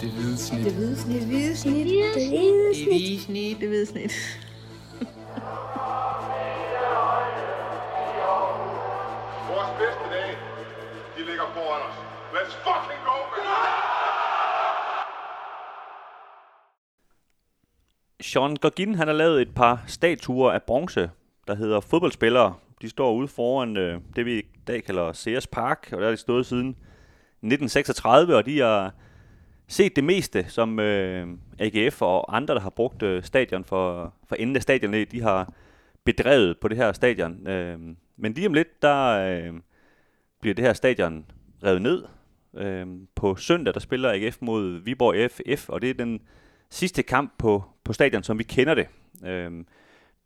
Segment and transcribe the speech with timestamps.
[0.00, 0.64] Det hvide snit.
[0.64, 1.20] Det hvide snit.
[1.20, 1.86] Det hvide snit.
[1.86, 2.88] Det hvide snit.
[2.88, 3.60] hvide snit.
[3.60, 4.12] Det hvide snit.
[9.50, 10.34] Vores bedste dage,
[11.16, 11.96] de ligger foran os.
[12.36, 13.44] Let's fucking go, man!
[18.20, 21.10] Sean Gauguin, han har lavet et par statuer af bronze,
[21.46, 22.54] der hedder fodboldspillere.
[22.82, 26.10] De står ude foran øh, det, vi i dag kalder Sears Park, og der har
[26.10, 28.92] de stået siden 1936, og de har
[29.68, 34.36] set det meste, som øh, AGF og andre, der har brugt øh, stadion for, for
[34.36, 35.52] enden af stadionet, de har
[36.04, 37.46] bedrevet på det her stadion.
[37.48, 37.78] Øh,
[38.16, 39.54] men lige om lidt, der øh,
[40.40, 41.24] bliver det her stadion
[41.64, 42.04] revet ned.
[42.56, 46.20] Øh, på søndag, der spiller AGF mod Viborg FF, og det er den
[46.70, 48.86] sidste kamp på, på stadion, som vi kender det.
[49.26, 49.52] Øh,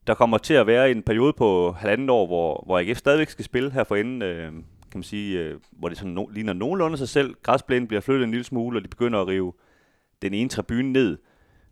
[0.06, 3.44] der kommer til at være en periode på halvanden år, hvor, hvor AGF stadigvæk skal
[3.44, 4.52] spille her for enden, øh,
[4.92, 7.34] kan man sige, øh, hvor det sådan no, ligner nogenlunde sig selv.
[7.42, 9.52] Græsplænen bliver flyttet en lille smule, og de begynder at rive
[10.22, 11.18] den ene tribune ned.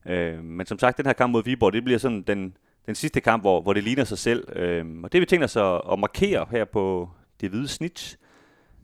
[0.07, 3.21] Øh, men som sagt, den her kamp mod Viborg, det bliver sådan den, den sidste
[3.21, 4.57] kamp, hvor, hvor det ligner sig selv.
[4.57, 8.19] Øh, og det vi tænker så at, at markere her på det hvide snit.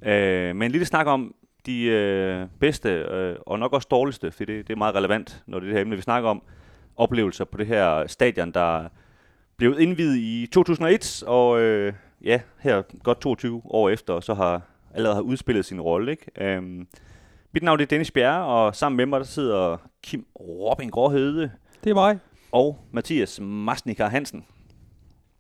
[0.03, 1.35] Øh, men en lille snak om
[1.67, 5.59] de øh, bedste øh, og nok også dårligste, for det, det er meget relevant, når
[5.59, 6.43] det er det her emne, vi snakker om,
[6.97, 8.89] oplevelser på det her stadion, der
[9.57, 11.93] blev indvidet i 2001, og øh,
[12.25, 14.63] ja, her godt 22 år efter, så har
[14.95, 16.11] allerede har udspillet sin rolle.
[16.11, 16.27] Ikke?
[16.41, 16.87] Øhm,
[17.53, 21.51] mit navn er Dennis Bjerre, og sammen med mig der sidder Kim Robin Gråhede
[21.85, 22.19] Det er mig.
[22.53, 24.45] og Mathias Masnikar Hansen.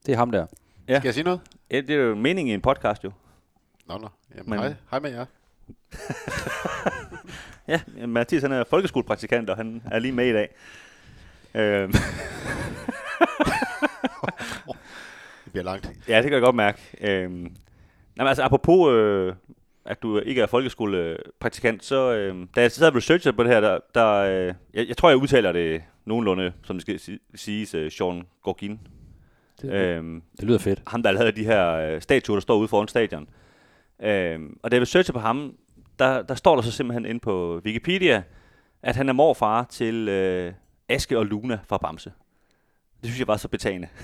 [0.06, 0.46] Det er ham der.
[0.88, 0.98] Ja.
[0.98, 1.40] Skal jeg sige noget?
[1.70, 3.12] Ja, det er jo meningen i en podcast jo.
[3.88, 4.08] Nå, nå.
[4.36, 4.74] Jamen, Men- hej.
[4.90, 5.24] Hej med jer.
[7.68, 10.54] Ja, Mathias han er folkeskolepraktikant, og han er lige med i dag.
[11.54, 11.92] Øhm,
[15.56, 15.90] bliver langt.
[16.08, 16.78] Ja, det kan jeg godt mærke.
[17.00, 17.52] Øhm,
[18.16, 19.34] nej, altså, apropos, øh,
[19.84, 23.60] at du ikke er folkeskolepraktikant, så øh, da jeg sad og researchede på det her,
[23.60, 27.74] der, der øh, jeg, jeg tror, jeg udtaler det nogenlunde, som det skal si- siges,
[27.74, 28.80] øh, Sean Gorgin.
[29.62, 30.82] Det, Øhm, det lyder fedt.
[30.86, 33.28] ham, der lavede de her øh, statuer, der står ude foran stadion.
[34.02, 35.54] Øhm, og da jeg researchede på ham,
[35.98, 38.22] der, der står der så simpelthen inde på Wikipedia,
[38.82, 40.52] at han er morfar til øh,
[40.88, 42.12] Aske og Luna fra Bamse.
[43.00, 43.88] Det synes jeg var så betagende.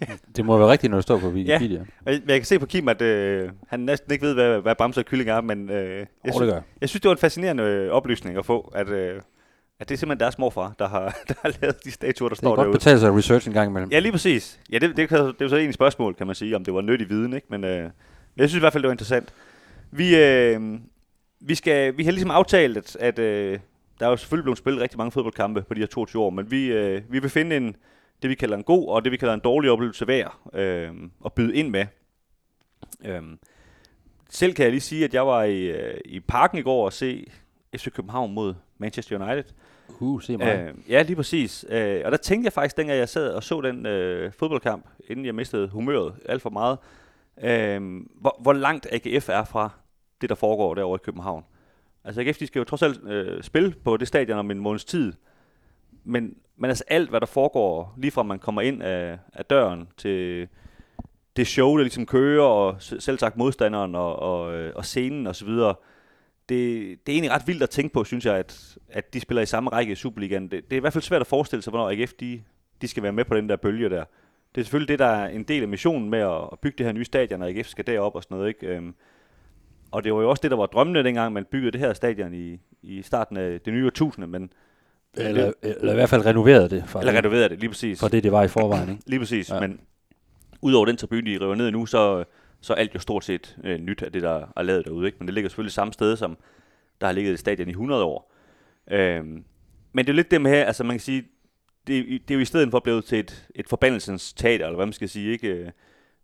[0.36, 1.78] Det må være rigtigt, når det står på Wikipedia.
[1.78, 1.84] Ja.
[2.06, 4.74] Og jeg, jeg kan se på Kim, at øh, han næsten ikke ved, hvad, hvad
[4.74, 7.62] Bamse og Kylling er, men øh, jeg, det synes, jeg synes, det var en fascinerende
[7.62, 9.20] øh, oplysning at få, at, øh,
[9.80, 12.38] at det er simpelthen deres morfar, der har, der har lavet de statuer, der Det
[12.38, 12.78] står kan godt derude.
[12.78, 13.90] betale sig research en gang imellem.
[13.90, 14.60] Ja, lige præcis.
[14.72, 16.64] Ja, det, det, kan, det er jo så egentlig et spørgsmål, kan man sige, om
[16.64, 17.46] det var nyttig viden, ikke?
[17.50, 17.90] Men øh,
[18.36, 19.32] jeg synes i hvert fald, det var interessant.
[19.90, 20.60] Vi, øh,
[21.40, 23.58] vi, skal, vi har ligesom aftalt, at, at øh,
[24.00, 26.50] der er jo selvfølgelig blevet spillet rigtig mange fodboldkampe på de her 22 år, men
[26.50, 27.76] vi, øh, vi vil finde en,
[28.22, 30.94] det, vi kalder en god, og det, vi kalder en dårlig oplevelse hver, øh,
[31.24, 31.86] at byde ind med.
[33.04, 33.22] Øh,
[34.28, 36.92] selv kan jeg lige sige, at jeg var i, øh, i parken i går og
[36.92, 37.26] se
[37.76, 39.44] FC København mod Manchester United.
[40.00, 40.46] Uh, se mig.
[40.46, 41.64] Øh, ja, lige præcis.
[41.68, 45.26] Øh, og der tænkte jeg faktisk, dengang jeg sad og så den øh, fodboldkamp, inden
[45.26, 46.78] jeg mistede humøret alt for meget,
[47.42, 49.70] øh, hvor, hvor langt AGF er fra
[50.20, 51.44] det, der foregår derovre i København.
[52.04, 54.84] Altså AGF, de skal jo trods alt øh, spille på det stadion om en måneds
[54.84, 55.12] tid,
[56.04, 59.88] men, men altså alt, hvad der foregår, lige fra man kommer ind af, af døren
[59.96, 60.48] til
[61.36, 65.48] det show, der ligesom kører, og selv sagt modstanderen og, og, øh, og scenen osv.,
[66.48, 69.42] det, det er egentlig ret vildt at tænke på, synes jeg, at, at de spiller
[69.42, 70.42] i samme række i Superligaen.
[70.42, 72.42] Det, det er i hvert fald svært at forestille sig, hvornår AGF de,
[72.82, 74.04] de skal være med på den der bølge der.
[74.54, 76.86] Det er selvfølgelig det, der er en del af missionen med at, at bygge det
[76.86, 78.48] her nye stadion, og AGF skal derop og sådan noget.
[78.48, 78.66] Ikke?
[78.66, 78.94] Øhm,
[79.90, 82.34] og det var jo også det, der var drømmende dengang, man byggede det her stadion
[82.34, 84.52] i, i starten af det nye årtusinde, men
[85.16, 86.84] eller, eller i hvert fald renoveret det.
[86.86, 88.00] For, eller renoverede det, lige præcis.
[88.00, 88.90] for det, det var i forvejen.
[88.90, 89.02] Ikke?
[89.06, 89.60] Lige præcis, ja.
[89.60, 89.80] Men
[90.62, 92.24] udover den tribune, de river ned nu, så,
[92.60, 95.06] så er alt jo stort set øh, nyt af det, der er lavet derude.
[95.06, 95.18] Ikke?
[95.18, 96.38] Men det ligger selvfølgelig samme sted, som
[97.00, 98.32] der har ligget et stadion i 100 år.
[98.90, 99.44] Øhm,
[99.92, 101.24] men det er lidt det med her, altså man kan sige,
[101.86, 104.86] det, det er jo i stedet for blevet til et, et forbandelsens teater, eller hvad
[104.86, 105.32] man skal sige.
[105.32, 105.48] Ikke?
[105.48, 105.70] Øh,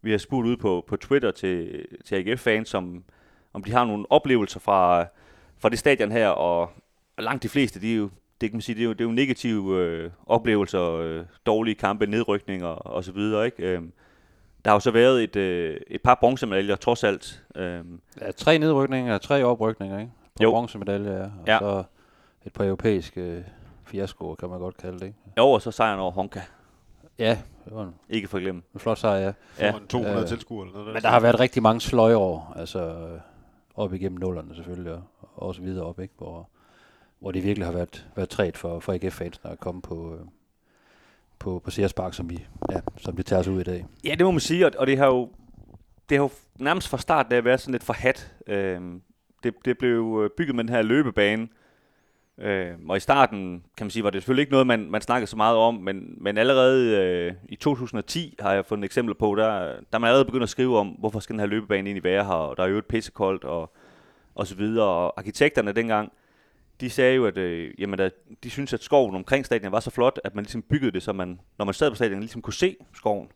[0.03, 3.05] Vi har spurgt ud på, på Twitter til, til AGF-fans, om,
[3.53, 5.07] om de har nogle oplevelser fra,
[5.59, 6.71] fra det stadion her, og
[7.19, 8.11] langt de fleste, de
[8.41, 11.75] det kan man sige, det er jo, det er jo negative øh, oplevelser, øh, dårlige
[11.75, 13.63] kampe, nedrykninger og så videre, ikke?
[13.63, 13.93] Øhm,
[14.65, 17.45] der har jo så været et, øh, et par bronzemedaljer, trods alt.
[17.57, 20.13] Øhm, Ja, tre nedrykninger, tre oprykninger, ikke?
[20.37, 20.51] På Jo.
[20.51, 21.23] bronzemedalje, ja.
[21.25, 21.59] Og Ja.
[21.59, 21.83] så
[22.47, 23.43] et par europæiske øh,
[23.85, 25.19] fiaskoer, kan man godt kalde det, ikke?
[25.39, 26.41] jo, og så sejren over Honka.
[27.19, 28.63] Ja, det var en, Ikke for at glemme.
[28.75, 29.33] en flot sejr, ja.
[29.61, 29.71] Ja.
[29.71, 30.93] Foran 200 Øh, tilskuere eller noget.
[30.95, 33.21] Men der har været rigtig mange sløjår, altså øh,
[33.75, 35.03] op igennem nullerne selvfølgelig, og
[35.37, 36.15] også videre op, ikke?
[36.19, 36.49] Hvor,
[37.27, 40.21] hvor det virkelig har været, været træt for, for AGF-fansene at komme på, øh,
[41.39, 43.87] på, på Sears Park, som, vi, ja, som det tager sig ud i dag.
[44.05, 45.29] Ja, det må man sige, og, og det har jo
[46.09, 48.35] det har jo nærmest fra start af været sådan lidt forhat.
[48.47, 48.81] Øh,
[49.43, 51.49] det, det blev øh, bygget med den her løbebane,
[52.39, 55.31] Øh, og i starten, kan man sige, var det selvfølgelig ikke noget, man, man snakkede
[55.31, 59.75] så meget om, men, men allerede øh, i 2010 har jeg fundet eksempler på, der,
[59.93, 62.33] der man allerede begyndt at skrive om, hvorfor skal den her løbebane egentlig være her,
[62.33, 63.73] og der er jo et pissekoldt, og,
[64.35, 64.87] og så videre.
[64.87, 66.13] Og arkitekterne dengang,
[66.81, 68.13] de sagde jo, at øh, jamen, at
[68.45, 71.13] de synes at skoven omkring stadion var så flot, at man ligesom byggede det, så
[71.13, 73.29] man, når man sad på stadion, ligesom kunne se skoven.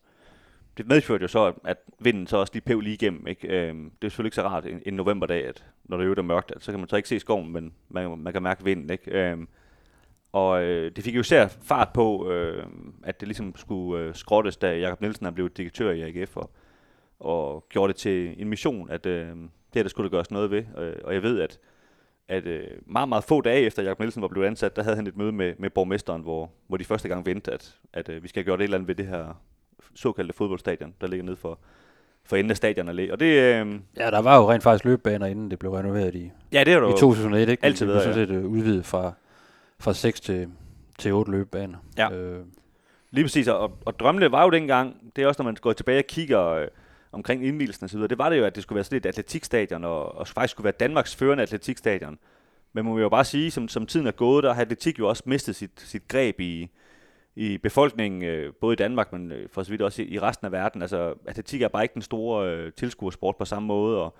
[0.76, 3.26] Det medførte jo så, at vinden så også lige pev lige igennem.
[3.26, 3.48] Ikke?
[3.48, 6.52] Øh, det er selvfølgelig ikke så rart en, en novemberdag, at når det er mørkt,
[6.56, 8.90] at så kan man så ikke se skoven, men man, man kan mærke vinden.
[8.90, 9.10] Ikke?
[9.10, 9.38] Øh,
[10.32, 12.66] og øh, det fik jo især fart på, øh,
[13.02, 16.50] at det ligesom skulle øh, skrottes, da Jakob Nielsen er blevet direktør i AGF, og,
[17.20, 20.64] og gjorde det til en mission, at øh, det her, der skulle gøres noget ved.
[20.78, 21.58] Øh, og jeg ved, at
[22.30, 25.06] at øh, meget, meget få dage efter Jacob Nielsen var blevet ansat, der havde han
[25.06, 28.28] et møde med, med borgmesteren, hvor, hvor de første gang vendte, at, at øh, vi
[28.28, 29.40] skal gøre det et eller andet ved det her
[29.94, 31.58] såkaldte fodboldstadion, der ligger nede for,
[32.24, 33.12] for enden af stadion allé.
[33.12, 36.30] Og det, øh, Ja, der var jo rent faktisk løbebaner, inden det blev renoveret i,
[36.52, 37.64] ja, det er jo i 2001, ikke?
[37.64, 39.12] altid det blev sådan set øh, udvidet fra,
[39.78, 40.48] fra 6 til,
[40.98, 41.78] til 8 løbebaner.
[41.98, 42.12] Ja.
[42.12, 42.44] Øh,
[43.10, 45.98] Lige præcis, og, og drømmene var jo dengang, det er også, når man går tilbage
[45.98, 46.68] og kigger øh,
[47.12, 49.06] omkring indvielsen og så videre, det var det jo, at det skulle være sådan et
[49.06, 52.18] atletikstadion, og, og faktisk skulle være Danmarks førende atletikstadion.
[52.72, 55.08] Men man må jo bare sige, som, som tiden er gået, der har atletik jo
[55.08, 56.70] også mistet sit, sit greb i,
[57.36, 60.44] i befolkningen, øh, både i Danmark, men øh, for så vidt også i, i resten
[60.44, 60.82] af verden.
[60.82, 64.16] Altså, atletik er bare ikke den store øh, tilskuersport på samme måde, og,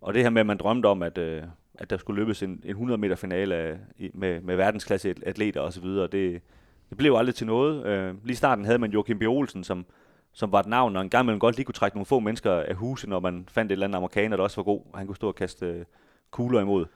[0.00, 1.42] og det her med, at man drømte om, at, øh,
[1.74, 3.78] at der skulle løbes en, en 100 meter finale af,
[4.14, 6.42] med, med verdensklasse atleter osv., det,
[6.88, 7.86] det blev aldrig til noget.
[7.86, 9.22] Øh, lige i starten havde man Joachim B.
[9.22, 9.86] Olsen, som,
[10.32, 12.52] som var et navn, og en gang imellem godt lige kunne trække nogle få mennesker
[12.52, 15.06] af huse, når man fandt et eller andet amerikaner, der også var god, og han
[15.06, 15.84] kunne stå og kaste øh,
[16.30, 16.86] kugler imod.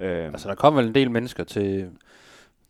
[0.00, 1.90] Øh, altså, der kom vel en del mennesker til,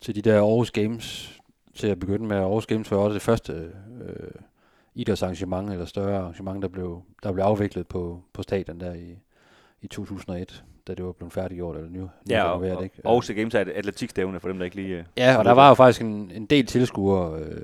[0.01, 1.39] til de der Aarhus Games,
[1.75, 2.37] til at begynde med.
[2.37, 3.53] Aarhus Games var også det første
[4.03, 4.31] øh,
[4.95, 9.19] idrætsarrangement, eller større arrangement, der blev, der blev afviklet på, på stadion der i,
[9.83, 13.01] i 2001, da det var blevet færdiggjort, eller nu, ja, og, og, ikke?
[13.05, 14.99] Aarhus Games er et atletikstævne for dem, der ikke lige...
[14.99, 17.63] Øh, Ja, og der var jo faktisk en, en del tilskuere øh,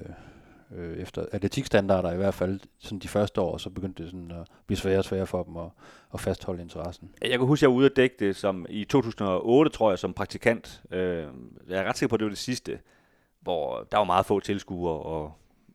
[0.76, 4.46] øh, efter atletikstandarder i hvert fald sådan de første år, så begyndte det sådan at
[4.66, 5.68] blive sværere og sværere for dem at,
[6.14, 7.10] at fastholde interessen.
[7.22, 9.98] Jeg kan huske, at jeg var ude at dække det som, i 2008, tror jeg,
[9.98, 10.82] som praktikant.
[10.90, 11.26] Øh,
[11.68, 12.78] jeg er ret sikker på, at det var det sidste,
[13.40, 15.32] hvor der var meget få tilskuere, og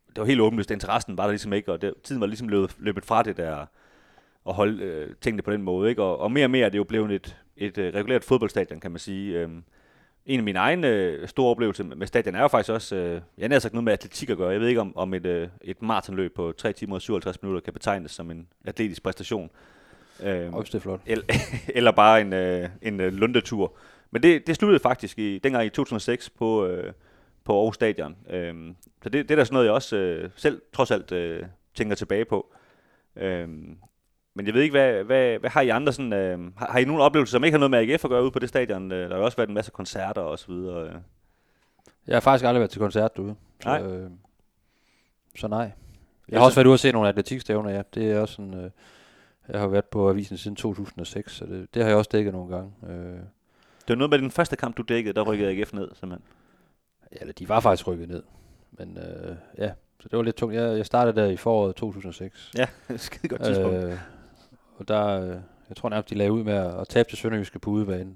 [0.09, 0.71] det var helt åbenlyst.
[0.71, 3.65] Interessen var der ligesom ikke, og det, tiden var ligesom løbet, løbet fra det der
[4.47, 5.89] at holde øh, tingene på den måde.
[5.89, 6.03] Ikke?
[6.03, 8.91] Og, og mere og mere er det jo blevet et, et øh, regulært fodboldstadion, kan
[8.91, 9.39] man sige.
[9.39, 9.49] Øh,
[10.27, 13.49] en af mine egne øh, store oplevelser med stadion er jo faktisk også, øh, jeg
[13.51, 14.49] har sagt noget med atletik at gøre.
[14.49, 17.61] Jeg ved ikke, om, om et, øh, et maratonløb på 3 timer og 57 minutter
[17.61, 19.49] kan betegnes som en atletisk præstation.
[20.23, 21.01] Øh, Også det er flot.
[21.05, 21.25] Eller,
[21.77, 23.77] eller bare en, øh, en øh, lundetur.
[24.11, 26.93] Men det, det sluttede faktisk i, dengang i 2006 på, øh,
[27.43, 28.15] på Aarhus Stadion.
[28.29, 28.55] Øh,
[29.03, 31.43] så det, det er da sådan noget, jeg også øh, selv trods alt øh,
[31.75, 32.53] tænker tilbage på.
[33.15, 33.47] Øh,
[34.37, 36.85] men jeg ved ikke, hvad, hvad, hvad har I andre sådan, øh, har, har I
[36.85, 38.91] nogle oplevelser, som ikke har noget med AGF at gøre ude på det stadion?
[38.91, 40.87] Øh, der har jo også været en masse koncerter og så videre.
[40.87, 40.95] Øh.
[42.07, 43.35] Jeg har faktisk aldrig været til koncert derude.
[43.63, 43.81] Så, Nej.
[43.81, 44.09] Øh,
[45.37, 45.71] så nej.
[46.29, 47.81] Jeg har også været ude og se nogle atletikstævner, ja.
[47.93, 48.69] Det er også sådan, øh,
[49.49, 52.55] jeg har været på avisen siden 2006, så det, det har jeg også dækket nogle
[52.55, 52.71] gange.
[52.89, 56.21] Øh, Det var noget med den første kamp, du dækkede, der rykkede AGF ned, simpelthen.
[57.11, 58.23] ja, eller de var faktisk rykket ned.
[58.71, 60.55] Men øh, ja, så det var lidt tungt.
[60.55, 62.51] Jeg, jeg startede der i foråret 2006.
[62.57, 62.67] Ja,
[62.97, 63.75] skide godt tidspunkt.
[63.83, 63.97] Øh,
[64.77, 65.37] og der, øh,
[65.69, 68.09] jeg tror nærmest, de lagde ud med at, at tabe til Sønderjyske på udebane.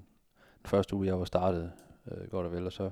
[0.62, 1.72] Den første uge, jeg var startet,
[2.10, 2.90] øh, godt og vel, og så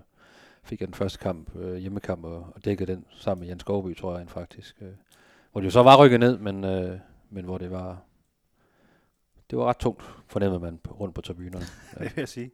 [0.62, 3.96] fik jeg den første kamp, øh, hjemmekamp, og, og dækkede den sammen med Jens Skovby,
[3.96, 4.76] tror jeg faktisk.
[4.82, 4.88] Øh,
[5.52, 6.98] hvor det jo så var rykket ned, men, øh,
[7.30, 7.98] men hvor det var,
[9.50, 11.64] det var ret tungt, fornemmede man på, rundt på tribunerne.
[11.98, 12.50] det vil jeg sige.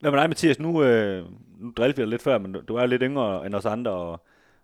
[0.00, 1.24] Nå, men nej, Mathias, nu, øh,
[1.58, 3.90] nu drillede vi dig lidt før, men du- du er lidt yngre end os andre,
[3.90, 4.20] og,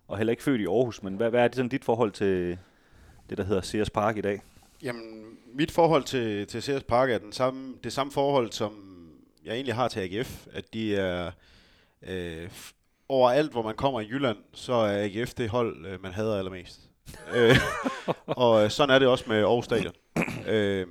[0.08, 2.58] og heller ikke født i Aarhus, men hvad, hvad er det sådan dit forhold til
[3.30, 4.42] det, der hedder Sears Park i dag?
[4.82, 8.72] Jamen, mit forhold til, til CS Park er den samme, det samme forhold, som
[9.44, 10.46] jeg egentlig har til AGF.
[10.52, 11.30] At de er
[12.02, 12.48] øh,
[13.08, 16.80] overalt, hvor man kommer i Jylland, så er AGF det hold, øh, man hader allermest.
[17.36, 17.56] øh,
[18.26, 19.94] og øh, sådan er det også med Aarhus Stadion.
[20.48, 20.86] øh,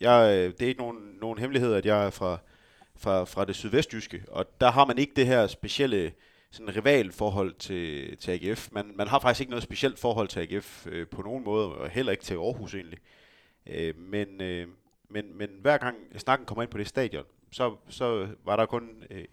[0.00, 2.38] jeg, øh, det er ikke nogen, nogen hemmelighed, at jeg er fra,
[2.96, 6.12] fra, fra det sydvestjyske, og der har man ikke det her specielle
[6.50, 8.68] sådan rivalforhold til, til AGF.
[8.72, 11.88] Man, man har faktisk ikke noget specielt forhold til AGF øh, på nogen måde, og
[11.90, 12.98] heller ikke til Aarhus egentlig.
[13.66, 14.68] Øh, men, øh,
[15.08, 19.04] men, men hver gang snakken kommer ind på det stadion, så, så var der kun
[19.10, 19.24] øh,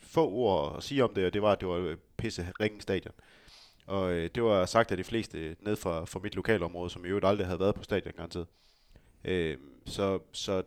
[0.00, 3.14] få ord at sige om det, og det var, at det var pisse ringen stadion.
[3.86, 7.08] Og øh, det var sagt af de fleste ned fra, fra mit lokalområde, som i
[7.08, 8.46] øvrigt aldrig havde været på stadion garanteret.
[9.24, 10.62] Øh, så, så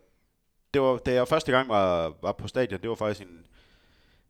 [0.73, 3.45] det var, da jeg første gang var, var på stadion, det var faktisk en,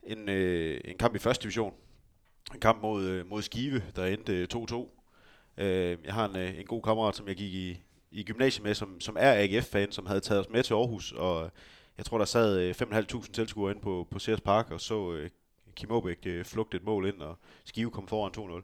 [0.05, 1.73] en, øh, en kamp i første division.
[2.53, 5.03] En kamp mod, øh, mod Skive, der endte øh, 2-2.
[5.57, 7.81] Øh, jeg har en, øh, en god kammerat, som jeg gik i,
[8.11, 11.51] i gymnasiet med, som, som er AGF-fan, som havde taget os med til Aarhus, og
[11.97, 15.29] jeg tror, der sad øh, 5.500 tilskuere inde på, på Sears Park og så øh,
[15.75, 18.61] Kim Aabæk øh, flugte et mål ind, og Skive kom foran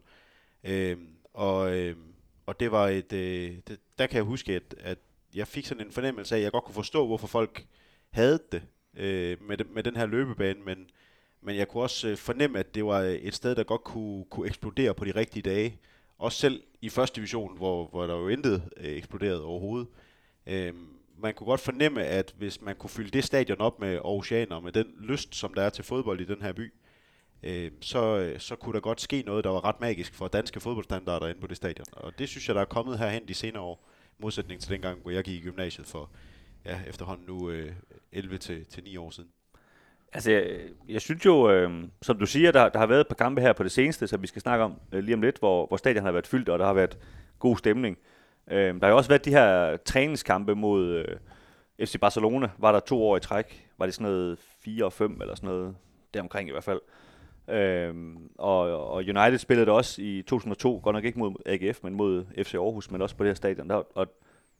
[0.64, 0.70] 2-0.
[0.72, 0.98] Øh,
[1.34, 1.96] og, øh,
[2.46, 4.98] og det var et, øh, det, der kan jeg huske, at, at
[5.36, 7.66] jeg fik sådan en fornemmelse af, at jeg godt kunne forstå, hvorfor folk
[8.10, 8.64] havde det
[8.98, 10.90] øh, med, de, med den her løbebane, men,
[11.42, 14.26] men jeg kunne også øh, fornemme, at det var øh, et sted, der godt kunne,
[14.26, 15.80] kunne eksplodere på de rigtige dage.
[16.18, 19.88] Også selv i første division, hvor, hvor der jo intet øh, eksploderede overhovedet.
[20.48, 20.74] Øh,
[21.18, 24.72] man kunne godt fornemme, at hvis man kunne fylde det stadion op med Aarhusianer, med
[24.72, 26.74] den lyst, som der er til fodbold i den her by,
[27.44, 30.60] øh, så, øh, så kunne der godt ske noget, der var ret magisk for danske
[30.60, 31.86] fodboldstandarder inde på det stadion.
[31.92, 35.12] Og det synes jeg, der er kommet herhen de senere år, modsætning til dengang, hvor
[35.12, 36.10] jeg gik i gymnasiet for
[36.66, 37.74] ja, efterhånden nu øh,
[38.12, 39.30] 11 til, til 9 år siden.
[40.14, 43.16] Altså, jeg, jeg synes jo, øh, som du siger, der, der har været et par
[43.16, 45.66] kampe her på det seneste, som vi skal snakke om øh, lige om lidt, hvor,
[45.66, 46.98] hvor stadion har været fyldt, og der har været
[47.40, 47.98] god stemning.
[48.52, 51.18] Øh, der har jo også været de her træningskampe mod øh,
[51.86, 53.70] FC Barcelona, var der to år i træk.
[53.78, 55.76] Var det sådan noget 4 og 5 eller sådan noget,
[56.14, 56.82] deromkring i hvert fald.
[57.50, 57.96] Øh,
[58.38, 62.26] og, og United spillede det også i 2002, godt nok ikke mod AGF, men mod
[62.44, 63.70] FC Aarhus, men også på det her stadion.
[63.70, 64.08] Der, og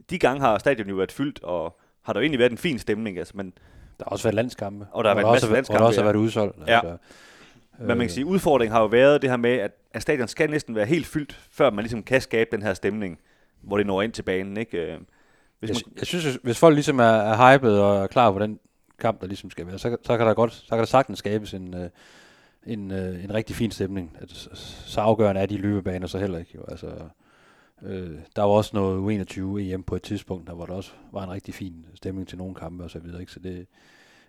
[0.10, 2.80] de gange har stadion jo været fyldt, og har der jo egentlig været en fin
[2.80, 3.18] stemning.
[3.18, 3.54] Altså, men
[4.00, 4.88] der har også været landskampe.
[4.92, 6.58] Og der har været også, masser af hvor der også landskampe, har været udsolgt.
[6.68, 6.76] Ja.
[6.76, 6.98] Altså,
[7.80, 10.28] Men man kan sige, at udfordringen har jo været det her med, at, at stadion
[10.28, 13.20] skal næsten være helt fyldt, før man ligesom kan skabe den her stemning,
[13.62, 14.58] hvor det når ind til banen.
[14.58, 14.78] Ikke?
[14.78, 14.98] Øh,
[15.60, 18.40] Hvis Jeg, man, jeg synes, hvis- folk ligesom er, er hyped og er klar på
[18.40, 18.60] den
[19.00, 21.54] kamp, der ligesom skal være, så, så kan der godt, så kan der sagtens skabes
[21.54, 21.90] en, øh,
[22.66, 24.18] en, øh, en rigtig fin stemning.
[24.22, 24.50] At, så-
[24.86, 26.52] så afgørende er de løbebaner så heller ikke.
[26.56, 26.62] Jo.
[26.68, 26.88] Altså,
[27.84, 31.24] øh, der var også noget U21 EM på et tidspunkt, der hvor der også var
[31.24, 33.20] en rigtig fin stemning til nogle kampe og så videre.
[33.20, 33.32] Ikke?
[33.32, 33.68] Så det,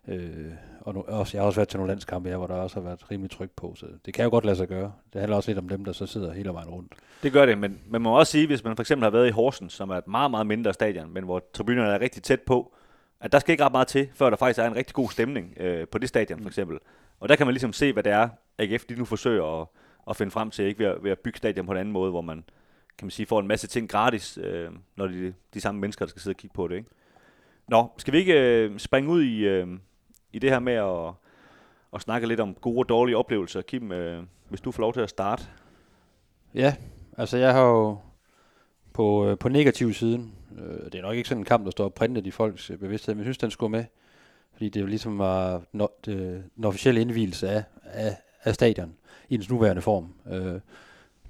[0.09, 2.77] øh, og nu, også, jeg har også været til nogle landskampe her, hvor der også
[2.77, 4.93] har været rimelig tryk på, så det kan jo godt lade sig gøre.
[5.13, 6.93] Det handler også lidt om dem, der så sidder hele vejen rundt.
[7.23, 9.31] det gør det, men man må også sige, hvis man for eksempel har været i
[9.31, 12.75] Horsens, som er et meget, meget mindre stadion, men hvor tribunerne er rigtig tæt på,
[13.21, 15.55] at der skal ikke ret meget til, før der faktisk er en rigtig god stemning
[15.57, 16.79] øh, på det stadion for eksempel.
[17.21, 18.29] Og der kan man ligesom se, hvad det er,
[18.59, 19.67] AGF de nu forsøger at,
[20.11, 22.11] at finde frem til, ikke ved at, ved at bygge stadion på en anden måde,
[22.11, 22.45] hvor man
[22.99, 26.11] kan man sige, får en masse ting gratis, øh, når de, de samme mennesker, der
[26.11, 26.77] skal sidde og kigge på det.
[26.77, 26.89] Ikke?
[27.69, 29.69] Nå, skal vi ikke øh, springe ud i, øh,
[30.33, 31.15] i det her med at,
[31.95, 33.63] at snakke lidt om gode og dårlige oplevelser?
[33.63, 35.45] Kim, øh, hvis du får lov til at starte.
[36.55, 36.75] Ja,
[37.17, 37.99] altså jeg har jo
[38.93, 41.89] på, øh, på negativ siden, øh, det er nok ikke sådan en kamp, der står
[41.89, 43.85] printet i folks øh, bevidsthed, men jeg synes, den skulle med.
[44.53, 48.95] Fordi det jo ligesom var no, det, den officielle indvielse af, af, af stadion
[49.29, 50.15] i dens nuværende form.
[50.31, 50.61] Øh,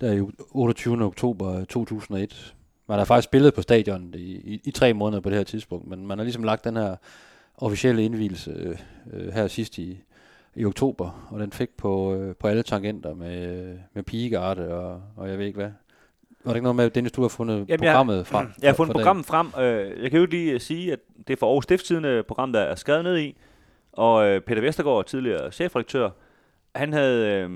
[0.00, 1.04] der er jo 28.
[1.04, 2.54] oktober 2001.
[2.88, 5.86] Man har faktisk spillet på stadion i, i, i tre måneder på det her tidspunkt,
[5.88, 6.96] men man har ligesom lagt den her
[7.56, 8.76] officielle indvielse øh,
[9.12, 10.00] øh, her sidst i,
[10.54, 15.28] i oktober, og den fik på, øh, på alle tangenter med, med pigegarde og, og
[15.28, 15.70] jeg ved ikke hvad.
[16.44, 18.46] Var det ikke noget med, at Dennis, du har fundet Jamen, jeg- programmet frem?
[18.62, 19.00] Jeg har fundet dagen?
[19.04, 19.46] programmet frem.
[19.60, 22.52] Øh, jeg kan jo lige øh, sige, at det er for Aarhus Stiftstidende øh, program,
[22.52, 23.36] der er skrevet ned i.
[23.92, 26.10] Og øh, Peter Vestergaard, tidligere chefredaktør,
[26.74, 27.26] han havde...
[27.28, 27.50] Øh,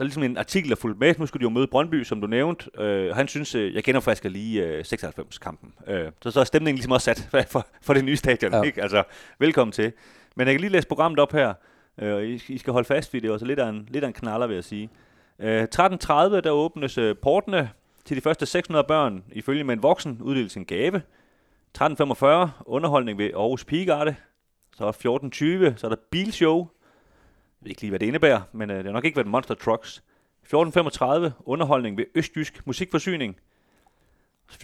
[0.00, 1.14] der er ligesom en artikel, der fulgte med.
[1.18, 2.70] Nu skulle de jo møde Brøndby, som du nævnte.
[2.78, 5.72] Øh, og han synes, øh, jeg kender faktisk lige øh, 96-kampen.
[5.86, 8.52] Øh, så, så er stemningen ligesom også sat for, for det nye stadion.
[8.52, 8.62] Ja.
[8.62, 8.82] Ikke?
[8.82, 9.02] Altså,
[9.38, 9.92] velkommen til.
[10.36, 11.54] Men jeg kan lige læse programmet op her.
[11.98, 13.28] Øh, og I, I skal holde fast ved det.
[13.28, 14.90] Er også lidt af en, lidt af en knaller, vil jeg sige.
[15.38, 17.70] Øh, 13.30, der åbnes øh, portene
[18.04, 21.02] til de første 600 børn, ifølge med en voksen, uddeles en gave.
[21.78, 21.84] 13.45,
[22.66, 24.14] underholdning ved Aarhus Pigegarde.
[24.76, 24.92] Så er
[25.72, 26.68] 14.20, så er der bilshow.
[27.60, 29.54] Jeg ved ikke lige, hvad det indebærer, men øh, det har nok ikke været Monster
[29.54, 30.02] Trucks.
[30.54, 33.36] 14.35, underholdning ved Østjysk Musikforsyning.
[34.52, 34.58] 14.50,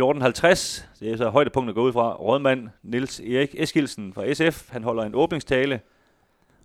[1.00, 5.02] det er så højdepunktet går ud fra, rådmand Niels Erik Eskilsen fra SF, han holder
[5.02, 5.80] en åbningstale.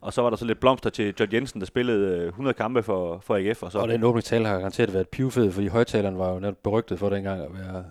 [0.02, 2.84] Og så var der så lidt blomster til John Jensen, der spillede øh, 100 kampe
[2.84, 3.64] for, for AGF.
[3.64, 7.00] Og så Og den åbningstale har garanteret været pivfed, fordi højtaleren var jo netop berygtet
[7.00, 7.86] for dengang at være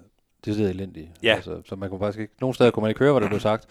[0.44, 1.12] decideret elendig.
[1.22, 1.34] Ja.
[1.34, 3.40] Altså, så man kunne faktisk ikke, nogle steder kunne man ikke høre, hvad der blev
[3.40, 3.66] sagt,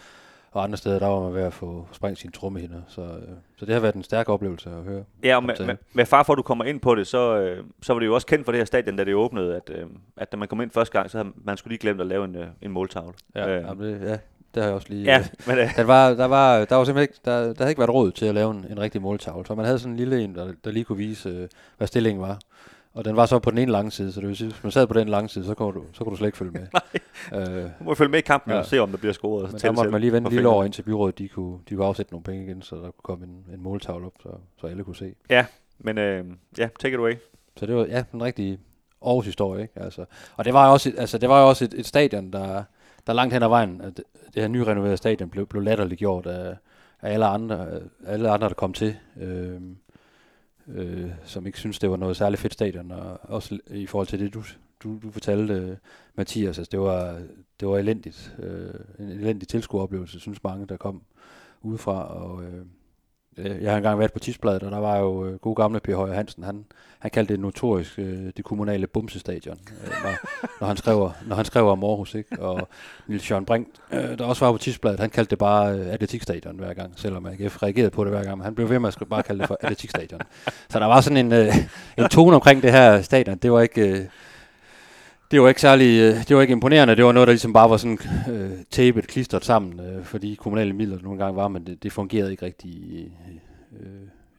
[0.52, 2.80] og andre steder, der var man ved at få sprængt sine trommehinder.
[2.88, 3.08] Så, øh,
[3.56, 5.04] så det har været en stærk oplevelse at høre.
[5.24, 7.64] Ja, og med, med, med far for, at du kommer ind på det, så, øh,
[7.82, 9.86] så var det jo også kendt for det her stadion, da det åbnede, at, øh,
[10.16, 12.24] at da man kom ind første gang, så havde man skulle lige glemt at lave
[12.24, 13.12] en, øh, en måltavle.
[13.34, 14.18] Ja, øh, jamen det, ja,
[14.54, 15.04] det har jeg også lige...
[15.04, 17.80] ja men øh, Der var, der var, der var simpelthen ikke, der, der havde ikke
[17.80, 20.24] været råd til at lave en, en rigtig måltavle, så man havde sådan en lille
[20.24, 22.38] en, der, der lige kunne vise, øh, hvad stillingen var.
[22.94, 24.72] Og den var så på den ene lange side, så det vil sige, hvis man
[24.72, 26.66] sad på den lange side, så kunne du, så kunne du slet ikke følge med.
[27.38, 28.56] øh, du må følge med i kampen ja.
[28.56, 28.60] Ja.
[28.60, 29.52] og se, om der bliver scoret.
[29.52, 32.12] men der måtte man lige vente lille år, indtil byrådet de kunne, de kunne afsætte
[32.12, 34.28] nogle penge igen, så der kunne komme en, en måltavle op, så,
[34.60, 35.14] så alle kunne se.
[35.78, 36.24] Men øh,
[36.58, 37.14] ja, take it away.
[37.56, 38.58] Så det var ja, en rigtig
[39.02, 39.80] Aarhus historie, ikke?
[39.80, 40.04] Altså,
[40.36, 42.62] og det var jo også, et, altså, det var jo også et, et stadion, der,
[43.06, 44.04] der langt hen ad vejen, det,
[44.34, 46.56] det her nyrenoverede stadion blev, blev latterligt gjort af,
[47.02, 49.60] af alle andre, alle andre, der kom til, øh,
[50.68, 54.20] øh, som ikke synes det var noget særligt fedt stadion, og også i forhold til
[54.20, 54.42] det, du,
[54.82, 55.76] du, du fortalte, øh,
[56.14, 57.22] Mathias, altså, det var,
[57.60, 61.02] det var elendigt, øh, en elendig tilskueroplevelse, synes mange, der kom
[61.62, 62.64] udefra, og øh,
[63.44, 65.96] Øh, Jeg har engang været på Tidsbladet, og der var jo øh, god gamle Per
[65.96, 66.44] Højer Hansen.
[66.44, 66.64] Han,
[66.98, 70.10] han kaldte det notorisk øh, det kommunale bumsestadion, øh, når,
[70.60, 72.14] når, han skrev, når han skrev om Aarhus.
[72.14, 72.42] Ikke?
[72.42, 72.68] Og
[73.06, 76.56] Nils Jørgen Brink, øh, der også var på Tidsbladet, han kaldte det bare øh, atletikstadion
[76.56, 78.38] hver gang, selvom AGF reagerede på det hver gang.
[78.38, 80.20] Men han blev ved med at bare kalde det for atletikstadion.
[80.68, 81.54] Så der var sådan en, øh,
[81.98, 83.36] en tone omkring det her stadion.
[83.36, 83.88] Det var ikke...
[84.00, 84.06] Øh,
[85.30, 86.96] det var ikke særlig, øh, det var ikke imponerende.
[86.96, 87.98] Det var noget, der ligesom bare var sådan
[88.30, 92.30] øh, tapet, klistret sammen, øh, fordi kommunale midler nogle gange var, men det, det fungerede
[92.30, 93.12] ikke rigtig i,
[93.80, 93.86] øh,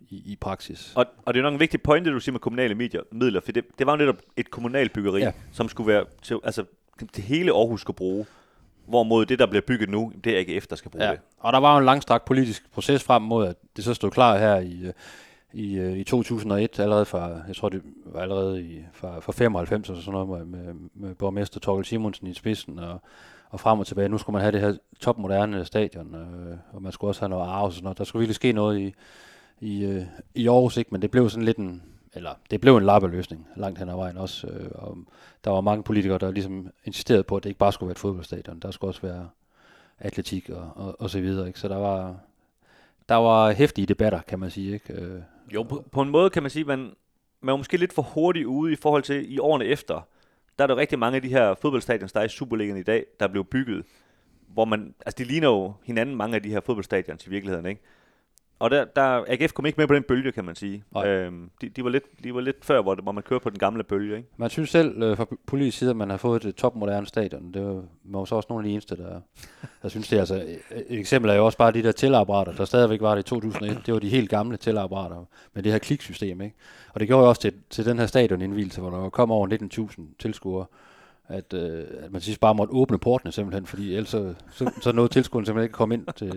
[0.10, 0.94] i, i praksis.
[0.96, 3.52] Og, og det er nok en vigtig pointe, du siger med kommunale medier, midler, for
[3.52, 5.32] det, det var jo netop et kommunalt byggeri, ja.
[5.52, 6.64] Som skulle være til, altså,
[7.16, 8.26] det hele Aarhus skulle bruge.
[8.88, 11.12] Hvorimod det, der bliver bygget nu, det er AGF, der skal bruge Ja.
[11.12, 11.20] det.
[11.40, 14.38] Og der var jo en langstrakt politisk proces frem mod, at det så stod klar
[14.38, 14.94] her i, øh,
[15.54, 19.90] i, øh, i 2001, allerede fra, jeg tror det var allerede i, fra, fra 95
[19.90, 23.02] og sådan noget, med, med, med borgmester Torkel Simonsen i spidsen, og,
[23.50, 24.10] og frem og tilbage.
[24.10, 27.48] Nu skulle man have det her topmoderne stadion, øh, og man skulle også have noget
[27.48, 27.98] arv og sådan noget.
[27.98, 28.94] Der skulle virkelig ske noget i,
[29.60, 30.04] i, øh,
[30.36, 30.90] i Aarhus, ikke?
[30.92, 34.18] men det blev sådan lidt en, eller det blev en lappeløsning langt hen ad vejen
[34.18, 34.48] også.
[34.48, 34.98] Øh, og
[35.44, 38.00] der var mange politikere, der ligesom insisterede på, at det ikke bare skulle være et
[38.00, 39.30] fodboldstadion, der skulle også være
[40.00, 41.48] atletik og, og, og så videre.
[41.48, 41.60] Ikke?
[41.60, 42.16] Så der var,
[43.10, 44.74] der var hæftige debatter, kan man sige.
[44.74, 44.94] Ikke?
[44.94, 45.22] Øh,
[45.54, 46.94] jo, på, på en måde kan man sige, at man,
[47.42, 50.02] man er måske lidt for hurtigt ude i forhold til i årene efter.
[50.58, 53.06] Der er der rigtig mange af de her fodboldstadions, der er i Superligaen i dag,
[53.20, 53.86] der blev bygget,
[54.48, 57.82] hvor man, altså de ligner jo hinanden, mange af de her fodboldstadions i virkeligheden, ikke?
[58.62, 60.84] Og der, der, AGF kom ikke med på den bølge, kan man sige.
[60.94, 61.08] Nej.
[61.08, 63.50] Øhm, de, de, var lidt, de var lidt før, hvor, det- hvor man kørte på
[63.50, 64.30] den gamle bølge, ikke?
[64.38, 67.52] man synes selv øh, fra politisk side, at man har fået et topmoderne stadion.
[67.54, 69.20] Det var, man var så også nogle af de eneste, der,
[69.82, 70.18] der synes det.
[70.20, 73.20] Altså, et et eksempel er jo også bare de der tællapparater, der stadigvæk var det
[73.22, 73.82] i 2001.
[73.86, 76.42] Det var de helt gamle tællapparater med det her kliksystem.
[76.42, 76.56] Ikke?
[76.94, 79.48] Og det gjorde jo også til, til den her stadionindvielse, hvor der kom over
[79.98, 80.66] 19.000 tilskuere,
[81.32, 84.92] at, øh, at man sidst bare måtte åbne portene simpelthen, fordi ellers så, så, så
[84.92, 86.06] nåede tilskuerne simpelthen ikke at komme ind.
[86.16, 86.32] Til,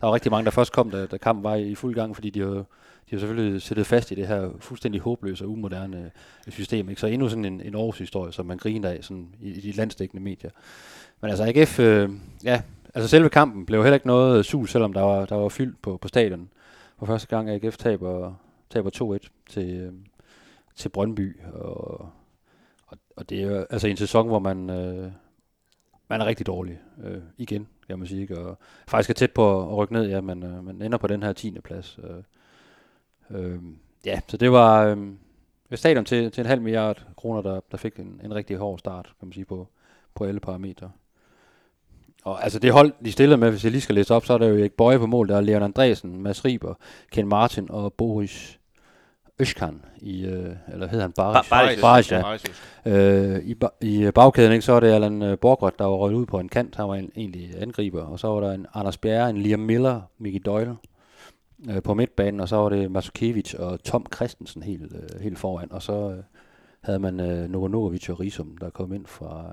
[0.00, 2.30] der var rigtig mange, der først kom, da, da kampen var i fuld gang, fordi
[2.30, 2.64] de jo
[3.10, 6.10] de har selvfølgelig siddet fast i det her fuldstændig håbløse og umoderne
[6.46, 6.88] øh, system.
[6.88, 7.00] Ikke?
[7.00, 10.22] Så endnu sådan en, en Aarhus-historie, som man griner af sådan i, i de landsdækkende
[10.22, 10.50] medier.
[11.20, 12.10] Men altså AGF, øh,
[12.44, 12.62] ja,
[12.94, 15.96] altså selve kampen blev heller ikke noget sus, selvom der var, der var fyldt på,
[15.96, 16.48] på stadion.
[16.98, 18.34] For første gang AGF taber,
[18.70, 19.92] taber 2-1 til, øh,
[20.76, 22.10] til Brøndby, og,
[23.16, 25.12] og, det er jo altså en sæson, hvor man, øh,
[26.08, 28.20] man er rigtig dårlig øh, igen, kan man sige.
[28.20, 28.38] Ikke?
[28.38, 31.22] Og faktisk er tæt på at rykke ned, ja, men øh, man ender på den
[31.22, 31.60] her 10.
[31.60, 31.98] plads.
[32.02, 32.22] Øh,
[33.40, 33.58] øh,
[34.06, 34.96] ja, så det var øh,
[35.70, 38.78] et stadion til, til en halv milliard kroner, der, der fik en, en rigtig hård
[38.78, 39.68] start, kan man sige, på,
[40.14, 40.90] på alle parametre.
[42.24, 44.38] Og altså det hold, de stillede med, hvis jeg lige skal læse op, så er
[44.38, 46.74] der jo ikke Bøje på mål, der er Leon Andresen, Mads Riber,
[47.12, 48.59] Ken Martin og Boris
[49.40, 51.46] Øskan i, øh, eller hedder han Baris?
[51.46, 52.22] Ba- Baris, Baris, ja.
[52.22, 52.44] Baris,
[52.86, 55.94] Øh, i, ba- I øh, bagkæden, ikke, så er det Allan øh, Borgret, der var
[55.96, 56.76] røget ud på en kant.
[56.76, 58.02] Han var en, egentlig angriber.
[58.02, 60.76] Og så var der en Anders Bjerre, en Liam Miller, Mickey Doyle
[61.70, 62.40] øh, på midtbanen.
[62.40, 65.72] Og så var det Masukiewicz og Tom Christensen helt, øh, helt foran.
[65.72, 66.22] Og så øh,
[66.80, 69.44] havde man øh, Novonovic og Risum, der kom ind fra,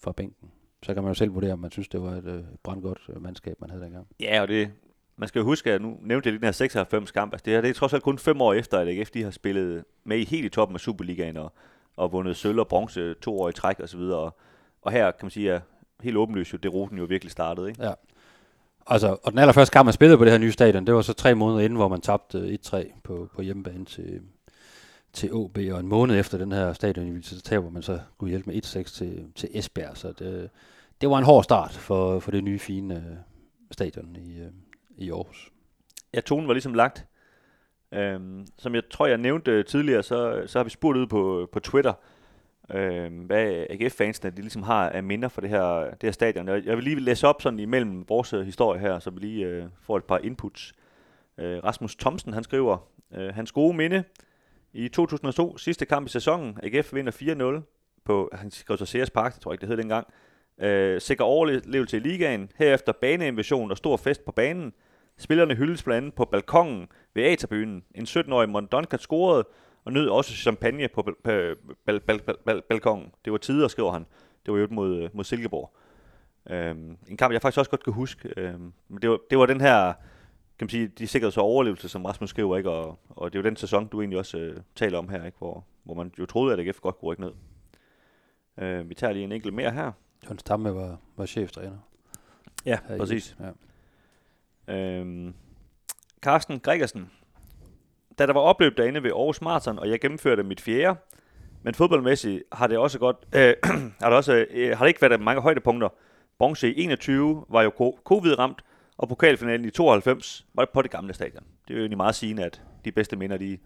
[0.00, 0.48] fra bænken.
[0.82, 3.22] Så kan man jo selv vurdere, om man synes, det var et øh, brandgodt øh,
[3.22, 4.06] mandskab, man havde dengang.
[4.20, 4.68] Ja, og det,
[5.16, 7.32] man skal jo huske, at nu nævnte jeg lige den her 96 kamp.
[7.32, 9.30] Altså det, her, det er trods alt kun fem år efter, at AGF de har
[9.30, 11.52] spillet med i helt i toppen af Superligaen og,
[11.96, 14.18] og vundet sølv og bronze to år i træk og så videre.
[14.18, 14.36] Og,
[14.82, 15.62] og her kan man sige, at
[16.00, 17.68] helt åbenlyst jo, det ruten jo virkelig startede.
[17.68, 17.84] Ikke?
[17.84, 17.92] Ja.
[18.86, 21.12] Altså, og den allerførste kamp, man spillede på det her nye stadion, det var så
[21.12, 24.20] tre måneder inden, hvor man tabte 1-3 på, på hjemmebane til,
[25.12, 28.50] til OB, og en måned efter den her stadion, så taber man så kunne hjælpe
[28.50, 30.50] med 1-6 til, til Esbjerg, så det,
[31.00, 33.16] det var en hård start for, for det nye fine øh,
[33.70, 34.50] stadion i, øh,
[34.98, 35.50] i Aarhus.
[36.14, 37.06] Ja, tonen var ligesom lagt.
[37.92, 41.40] Øhm, som jeg tror, jeg nævnte øh, tidligere, så, så har vi spurgt ud på,
[41.40, 41.92] øh, på Twitter,
[42.70, 46.48] øhm, hvad AGF-fansene de ligesom har af minder for det her, det her stadion.
[46.48, 49.46] Jeg, jeg vil lige læse op sådan imellem vores øh, historie her, så vi lige
[49.46, 50.72] øh, får et par inputs.
[51.38, 54.04] Øh, Rasmus Thomsen, han skriver, øh, hans gode minde
[54.72, 59.34] i 2002, sidste kamp i sæsonen, AGF vinder 4-0 på, han skrev så Sears Park,
[59.34, 60.06] det tror jeg ikke, det hed dengang.
[60.58, 64.72] Øh, sikker overlevelse i ligaen, herefter baneinvasion og stor fest på banen.
[65.18, 67.84] Spillerne hyldes blandt andet på balkongen ved A-tribunen.
[67.94, 69.44] En 17-årig Mondonka scorede
[69.84, 73.10] og nød også champagne på bal- bal- bal- bal- bal- bal- balkongen.
[73.24, 74.06] Det var tider, skriver han.
[74.46, 75.76] Det var jo mod, øh, mod Silkeborg.
[76.50, 78.32] Øhm, en kamp, jeg faktisk også godt kan huske.
[78.36, 79.92] Øhm, men det var, det var den her,
[80.58, 82.70] kan man sige, de sikrede så overlevelse, som Rasmus skriver, ikke?
[82.70, 85.38] Og, og det er jo den sæson, du egentlig også øh, taler om her, ikke?
[85.38, 87.32] Hvor, hvor man jo troede, at AGF godt kunne rykke ned.
[88.58, 89.92] Øh, vi tager lige en enkelt mere her.
[90.28, 91.78] John Stamme var, var cheftræner.
[92.66, 93.36] Ja, her i- præcis.
[93.40, 93.50] Ja.
[94.68, 95.34] Øhm,
[96.22, 97.10] Carsten Gregersen.
[98.18, 100.98] Da der var opløb derinde ved Aarhus Marathon, og jeg gennemførte mit fjerde,
[101.62, 103.54] men fodboldmæssigt har det også godt, øh,
[104.00, 105.88] har, det også, øh, har det ikke været mange højdepunkter.
[106.38, 108.64] Bronze i 21 var jo co- covid-ramt,
[108.96, 111.44] Og pokalfinalen i 92 var det på det gamle stadion.
[111.68, 113.58] Det er jo egentlig meget sigende, at de bedste minder, de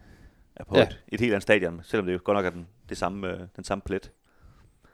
[0.57, 0.83] er på ja.
[0.83, 3.41] et, et helt andet stadion, selvom det jo godt nok er den, det samme, øh,
[3.57, 4.13] den samme plet.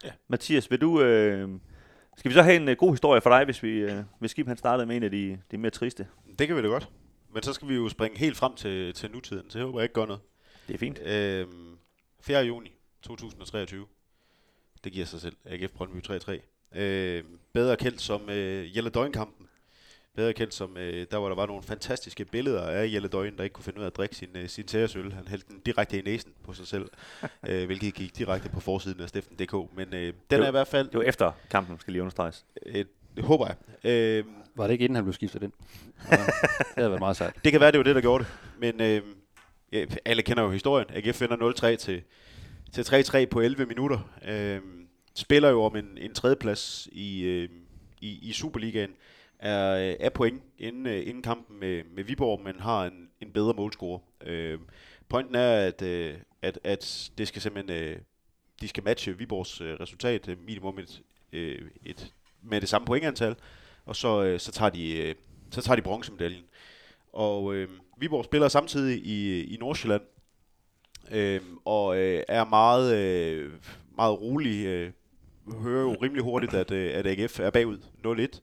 [0.04, 0.10] Ja.
[0.28, 1.00] Mathias, vil du...
[1.02, 1.48] Øh,
[2.16, 4.46] skal vi så have en øh, god historie for dig, hvis vi øh, hvis Skib
[4.46, 6.06] han startede med en af de, de mere triste?
[6.38, 6.88] Det kan vi da godt.
[7.34, 9.84] Men så skal vi jo springe helt frem til, til nutiden, så jeg håber jeg
[9.84, 10.20] ikke gør noget.
[10.68, 10.98] Det er fint.
[11.06, 11.76] Øhm,
[12.20, 12.44] 4.
[12.44, 12.72] juni
[13.02, 13.86] 2023.
[14.84, 15.36] Det giver sig selv.
[15.44, 16.78] AGF Brøndby 3-3.
[16.78, 19.43] Øhm, bedre kendt som øh, Jelle Døgn-kampen.
[20.16, 23.42] Bedre kendt som, øh, der hvor der var nogle fantastiske billeder af Jelle Døgn, der
[23.44, 25.12] ikke kunne finde ud af at drikke sin, øh, sin tæresøl.
[25.12, 26.88] Han hældte den direkte i næsen på sig selv,
[27.48, 29.76] øh, hvilket gik direkte på forsiden af Steffen.dk.
[29.76, 30.44] Men øh, den Jo.
[30.44, 32.44] er i hvert fald, Det var efter kampen, skal lige understreges.
[32.66, 32.84] øh,
[33.16, 33.90] det håber jeg.
[33.90, 34.24] Øh,
[34.54, 35.52] Var det ikke inden han blev skiftet ind?
[36.10, 36.24] Ja, det
[36.76, 37.34] havde været meget sejt.
[37.44, 38.32] Det kan være, det var det, der gjorde det.
[38.58, 39.02] Men øh,
[39.72, 40.86] ja, alle kender jo historien.
[40.94, 42.02] AGF vinder 0-3 til,
[42.72, 44.10] til 3-3 på 11 minutter.
[44.28, 44.60] Øh,
[45.14, 47.48] spiller jo om en, en tredjeplads i, øh,
[48.00, 48.90] i, i Superligaen.
[48.90, 48.94] Er, øh,
[49.44, 53.54] Øh, er point inden, øh, inden kampen med, med Viborg, men har en, en bedre
[53.54, 54.00] målscore.
[54.20, 54.58] Øh,
[55.08, 57.82] pointen er, at, øh, at, at det skal simpelthen...
[57.82, 57.98] Øh,
[58.60, 61.02] de skal matche Viborgs øh, resultat øh, minimum et,
[61.32, 63.36] øh, et, med det samme pointantal,
[63.86, 65.14] og så, øh, så tager de, øh,
[65.50, 66.44] så tager de bronzemedaljen.
[67.12, 70.02] Og øh, Viborg spiller samtidig i, i Nordsjælland,
[71.10, 73.52] øh, og øh, er meget, øh,
[73.96, 74.66] meget rolig.
[74.66, 74.90] Øh,
[75.62, 78.40] hører jo rimelig hurtigt, at, øh, at AGF er bagud 0-1,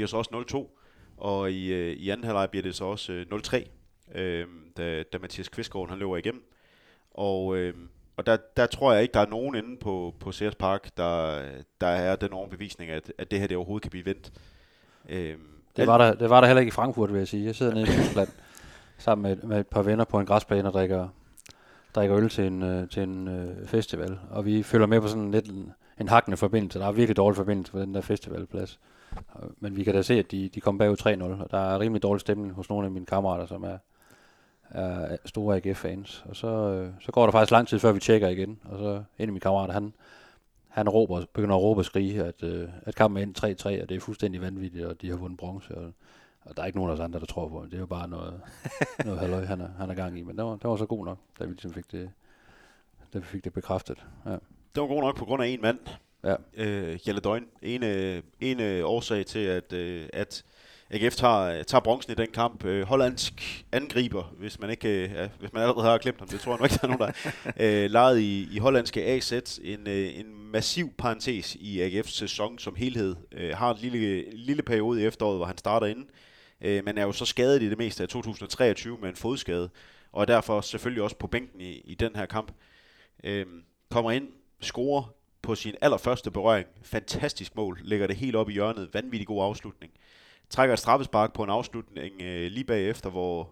[0.00, 0.76] bliver så også 0-2,
[1.16, 3.68] og i, øh, i anden halvleg bliver det så også øh, 0-3,
[4.14, 6.42] øh, da, da Mathias Kvistgaard han løber igennem.
[7.10, 7.74] Og, øh,
[8.16, 11.42] og der, der tror jeg ikke, der er nogen inde på, på Sears Park, der,
[11.80, 14.32] der er den overbevisning, at, at det her det overhovedet kan blive vendt.
[15.08, 15.34] Øh,
[15.76, 17.46] Det var, der, det var der heller ikke i Frankfurt, vil jeg sige.
[17.46, 18.28] Jeg sidder nede i Tyskland
[18.98, 21.08] sammen med, med et par venner på en græsplæne og drikker,
[21.94, 24.18] drikker øl til en, øh, til en øh, festival.
[24.30, 26.78] Og vi følger med på sådan lidt en, en hakkende forbindelse.
[26.78, 28.80] Der er virkelig dårlig forbindelse på den der festivalplads.
[29.58, 32.02] Men vi kan da se, at de, de kom bagud 3-0, og der er rimelig
[32.02, 33.78] dårlig stemning hos nogle af mine kammerater, som er,
[34.70, 36.24] er store AGF-fans.
[36.28, 38.58] Og så, øh, så går der faktisk lang tid, før vi tjekker igen.
[38.64, 39.92] Og så en af mine kammerater, han,
[40.68, 43.88] han råber, begynder at råbe og skrige, at, øh, at kampen er endt 3-3, og
[43.88, 45.74] det er fuldstændig vanvittigt, og de har vundet bronze.
[45.74, 45.92] Og,
[46.44, 47.70] og der er ikke nogen af os andre, der tror på det.
[47.70, 48.40] Det er jo bare noget,
[49.04, 50.22] noget halløj, han er, han er gang i.
[50.22, 52.10] Men det var, det var så god nok, da vi ligesom fik det,
[53.14, 54.06] da vi fik det bekræftet.
[54.26, 54.36] Ja.
[54.74, 55.78] Det var god nok på grund af en mand,
[56.24, 56.34] Ja.
[56.56, 57.44] øh, Jelle Døgn.
[57.62, 60.44] En, øh, en øh, årsag til, at, øh, at
[60.90, 62.64] AGF tager, tager bronzen i den kamp.
[62.64, 66.40] Øh, hollandsk angriber, hvis man ikke øh, ja, hvis man allerede har glemt ham, det
[66.40, 67.14] tror jeg nok ikke, der er nogen,
[67.56, 69.32] der øh, lejet i, i hollandske AZ.
[69.62, 73.16] En, øh, en massiv parentes i AGF's sæson som helhed.
[73.32, 76.06] Øh, har en lille, lille periode i efteråret, hvor han starter inden.
[76.60, 79.70] Øh, men er jo så skadet i det meste af 2023 med en fodskade,
[80.12, 82.52] og er derfor selvfølgelig også på bænken i, i den her kamp.
[83.24, 83.46] Øh,
[83.90, 84.28] kommer ind,
[84.60, 85.02] scorer
[85.42, 86.66] på sin allerførste berøring.
[86.82, 87.80] Fantastisk mål.
[87.82, 88.94] Lægger det helt op i hjørnet.
[88.94, 89.92] Vanvittig god afslutning.
[90.50, 93.50] Trækker et straffespark på en afslutning øh, lige bagefter, hvor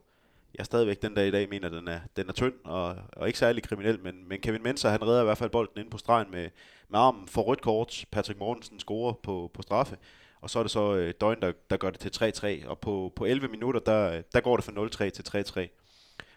[0.59, 3.39] jeg stadigvæk den dag i dag mener, den er, den er tynd og, og ikke
[3.39, 6.31] særlig kriminel, men, men Kevin Mensah, han redder i hvert fald bolden ind på stregen
[6.31, 6.49] med,
[6.89, 8.05] med armen for rødt kort.
[8.11, 9.97] Patrick Mortensen scorer på, på straffe,
[10.41, 12.33] og så er det så øh, Døgn, der, der gør det til
[12.65, 15.69] 3-3, og på, på 11 minutter, der, der går det fra 0-3 til 3-3.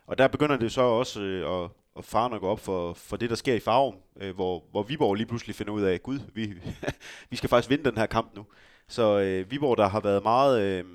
[0.08, 3.18] Og der begynder det så også øh, at, og faren går gå op for, for
[3.18, 6.20] det, der sker i farven, øh, hvor, hvor Viborg lige pludselig finder ud af, gud,
[6.34, 6.54] vi,
[7.30, 8.46] vi skal faktisk vinde den her kamp nu.
[8.88, 10.86] Så øh, Viborg, der har været meget, øh,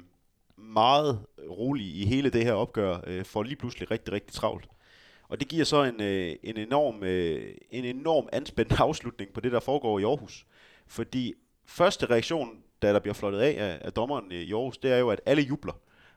[0.56, 4.68] meget rolig i hele det her opgør, øh, får lige pludselig rigtig, rigtig travlt.
[5.28, 9.52] Og det giver så en, øh, en, enorm, øh, en enorm anspændt afslutning på det,
[9.52, 10.46] der foregår i Aarhus.
[10.87, 11.35] Fordi
[11.66, 14.98] første reaktion, da der bliver flottet af af, af dommeren øh, i Aarhus, det er
[14.98, 15.72] jo, at alle jubler.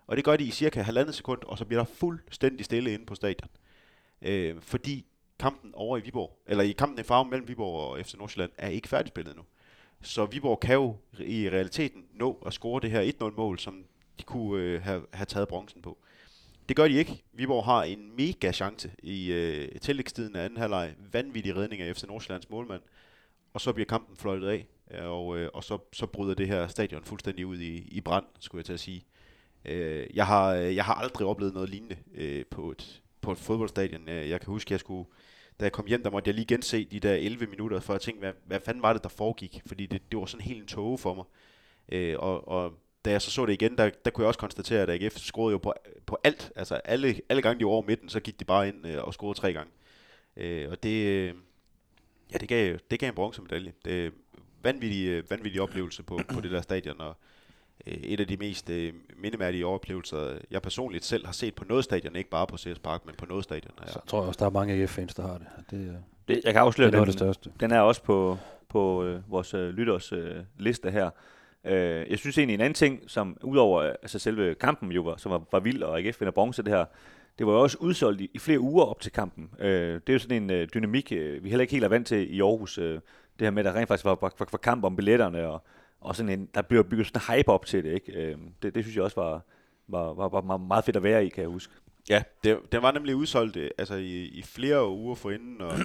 [0.08, 3.06] Og det gør de i cirka halvandet sekund, og så bliver der fuldstændig stille inde
[3.06, 3.50] på stadion.
[4.22, 5.06] Øh, fordi
[5.40, 8.70] kampen over i Viborg, eller i kampen i farven mellem Viborg og FC Nordsjælland, er
[8.70, 9.42] ikke færdigspillet nu.
[10.02, 13.86] Så Viborg kan jo i realiteten nå at score det her 1-0-mål, som
[14.20, 15.98] de kunne øh, have, have taget bronzen på.
[16.70, 17.24] Det gør de ikke.
[17.34, 20.94] Viborg har en mega chance i øh, tillægstiden af anden halvleg.
[21.12, 22.82] Vanvittig redning af FC Nordsjællands målmand.
[23.54, 24.68] Og så bliver kampen fløjtet af,
[25.02, 28.60] og, øh, og så, så bryder det her stadion fuldstændig ud i, i brand, skulle
[28.60, 29.04] jeg til at sige.
[29.66, 34.10] Øh, jeg, har, jeg har aldrig oplevet noget lignende øh, på, et, på et fodboldstadion.
[34.10, 35.10] Øh, jeg kan huske, jeg skulle,
[35.60, 38.02] da jeg kom hjem, der måtte jeg lige gense de der 11 minutter, for at
[38.02, 39.62] tænke, hvad, hvad fanden var det, der foregik?
[39.66, 41.26] Fordi det, det var sådan helt en tåge for mig.
[41.92, 42.74] Øh, og, og
[43.06, 45.52] da jeg så så det igen, der, der kunne jeg også konstatere, at AGF scorede
[45.52, 45.74] jo på,
[46.06, 46.52] på alt.
[46.56, 49.14] Altså alle, alle gange de var over midten, så gik de bare ind øh, og
[49.14, 49.72] scorede tre gange.
[50.38, 51.34] Øh, og det, øh,
[52.34, 53.74] ja, det gav, det gav en bronzemedalje.
[53.86, 54.12] Det er
[54.64, 57.18] vanvittig, øh, vanvittig oplevelse på, på det der stadion, og
[57.86, 62.16] et af de mest øh, mindemærdige oplevelser, jeg personligt selv har set på noget stadion,
[62.16, 63.72] ikke bare på CS Park, men på noget stadion.
[63.86, 63.92] Ja.
[63.92, 65.48] Så tror jeg også, der er mange AGF-fans, der har det.
[65.72, 65.96] Det, øh, Det,
[66.28, 67.52] jeg kan det afsløre, er noget af det den, største.
[67.60, 68.38] den er også på,
[68.70, 71.10] på øh, vores øh, lytters øh, liste her.
[71.66, 75.18] Øh, jeg synes egentlig en anden ting, som udover øh, altså selve kampen jo var,
[75.18, 76.86] som var, var vild, og AGF vinder bronze det her,
[77.40, 79.50] det var jo også udsolgt i, i flere uger op til kampen.
[79.60, 82.08] Øh, det er jo sådan en øh, dynamik, øh, vi heller ikke helt er vant
[82.08, 82.78] til i Aarhus.
[82.78, 82.94] Øh,
[83.40, 85.64] det her med, at der rent faktisk var, var, var kamp om billetterne, og,
[86.02, 87.94] og sådan en, der blev bygget sådan en hype op til det.
[87.94, 88.12] Ikke?
[88.12, 89.42] Øh, det, det synes jeg også var,
[89.88, 91.74] var, var, var meget fedt at være i, kan jeg huske.
[92.10, 95.78] Ja, det, den var nemlig udsolgt altså i, i flere uger forinden, og,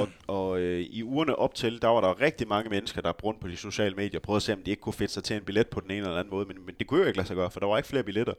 [0.00, 3.40] og, og øh, i ugerne op til, der var der rigtig mange mennesker, der rundt
[3.40, 5.42] på de sociale medier prøvede at se, om de ikke kunne fedte sig til en
[5.42, 7.36] billet på den ene eller anden måde, men, men det kunne jo ikke lade sig
[7.36, 8.34] gøre, for der var ikke flere billetter.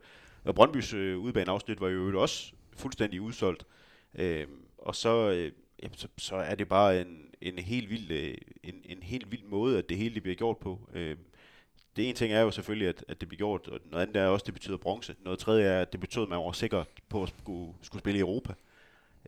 [0.46, 3.66] Og Brøndbys øh, udbaneafsnit var jo også fuldstændig udsolgt.
[4.16, 5.52] Øh, og så, øh,
[5.84, 9.44] jamen, så, så er det bare en, en helt vild, øh, en, en helt vild
[9.44, 10.90] måde, at det hele det bliver gjort på.
[10.94, 11.18] Øh,
[11.96, 14.28] det ene ting er jo selvfølgelig, at, at det bliver gjort, og noget andet er
[14.28, 15.16] også, at det betyder bronze.
[15.24, 18.18] Noget tredje er, at det betød, at man var sikker på at skulle, skulle spille
[18.18, 18.54] i Europa.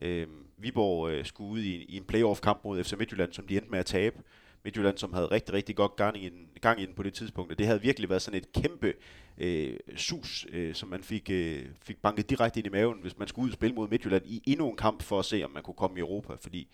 [0.02, 3.70] Øh, Viborg øh, skulle ud i, i en playoff-kamp mod FC Midtjylland, som de endte
[3.70, 4.22] med at tabe.
[4.64, 7.52] Midtjylland, som havde rigtig, rigtig godt gang i, den, gang i den på det tidspunkt.
[7.52, 8.94] Og det havde virkelig været sådan et kæmpe
[9.38, 13.28] øh, sus, øh, som man fik, øh, fik banket direkte ind i maven, hvis man
[13.28, 15.62] skulle ud og spille mod Midtjylland i endnu en kamp for at se, om man
[15.62, 16.34] kunne komme i Europa.
[16.40, 16.68] Fordi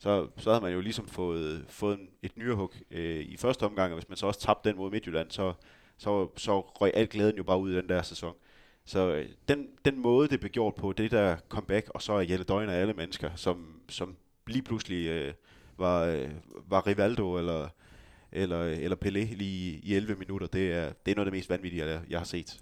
[0.00, 3.92] så, så havde man jo ligesom fået, fået en, et nyrehug øh, i første omgang,
[3.92, 5.52] og hvis man så også tabte den mod Midtjylland, så,
[5.98, 8.34] så, så røg alt glæden jo bare ud i den der sæson.
[8.84, 12.20] Så øh, den, den måde, det blev gjort på, det der comeback, og så er
[12.20, 15.32] Jelle Døgn af alle mennesker, som, som lige pludselig øh,
[15.78, 16.28] var, øh,
[16.68, 17.68] var Rivaldo eller,
[18.32, 21.50] eller, eller Pelé lige i 11 minutter, det er, det er noget af det mest
[21.50, 22.60] vanvittige, jeg, jeg har set.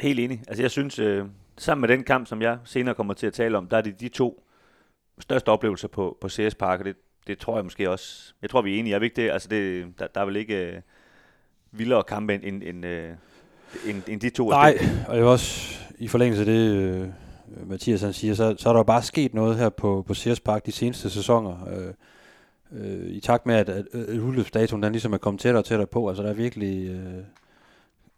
[0.00, 0.42] Helt enig.
[0.48, 1.26] Altså jeg synes, øh,
[1.56, 4.00] sammen med den kamp, som jeg senere kommer til at tale om, der er det
[4.00, 4.44] de to
[5.20, 8.62] største oplevelser på, på CS Park, og det, det tror jeg måske også, jeg tror
[8.62, 9.30] vi er enige, er vi ikke det?
[9.30, 10.80] Altså det, der, der er vel ikke øh,
[11.72, 13.10] vildere kampe end, end, end, øh,
[13.86, 14.48] end, end de to?
[14.48, 14.78] Nej,
[15.08, 17.08] og jeg vil også i forlængelse af det, øh,
[17.66, 20.66] Mathias han siger, så, så er der bare sket noget her på, på CS Park
[20.66, 21.68] de seneste sæsoner.
[21.68, 21.94] Øh,
[22.72, 25.86] øh, I takt med, at, at, at udløbsdatoen den ligesom er kommet tættere og tættere
[25.86, 26.88] på, altså der er virkelig...
[26.88, 27.22] Øh,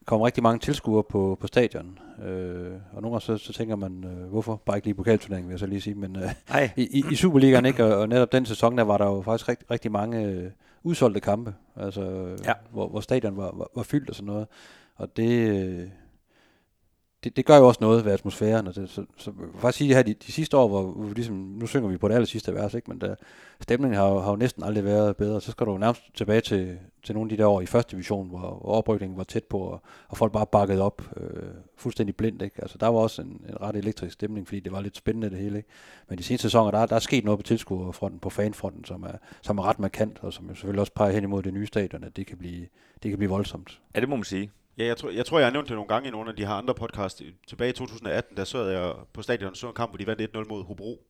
[0.06, 1.98] kommer rigtig mange tilskuere på, på stadion.
[2.24, 4.62] Øh, og nogle gange så, så tænker man, øh, hvorfor?
[4.66, 5.94] Bare ikke lige pokalturneringen, vil jeg så lige sige.
[5.94, 7.84] Men øh, i, i, i Superligaen, ikke?
[7.84, 10.50] Og, og netop den sæson, der var der jo faktisk rigt, rigtig mange øh,
[10.82, 12.52] udsolgte kampe, altså, ja.
[12.70, 14.46] hvor, hvor stadion var, var, var fyldt og sådan noget.
[14.96, 15.88] Og det, øh,
[17.24, 18.66] det, det gør jo også noget ved atmosfæren.
[18.66, 21.66] Og det, så, så faktisk sige her, de, de sidste år, hvor, hvor ligesom, nu
[21.66, 22.90] synger vi på det aller sidste vers, ikke?
[22.90, 23.14] men der,
[23.61, 25.40] stemningen har, har jo næsten aldrig været bedre.
[25.40, 28.28] Så skal du nærmest tilbage til, til nogle af de der år i første division,
[28.28, 31.42] hvor, hvor oprykningen var tæt på, og, og folk bare bakkede op øh,
[31.76, 32.42] fuldstændig blindt.
[32.42, 32.62] Ikke?
[32.62, 35.38] Altså, der var også en, en ret elektrisk stemning, fordi det var lidt spændende det
[35.38, 35.56] hele.
[35.56, 35.68] Ikke?
[36.09, 39.16] Men de seneste sæsoner, der, der er sket noget på tilskuerfronten, på fanfronten, som er,
[39.42, 42.16] som er ret markant, og som selvfølgelig også peger hen imod det nye stadion, at
[42.16, 42.66] det kan blive,
[43.02, 43.80] det kan blive voldsomt.
[43.94, 44.50] Ja, det må man sige.
[44.78, 46.46] Ja, jeg tror, jeg tror, jeg har nævnt det nogle gange i nogle af de
[46.46, 47.22] her andre podcasts.
[47.46, 50.48] Tilbage i 2018, der så jeg på stadion så en kamp, hvor de vandt 1-0
[50.48, 51.06] mod Hobro.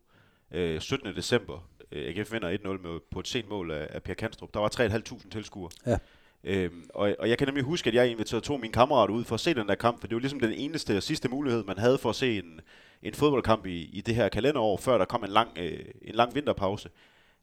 [0.53, 1.17] Øh, 17.
[1.17, 1.69] december.
[1.93, 4.55] Øh, AGF vinder 1-0 med, på et sent mål af, af Per Kanstrup.
[4.55, 5.71] Der var 3.500 tilskuere.
[5.87, 5.99] Ja.
[6.45, 9.25] Øhm, og, og jeg kan nemlig huske, at jeg inviterede to af mine kammerater ud
[9.25, 11.65] for at se den der kamp, for det var ligesom den eneste og sidste mulighed,
[11.65, 12.61] man havde for at se en,
[13.03, 16.35] en fodboldkamp i, i det her kalenderår, før der kom en lang, øh, en lang
[16.35, 16.89] vinterpause.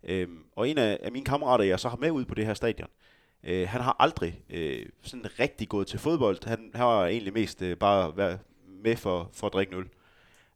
[0.03, 2.53] Øhm, og en af, af mine kammerater, jeg så har med ud på det her
[2.53, 2.95] stadion, Øh,
[3.43, 6.47] Øh, han har aldrig øh, sådan rigtig gået til fodbold.
[6.47, 9.89] Han han har egentlig mest øh, bare været med for, for at drikke øl.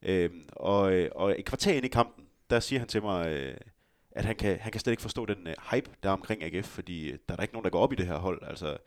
[0.01, 3.57] Øh, og, øh, og et kvarter ind i kampen, der siger han til mig, øh,
[4.11, 6.67] at han kan, han kan slet ikke forstå den øh, hype, der er omkring AGF,
[6.67, 8.41] fordi øh, der er der ikke nogen, der går op i det her hold.
[8.47, 8.77] Altså,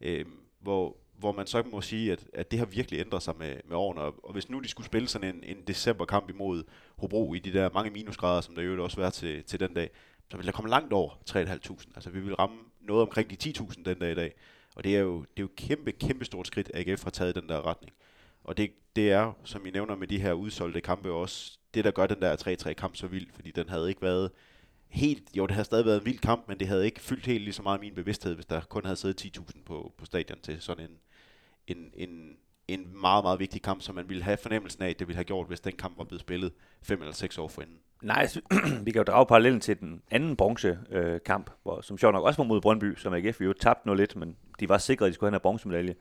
[0.00, 0.26] øh,
[0.60, 3.76] hvor, hvor man så må sige, at, at det har virkelig ændret sig med, med
[3.76, 4.00] årene.
[4.00, 6.64] Og, og hvis nu de skulle spille sådan en, en decemberkamp imod
[6.96, 9.90] Hobro i de der mange minusgrader, som der jo også var til, til den dag,
[10.30, 11.92] så ville der komme langt over 3.500.
[11.94, 14.34] Altså vi vil ramme noget omkring de 10.000 den dag i dag.
[14.76, 17.36] Og det er jo, det er jo kæmpe, kæmpe stort skridt, at AGF har taget
[17.36, 17.92] i den der retning.
[18.44, 21.90] Og det, det er, som I nævner med de her udsolgte kampe også, det der
[21.90, 24.30] gør den der 3-3 kamp så vild, fordi den havde ikke været
[24.88, 27.44] helt, jo det havde stadig været en vild kamp, men det havde ikke fyldt helt
[27.44, 30.60] lige så meget min bevidsthed, hvis der kun havde siddet 10.000 på, på stadion til
[30.60, 30.98] sådan en,
[31.76, 32.36] en, en,
[32.68, 35.46] en meget, meget vigtig kamp, som man ville have fornemmelsen af, det ville have gjort,
[35.46, 37.76] hvis den kamp var blevet spillet fem eller seks år forinden.
[38.02, 38.26] Nej,
[38.84, 42.36] vi kan jo drage parallellen til den anden bronzekamp, øh, hvor, som sjovt nok også
[42.42, 45.14] var mod Brøndby, som AGF jo tabte noget lidt, men de var sikre, at de
[45.14, 45.94] skulle have en bronzemedalje.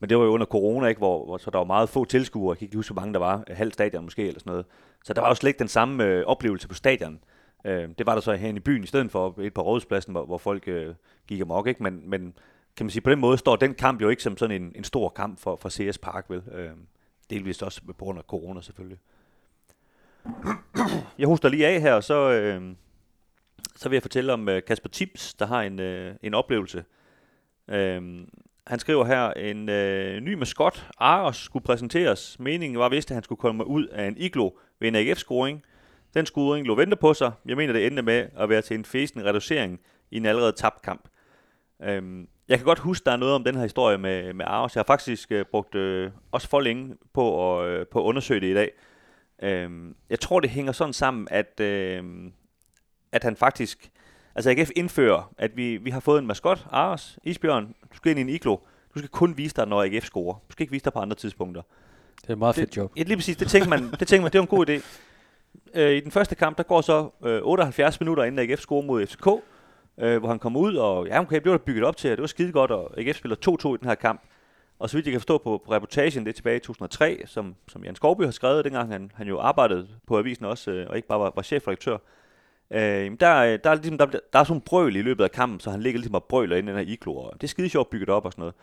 [0.00, 2.52] Men det var jo under corona, ikke, hvor, hvor så der var meget få tilskuere.
[2.52, 3.44] Jeg kan ikke huske, hvor mange der var.
[3.48, 4.66] Halv stadion måske, eller sådan noget.
[5.04, 7.20] Så der var jo slet ikke den samme øh, oplevelse på stadion.
[7.64, 10.24] Øh, det var der så herinde i byen, i stedet for et på rådspladsen, hvor,
[10.24, 10.94] hvor folk øh,
[11.26, 11.66] gik amok.
[11.66, 11.82] Ikke?
[11.82, 12.34] Men, men
[12.76, 14.84] kan man sige, på den måde står den kamp jo ikke som sådan en, en
[14.84, 16.42] stor kamp for, for CS Park, vel?
[16.52, 16.70] Øh,
[17.30, 18.98] delvist også på grund af corona selvfølgelig.
[21.18, 22.74] Jeg hoster lige af her, og så, øh,
[23.76, 26.84] så vil jeg fortælle om øh, Kasper Tips, der har en, øh, en oplevelse.
[27.68, 28.26] Øh,
[28.66, 32.38] han skriver her, en øh, ny maskot, Aros, skulle præsenteres.
[32.38, 35.62] Meningen var vist, at han skulle komme ud af en iglo ved en AGF-scoring.
[36.14, 37.32] Den scoring lå vente på sig.
[37.46, 40.82] Jeg mener, det endte med at være til en fæsende reducering i en allerede tabt
[40.82, 41.08] kamp.
[41.82, 44.74] Øhm, jeg kan godt huske, der er noget om den her historie med, med Aros.
[44.74, 48.40] Jeg har faktisk øh, brugt øh, også for længe på at, øh, på at undersøge
[48.40, 48.70] det i dag.
[49.42, 49.70] Øh,
[50.10, 52.04] jeg tror, det hænger sådan sammen, at, øh,
[53.12, 53.90] at han faktisk...
[54.36, 58.18] Altså AGF indfører, at vi, vi har fået en maskot, Aros, Isbjørn, du skal ind
[58.18, 58.56] i en iglo.
[58.94, 60.34] Du skal kun vise dig, når AGF scorer.
[60.34, 61.62] Du skal ikke vise dig på andre tidspunkter.
[62.22, 62.92] Det er et meget fedt det, job.
[62.96, 63.36] Ja, lige præcis.
[63.36, 64.82] Det tænker man, det tænker man, det er en god idé.
[65.74, 69.06] Øh, I den første kamp, der går så øh, 78 minutter, inden AGF scorer mod
[69.06, 69.28] FCK,
[69.98, 72.16] øh, hvor han kom ud, og ja, okay, det var der bygget op til, og
[72.16, 74.22] det var skide godt, og AGF spiller 2-2 i den her kamp.
[74.78, 77.54] Og så vidt jeg kan forstå på, på reportagen, det er tilbage i 2003, som,
[77.68, 80.96] som Jan Skovby har skrevet, dengang han, han jo arbejdede på avisen også, øh, og
[80.96, 81.96] ikke bare var, var chefredaktør.
[82.70, 85.30] Øh, der, øh, der, er ligesom, der, der er sådan en brøl i løbet af
[85.30, 87.48] kampen, så han ligger ligesom og brøler ind i den her iglo, og det er
[87.48, 88.54] skide sjovt bygget op og sådan noget.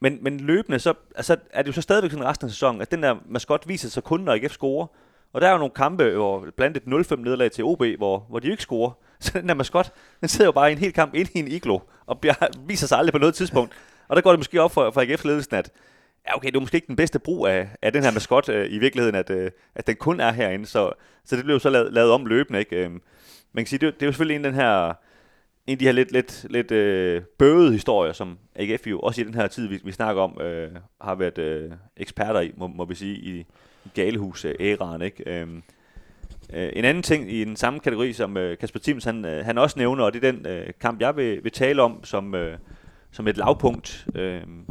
[0.00, 2.90] Men, men løbende, så altså, er det jo så stadigvæk sådan resten af sæsonen, at
[2.90, 4.86] den der maskot viser sig kun, når AGF scorer.
[5.34, 8.38] Og der er jo nogle kampe, hvor blandt et 0-5 nederlag til OB, hvor, hvor
[8.38, 8.90] de ikke scorer.
[9.20, 11.48] Så den der maskot, den sidder jo bare i en hel kamp ind i en
[11.48, 12.34] iglo, og bliver,
[12.68, 13.72] viser sig aldrig på noget tidspunkt.
[14.08, 15.70] Og der går det måske op for, for AGF-ledelsen, at
[16.26, 18.72] ja, okay, det er måske ikke den bedste brug af, af den her maskot øh,
[18.72, 20.66] i virkeligheden, at, øh, at den kun er herinde.
[20.66, 20.92] Så,
[21.24, 22.76] så det blev jo så lavet, lavet om løbende, ikke?
[22.76, 23.02] Øhm,
[23.52, 24.94] man kan sige, det, det er jo selvfølgelig en den her
[25.66, 29.24] en af de her lidt, lidt, lidt øh, bøvede historier, som AGF jo også i
[29.24, 30.70] den her tid, vi, vi snakker om, øh,
[31.00, 33.46] har været øh, eksperter i, må, må vi sige, i
[33.94, 35.02] galehus-æraen.
[35.02, 35.40] Øh, ikke?
[35.40, 35.62] Øhm,
[36.52, 39.58] øh, en anden ting i den samme kategori, som øh, Kasper Thims han, øh, han
[39.58, 42.58] også nævner, og det er den øh, kamp, jeg vil, vil tale om som, øh,
[43.10, 44.06] som et lavpunkt.
[44.14, 44.66] Øhm, øh,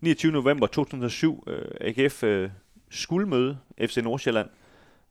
[0.00, 0.32] 29.
[0.32, 2.50] november 2007, øh, AGF øh,
[2.90, 4.48] skulle møde FC Nordsjælland.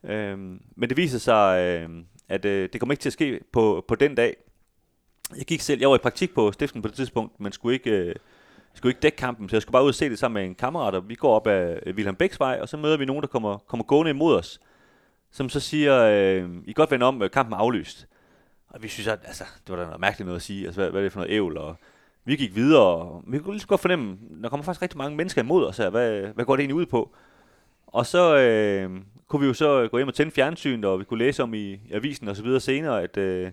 [0.04, 0.38] Øh,
[0.76, 1.90] men det viser sig, øh,
[2.30, 4.36] at øh, det kommer ikke til at ske på, på den dag.
[5.38, 7.90] Jeg gik selv, jeg var i praktik på stiften på det tidspunkt, men skulle ikke,
[7.90, 8.16] øh,
[8.74, 10.56] skulle ikke dække kampen, så jeg skulle bare ud og se det sammen med en
[10.56, 13.22] kammerat, og vi går op ad øh, Wilhelm Bæks vej, og så møder vi nogen,
[13.22, 14.62] der kommer, kommer gående imod os,
[15.32, 18.08] som så siger, øh, I kan godt vende om, øh, kampen er aflyst.
[18.70, 20.92] Og vi synes, at altså, det var da noget mærkeligt noget at sige, altså hvad,
[20.92, 21.76] hvad er det for noget ævl, og
[22.26, 25.18] vi gik videre, og vi kunne lige så godt fornemme, der kommer faktisk rigtig mange
[25.18, 27.16] mennesker imod os her, hvad, hvad går det egentlig ud på?
[27.88, 31.04] Og så øh, kunne vi jo så øh, gå hjem og tænde fjernsynet, og vi
[31.04, 33.52] kunne læse om i, i avisen og så videre senere, at øh,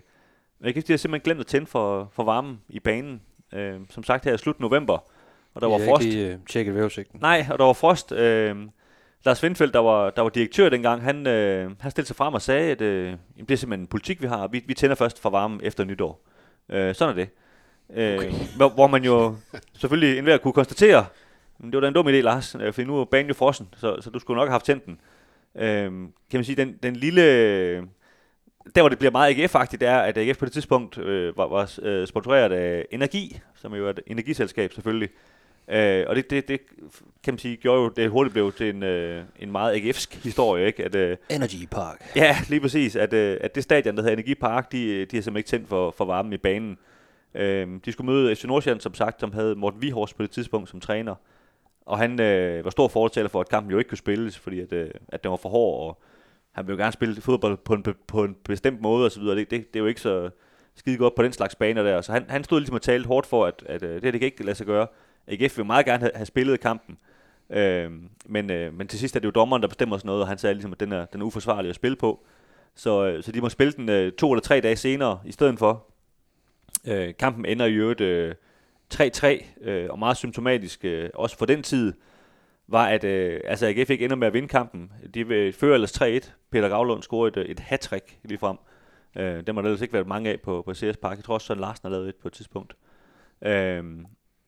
[0.61, 3.21] jeg kan simpelthen glemt at tænde for, for varmen i banen.
[3.53, 5.10] Øh, som sagt her i slut november,
[5.53, 6.05] og der var frost.
[6.05, 7.19] Jeg ikke tjekket vævesigten.
[7.21, 8.11] Nej, og der var frost.
[8.11, 8.55] Øh,
[9.25, 12.41] Lars Vindfeldt, der var, der var direktør dengang, han, øh, han stillede sig frem og
[12.41, 14.47] sagde, at øh, det er simpelthen en politik, vi har.
[14.47, 16.23] Vi, vi tænder først for varmen efter nytår.
[16.69, 17.29] Øh, sådan er det.
[17.93, 18.31] Øh, okay.
[18.55, 19.35] hvor, hvor man jo
[19.73, 21.05] selvfølgelig enhver kunne konstatere,
[21.59, 23.67] men det var da en dum idé, Lars, øh, for nu er banen jo frossen,
[23.77, 24.99] så, så du skulle nok have haft tændt den.
[25.55, 27.87] Øh, kan man sige, den, den lille
[28.75, 31.47] der hvor det bliver meget AGF-agtigt, det er, at AGF på det tidspunkt øh, var,
[31.47, 35.09] var øh, sponsoreret af Energi, som jo er et energiselskab selvfølgelig.
[35.67, 36.59] Øh, og det, det, det,
[37.23, 40.67] kan man sige, gjorde jo, det hurtigt blev til en, øh, en meget AGF'sk historie,
[40.67, 40.85] ikke?
[40.85, 42.11] At, øh, Energy Park.
[42.15, 42.95] Ja, lige præcis.
[42.95, 45.67] At, øh, at det stadion, der hedder Energi Park, de, de har simpelthen ikke tændt
[45.67, 46.77] for, for varmen i banen.
[47.35, 50.69] Øh, de skulle møde FC Nordsjælland, som sagt, som havde Morten Vihors på det tidspunkt
[50.69, 51.15] som træner.
[51.85, 54.73] Og han øh, var stor fortaler for, at kampen jo ikke kunne spilles, fordi at,
[54.73, 56.01] øh, at den var for hård, og
[56.51, 59.35] han vil jo gerne spille fodbold på en, på en bestemt måde og så videre.
[59.35, 60.29] Det, det, det er jo ikke så
[60.75, 62.01] skide godt på den slags baner der.
[62.01, 64.19] Så han, han stod ligesom og talte hårdt for, at, at, at øh, det, det
[64.19, 64.87] kan ikke lade sig gøre.
[65.27, 66.97] AGF vil meget gerne have, spillet kampen.
[67.49, 67.91] Øh,
[68.25, 70.37] men, øh, men til sidst er det jo dommeren, der bestemmer sådan noget, og han
[70.37, 72.23] sagde ligesom, at den er, den er uforsvarlig at spille på.
[72.75, 75.59] Så, øh, så de må spille den øh, to eller tre dage senere i stedet
[75.59, 75.85] for.
[76.87, 78.35] Øh, kampen ender i øvrigt øh,
[78.93, 81.93] 3-3, øh, og meget symptomatisk øh, også for den tid
[82.67, 84.91] var, at øh, altså AGF ikke ender med at vinde kampen.
[85.13, 86.31] De vil føre ellers 3-1.
[86.51, 88.57] Peter Gavlund scorede et, øh, et hat-trick lige frem.
[89.17, 91.17] Øh, dem har der ellers ikke været mange af på, på CS Park.
[91.17, 92.75] Jeg tror også, at Larsen har lavet et på et tidspunkt.
[93.41, 93.83] Øh,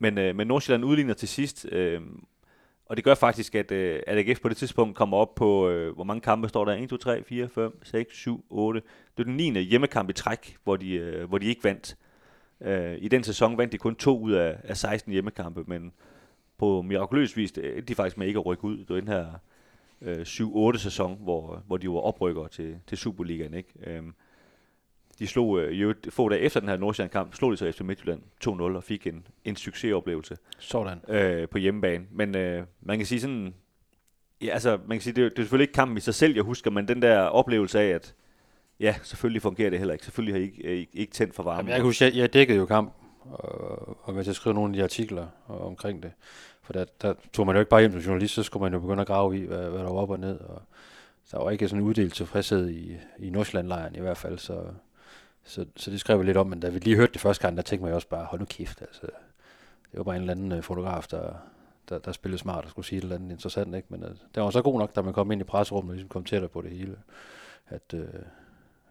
[0.04, 2.02] men, øh, men Nordsjælland udligner til sidst, øh,
[2.86, 5.96] og det gør faktisk, at, øh, at AGF på det tidspunkt kommer op på, øh,
[5.96, 6.74] hvor mange kampe står der?
[6.74, 8.82] 1, 2, 3, 4, 5, 6, 7, 8.
[9.18, 9.62] Det er den 9.
[9.62, 11.98] hjemmekamp i træk, hvor de, øh, hvor de ikke vandt.
[12.62, 15.94] Øh, I den sæson vandt de kun to ud af, af 16 hjemmekampe, men
[16.58, 17.52] på mirakuløs vis,
[17.88, 18.78] de faktisk med ikke at rykke ud.
[18.78, 19.26] Det var den her
[20.02, 23.54] øh, 7-8 sæson, hvor, hvor de var oprykker til, til Superligaen.
[23.54, 23.70] Ikke?
[23.88, 24.04] Øh,
[25.19, 28.21] de slog øh, jo få dage efter den her Nordsjælland-kamp, slog de så efter Midtjylland
[28.47, 30.99] 2-0 og fik en, en succesoplevelse Sådan.
[31.09, 32.05] øh, på hjemmebane.
[32.11, 33.53] Men øh, man kan sige sådan,
[34.41, 36.36] ja, altså man kan sige, det, er, det er selvfølgelig ikke kampen i sig selv,
[36.36, 38.16] jeg husker, men den der oplevelse af, at
[38.80, 40.05] ja, selvfølgelig fungerer det heller ikke.
[40.05, 41.59] Selvfølgelig har I ikke, ikke, ikke tændt for varmen.
[41.59, 44.70] Jamen, jeg kan huske, jeg, jeg dækkede jo kamp, og, og til at skrive nogle
[44.70, 46.11] af de artikler omkring det.
[46.61, 48.80] For der, der tog man jo ikke bare hjem som journalist, så skulle man jo
[48.80, 50.39] begynde at grave i, hvad, hvad der var op og ned.
[50.39, 50.61] Og
[51.32, 54.64] der var ikke sådan en uddelt tilfredshed i, i Nordsjælland-lejren i hvert fald, så,
[55.44, 57.58] så, så det skrev vi lidt om, men da vi lige hørte det første gang,
[57.58, 59.02] der tænkte man jo også bare, hold nu kæft, altså.
[59.91, 61.34] Det var bare en eller anden øh, fotograf, der,
[61.89, 63.88] der, der spillede smart og skulle sige et eller andet interessant, ikke?
[63.89, 65.96] Men øh, altså, det var så god nok, da man kom ind i presserummet og
[65.96, 66.98] ligesom kom tættere på det hele,
[67.68, 68.08] at, øh,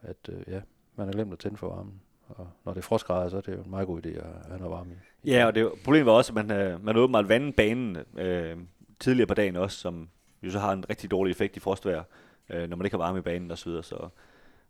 [0.02, 0.60] at øh, ja,
[0.96, 2.00] man har glemt at tænde for varmen.
[2.28, 4.58] og når det er frostgrader, så er det jo en meget god idé at have
[4.58, 5.30] noget varme i.
[5.30, 8.56] Ja, og det, problemet var også, at man, øh, man åbenbart vandet banen øh,
[9.00, 10.08] tidligere på dagen også, som
[10.42, 12.02] jo så har en rigtig dårlig effekt i frostvejr,
[12.50, 13.56] øh, når man ikke har varme i banen osv.
[13.56, 13.82] Så, videre.
[13.82, 14.08] så,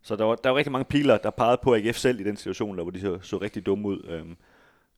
[0.03, 2.37] så der var, der var rigtig mange piler, der pegede på AGF selv i den
[2.37, 4.05] situation, der, hvor de så, så rigtig dumme ud.
[4.09, 4.23] Øh,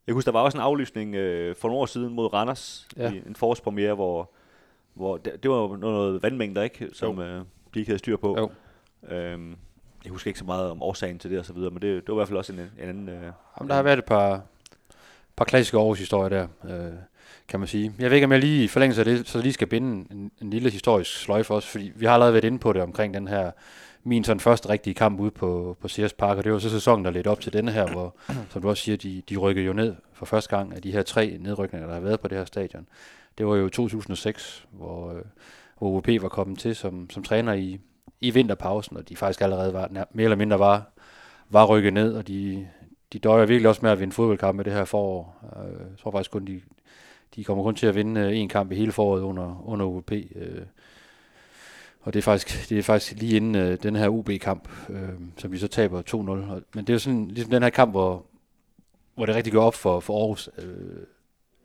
[0.08, 3.12] jeg husker, der var også en aflysning øh, for nogle år siden mod Randers, Ja.
[3.12, 4.32] i en forårspremiere, hvor,
[4.94, 7.42] hvor det, det var jo noget vandmængder, ikke, som øh,
[7.74, 8.38] de ikke havde styr på.
[8.40, 8.50] Jo.
[9.16, 9.56] Øhm,
[10.04, 12.08] jeg husker ikke så meget om årsagen til det og så videre, men det, det
[12.08, 13.10] var i hvert fald også en, en anden...
[13.10, 13.24] Øh,
[13.60, 14.42] Jamen, der har været et par,
[15.36, 16.48] par klassiske Aarhus historier der,
[16.88, 16.94] øh,
[17.48, 17.94] kan man sige.
[18.00, 20.32] Jeg ved ikke, om jeg lige i forlængelse af det, så lige skal binde en,
[20.42, 23.28] en lille historisk sløjfe også, fordi vi har allerede været inde på det omkring den
[23.28, 23.52] her,
[24.08, 27.06] min sådan første rigtige kamp ude på, på Sears Park, og det var så sæsonen,
[27.06, 28.16] der ledte op til denne her, hvor,
[28.52, 31.04] som du også siger, de, de rykkede jo ned for første gang af de her
[31.04, 32.88] tre nedrykninger, der har været på det her stadion.
[33.38, 35.22] Det var jo 2006, hvor, øh,
[35.78, 37.80] hvor OP var kommet til som, som træner i,
[38.22, 40.92] i vinterpausen, og de faktisk allerede var, nær, mere eller mindre var,
[41.50, 42.68] var rykket ned, og de,
[43.14, 45.44] de døjer virkelig også med at vinde fodboldkampe det her forår.
[45.58, 46.62] Øh, jeg tror faktisk kun, de,
[47.36, 50.12] de kommer kun til at vinde øh, en kamp i hele foråret under, under OP.
[50.12, 50.62] øh.
[52.06, 55.52] Og det er faktisk, det er faktisk lige inden øh, den her UB-kamp, øh, som
[55.52, 56.16] vi så taber 2-0.
[56.16, 58.26] Og- Men det er jo sådan, ligesom den her kamp, hvor,
[59.16, 61.02] hvor det rigtig går op for, for Aarhus, øh,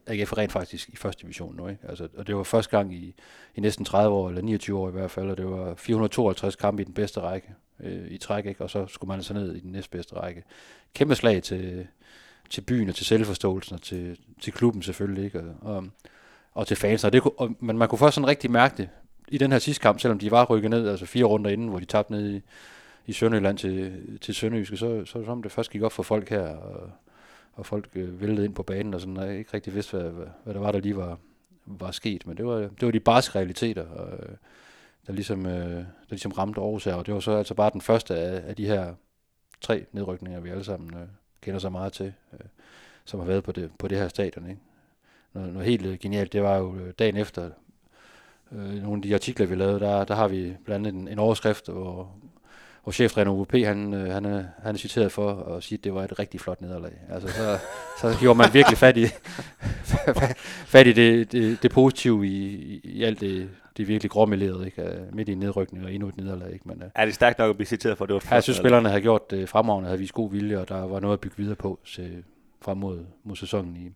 [0.06, 1.68] AGF er rent faktisk i første division nu.
[1.68, 1.80] Ikke?
[1.88, 3.14] Altså, og det var første gang i,
[3.54, 6.82] i næsten 30 år, eller 29 år i hvert fald, og det var 452 kampe
[6.82, 7.48] i den bedste række
[7.80, 8.64] øh, i træk, ikke?
[8.64, 10.42] og så skulle man så ned i den næstbedste række.
[10.94, 11.86] Kæmpe slag til,
[12.50, 15.40] til byen og til selvforståelsen og til, til klubben selvfølgelig, ikke?
[15.40, 15.86] Og, og,
[16.52, 17.04] og til fans.
[17.04, 18.88] Og det, kunne- og, men man kunne først sådan rigtig mærke det
[19.30, 21.78] i den her sidste kamp, selvom de var rykket ned, altså fire runder inden, hvor
[21.78, 22.42] de tabte ned i,
[23.06, 26.48] i Sønderjylland til, til Sønderjyske, så, så som det først gik op for folk her,
[26.56, 26.90] og,
[27.52, 30.10] og folk øh, væltede ind på banen, og sådan, og jeg ikke rigtig vidste, hvad,
[30.10, 31.18] hvad, hvad der var, der lige var,
[31.66, 32.26] var sket.
[32.26, 34.36] Men det var, det var de barske realiteter, og, øh,
[35.06, 37.80] der, ligesom, øh, der ligesom ramte Aarhus her, og det var så altså bare den
[37.80, 38.94] første af, af de her
[39.60, 41.06] tre nedrykninger, vi alle sammen øh,
[41.40, 42.46] kender så meget til, øh,
[43.04, 44.50] som har været på det, på det her stadion.
[44.50, 44.60] Ikke?
[45.32, 47.50] Noget, noget helt øh, genialt, det var jo øh, dagen efter
[48.52, 51.18] øh, nogle af de artikler, vi lavede, der, der har vi blandt andet en, en
[51.18, 52.10] overskrift, hvor,
[52.82, 55.94] hvor cheftræner UVP, han, øh, han, er, han er citeret for at sige, at det
[55.94, 56.92] var et rigtig flot nederlag.
[57.10, 57.58] Altså, så,
[58.00, 59.06] så gjorde man virkelig fat i,
[60.74, 64.82] fat i det, det, det positive i, i, i alt det, det virkelig gråmelerede, ikke?
[64.82, 66.68] Øh, Midt i en nedrykning og endnu et nederlag, ikke?
[66.68, 68.42] Men, øh, er det stærkt nok at blive citeret for, det var et jeg flot
[68.42, 71.20] synes, spillerne havde gjort det fremragende, havde vist god vilje, og der var noget at
[71.20, 72.24] bygge videre på til,
[72.62, 73.90] frem mod, mod sæsonen i,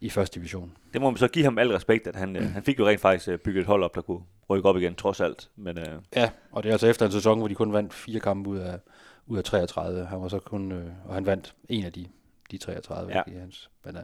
[0.00, 0.72] i første division.
[0.92, 3.00] Det må man så give ham al respekt, at han, øh, han fik jo rent
[3.00, 4.20] faktisk øh, bygget et hold op, der kunne
[4.50, 5.50] rykke op igen, trods alt.
[5.56, 8.20] Men øh, Ja, og det er altså efter en sæson, hvor de kun vandt fire
[8.20, 8.78] kampe ud af,
[9.26, 10.04] ud af 33.
[10.06, 12.06] Han var så kun, øh, og han vandt en af de,
[12.50, 13.22] de 33 Ja.
[13.26, 13.70] ikke, i hans.
[13.84, 14.02] Men, øh,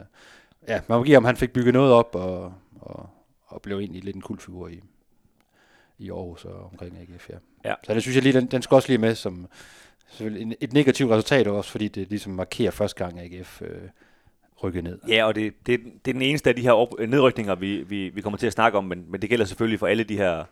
[0.67, 3.09] ja, man må give ham, han fik bygget noget op, og, og,
[3.45, 4.81] og blev egentlig lidt en kultfigur i,
[5.97, 7.35] i Aarhus og omkring AGF, ja.
[7.65, 7.73] Ja.
[7.83, 9.47] Så det synes jeg lige, den, den skal også lige med som
[10.07, 13.81] selvfølgelig et negativt resultat også, fordi det ligesom markerer første gang AGF øh,
[14.65, 14.99] rykkede ned.
[15.07, 17.83] ja, og det, det, det er den eneste af de her op, øh, nedrykninger, vi,
[17.83, 20.17] vi, vi kommer til at snakke om, men, men det gælder selvfølgelig for alle de
[20.17, 20.43] her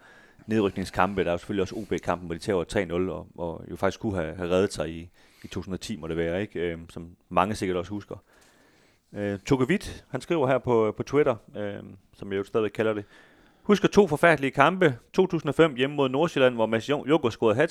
[0.48, 1.24] nedrykningskampe.
[1.24, 4.16] Der er jo selvfølgelig også OB-kampen, hvor de tager 3-0, og, og jo faktisk kunne
[4.16, 5.10] have, have reddet sig i,
[5.44, 6.60] i 2010, må det være, ikke?
[6.60, 8.16] Øh, som mange sikkert også husker.
[9.14, 11.84] Øh, Toge han skriver her på, på Twitter, øh,
[12.14, 13.06] som jeg jo stadig kalder det.
[13.64, 14.98] Husker to forfærdelige kampe.
[15.14, 17.70] 2005 hjemme mod Nordsjælland, hvor Mads Joko scorede hat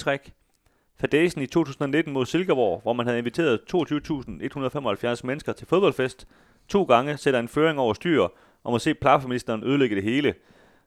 [1.00, 6.26] Fadesen i 2019 mod Silkeborg, hvor man havde inviteret 22.175 mennesker til fodboldfest.
[6.68, 8.22] To gange sætter en føring over styr,
[8.64, 10.34] og må se plafministeren ødelægge det hele.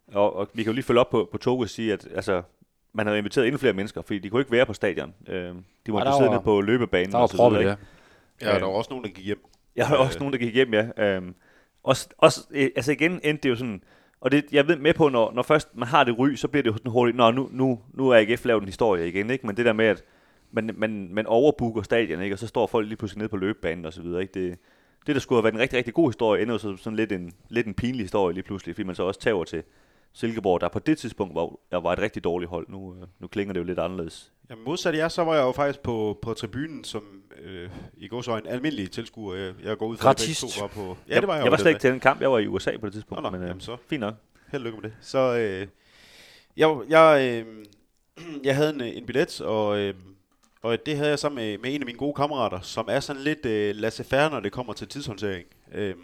[0.07, 2.41] Og, og vi kan jo lige følge op på, på Toge og sige, at altså,
[2.93, 5.13] man havde inviteret endnu flere mennesker, fordi de kunne ikke være på stadion.
[5.27, 5.35] Øh,
[5.85, 7.11] de måtte der sidde var- nede på løbebanen.
[7.11, 7.65] Der var og så videre, proppet,
[8.41, 8.49] ja.
[8.51, 9.45] Ja, der var også nogen, der gik hjem.
[9.75, 10.01] Jeg har Øh.
[10.01, 10.87] også nogen, der gik hjem, ja.
[10.97, 11.35] Øhm,
[11.83, 13.83] også, også, øh, altså igen endte det jo sådan,
[14.25, 16.63] og det, jeg ved med på, når, når først man har det ry, så bliver
[16.63, 19.47] det jo sådan hurtigt, nå, nu, nu, nu er AGF lavet en historie igen, ikke?
[19.47, 20.03] Men det der med, at
[20.51, 22.35] man, man, man overbooker stadion, ikke?
[22.35, 24.33] Og så står folk lige pludselig nede på løbebanen og så videre, ikke?
[24.33, 24.59] Det,
[25.07, 27.11] det, der skulle have været en rigtig, rigtig god historie, ender jo så sådan lidt
[27.11, 29.63] en, lidt en pinlig historie lige pludselig, fordi man så også tager til
[30.13, 32.69] Silkeborg, der på det tidspunkt var, var et rigtig dårligt hold.
[32.69, 34.33] Nu, øh, nu klinger det jo lidt anderledes.
[34.49, 37.03] Jamen modsat jer, så var jeg jo faktisk på, på tribunen som
[37.41, 39.35] øh, i går så en almindelig tilskuer.
[39.35, 40.41] Jeg, jeg går ud fra, at Gratist.
[40.41, 40.97] to var på...
[41.09, 42.77] Ja, det var jeg, jeg var slet ikke til den kamp, jeg var i USA
[42.77, 43.77] på det tidspunkt, Nå, nå, men øh, jamen så.
[43.89, 44.13] fint nok.
[44.51, 44.97] Held og lykke med det.
[45.01, 45.67] Så øh,
[46.57, 47.65] jeg, jeg, øh,
[48.43, 49.93] jeg havde en, en billet, og, øh,
[50.61, 53.21] og det havde jeg så med, med en af mine gode kammerater, som er sådan
[53.21, 55.45] lidt øh, laissez-faire, når det kommer til tidshåndtering.
[55.73, 55.95] Øh,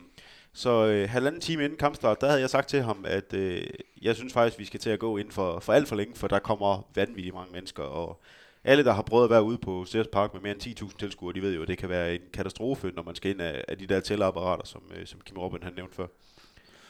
[0.54, 3.64] så øh, halvanden time inden kampstart, der havde jeg sagt til ham, at øh,
[4.02, 6.28] jeg synes faktisk, vi skal til at gå ind for, for alt for længe, for
[6.28, 8.22] der kommer vanvittigt mange mennesker, og
[8.64, 11.34] alle, der har prøvet at være ude på Sears Park med mere end 10.000 tilskuere,
[11.34, 13.78] de ved jo, at det kan være en katastrofe, når man skal ind af, af
[13.78, 16.08] de der tællerapparater, som, øh, som Kim Robin han nævnte før.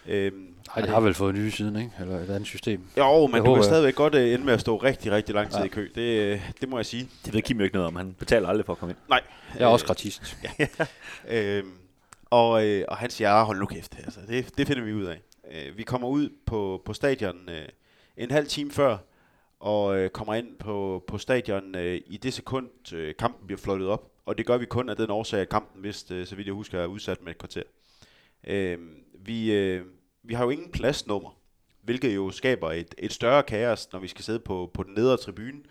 [0.07, 1.91] Øhm, Nej, de har vel fået nye siden, ikke?
[1.99, 2.81] Eller et andet system.
[2.97, 3.63] Jo, men Det du håber kan jeg.
[3.63, 5.65] stadigvæk godt øh, ende med at stå rigtig, rigtig lang tid Ja.
[5.65, 5.89] i kø.
[5.95, 7.09] Det, øh, det må jeg sige.
[7.25, 7.95] Det ved Kim jo ikke noget om.
[7.95, 8.97] Han betaler aldrig for at komme ind.
[9.09, 9.21] Nej.
[9.59, 10.37] Jeg er også gratist.
[11.29, 11.71] Øhm,
[12.31, 15.05] og, øh, og han siger, ah, hold nu kæft, altså, det, det finder vi ud
[15.05, 15.21] af.
[15.51, 17.67] Øh, vi kommer ud på, på stadion øh,
[18.17, 18.97] en halv time før,
[19.59, 23.87] og øh, kommer ind på, på stadion øh, i det sekund, øh, kampen bliver flottet
[23.87, 24.11] op.
[24.25, 26.53] Og det gør vi kun af den årsag, at kampen vist, øh, så vidt jeg
[26.53, 27.63] husker, er udsat med et kvarter.
[28.47, 28.77] Øh,
[29.25, 29.85] vi, øh,
[30.23, 31.37] vi har jo ingen pladsnummer,
[31.81, 35.17] hvilket jo skaber et, et større kaos, når vi skal sidde på, på den nedre
[35.17, 35.61] tribune.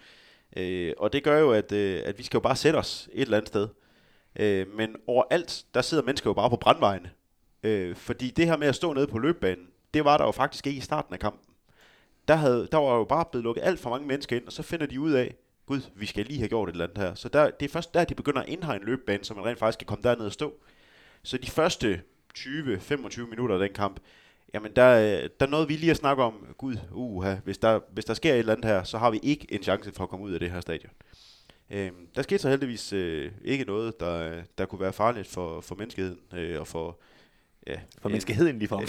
[0.57, 3.23] Øh, og det gør jo, at, øh, at vi skal jo bare sætte os et
[3.23, 3.69] eller andet sted.
[4.41, 7.11] Øh, men overalt, der sidder mennesker jo bare på brandvejene.
[7.63, 10.67] Øh, fordi det her med at stå nede på løbebanen, det var der jo faktisk
[10.67, 11.55] ikke i starten af kampen.
[12.29, 14.63] Der, havde, der var jo bare blevet lukket alt for mange mennesker ind, og så
[14.63, 15.35] finder de ud af,
[15.67, 17.15] gud, vi skal lige have gjort et eller andet her.
[17.15, 19.79] Så der, det er først der, de begynder at indhegne løbbanen, så man rent faktisk
[19.79, 20.55] kan komme derned og stå.
[21.23, 22.03] Så de første
[22.39, 24.01] 20-25 minutter af den kamp,
[24.55, 28.15] jamen der, der nåede vi lige at snakke om, gud, uha, hvis der, hvis der
[28.15, 30.33] sker et eller andet her, så har vi ikke en chance for at komme ud
[30.33, 30.93] af det her stadion.
[31.71, 35.75] Øhm, der skete så heldigvis øh, ikke noget, der, der kunne være farligt for, for
[35.75, 36.99] menneskeheden øh, og for...
[37.67, 38.83] Ja, For menneskeheden lige for.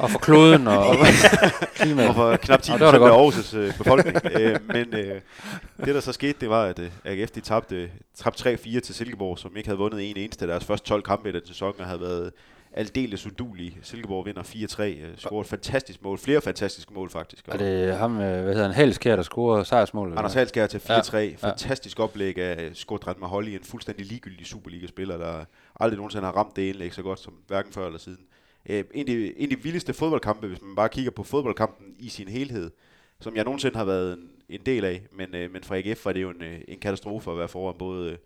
[0.02, 0.96] Og for kloden og
[1.76, 2.08] klimaet.
[2.08, 3.66] og for knap 10 Nå, det var da procent af.
[3.68, 4.16] Aarhus' øh, befolkning.
[4.40, 5.20] øh, men øh,
[5.84, 9.38] det, der så skete, det var, at øh, AGF de tabte, tabte 3-4 til Silkeborg,
[9.38, 11.86] som ikke havde vundet en eneste af deres første 12 kampe i den sæson, og
[11.86, 12.32] havde været
[12.76, 13.78] aldeles udulige.
[13.82, 16.18] Silkeborg vinder 4-3, øh, scorer et fantastisk mål.
[16.18, 17.48] Flere fantastiske mål, faktisk.
[17.48, 20.08] Er det ham, øh, hvad hedder han, Halskær, der scorer sejrsmål?
[20.08, 20.34] eller Anders?
[20.34, 21.16] Halskær til 4-3.
[21.16, 25.44] Ja, Ja, Fantastisk oplæg af Skodran Maholli, en fuldstændig ligegyldig Superliga-spiller, der
[25.80, 28.20] aldrig nogensinde har ramt det indlæg så godt som hverken før eller siden.
[28.68, 31.86] Øh, en, af de, en af de vildeste fodboldkampe, hvis man bare kigger på fodboldkampen
[31.98, 32.70] i sin helhed,
[33.20, 36.12] som jeg nogensinde har været en, en del af, men, øh, men fra AGF var
[36.12, 38.16] det jo en, øh, en katastrofe at være foran både øh,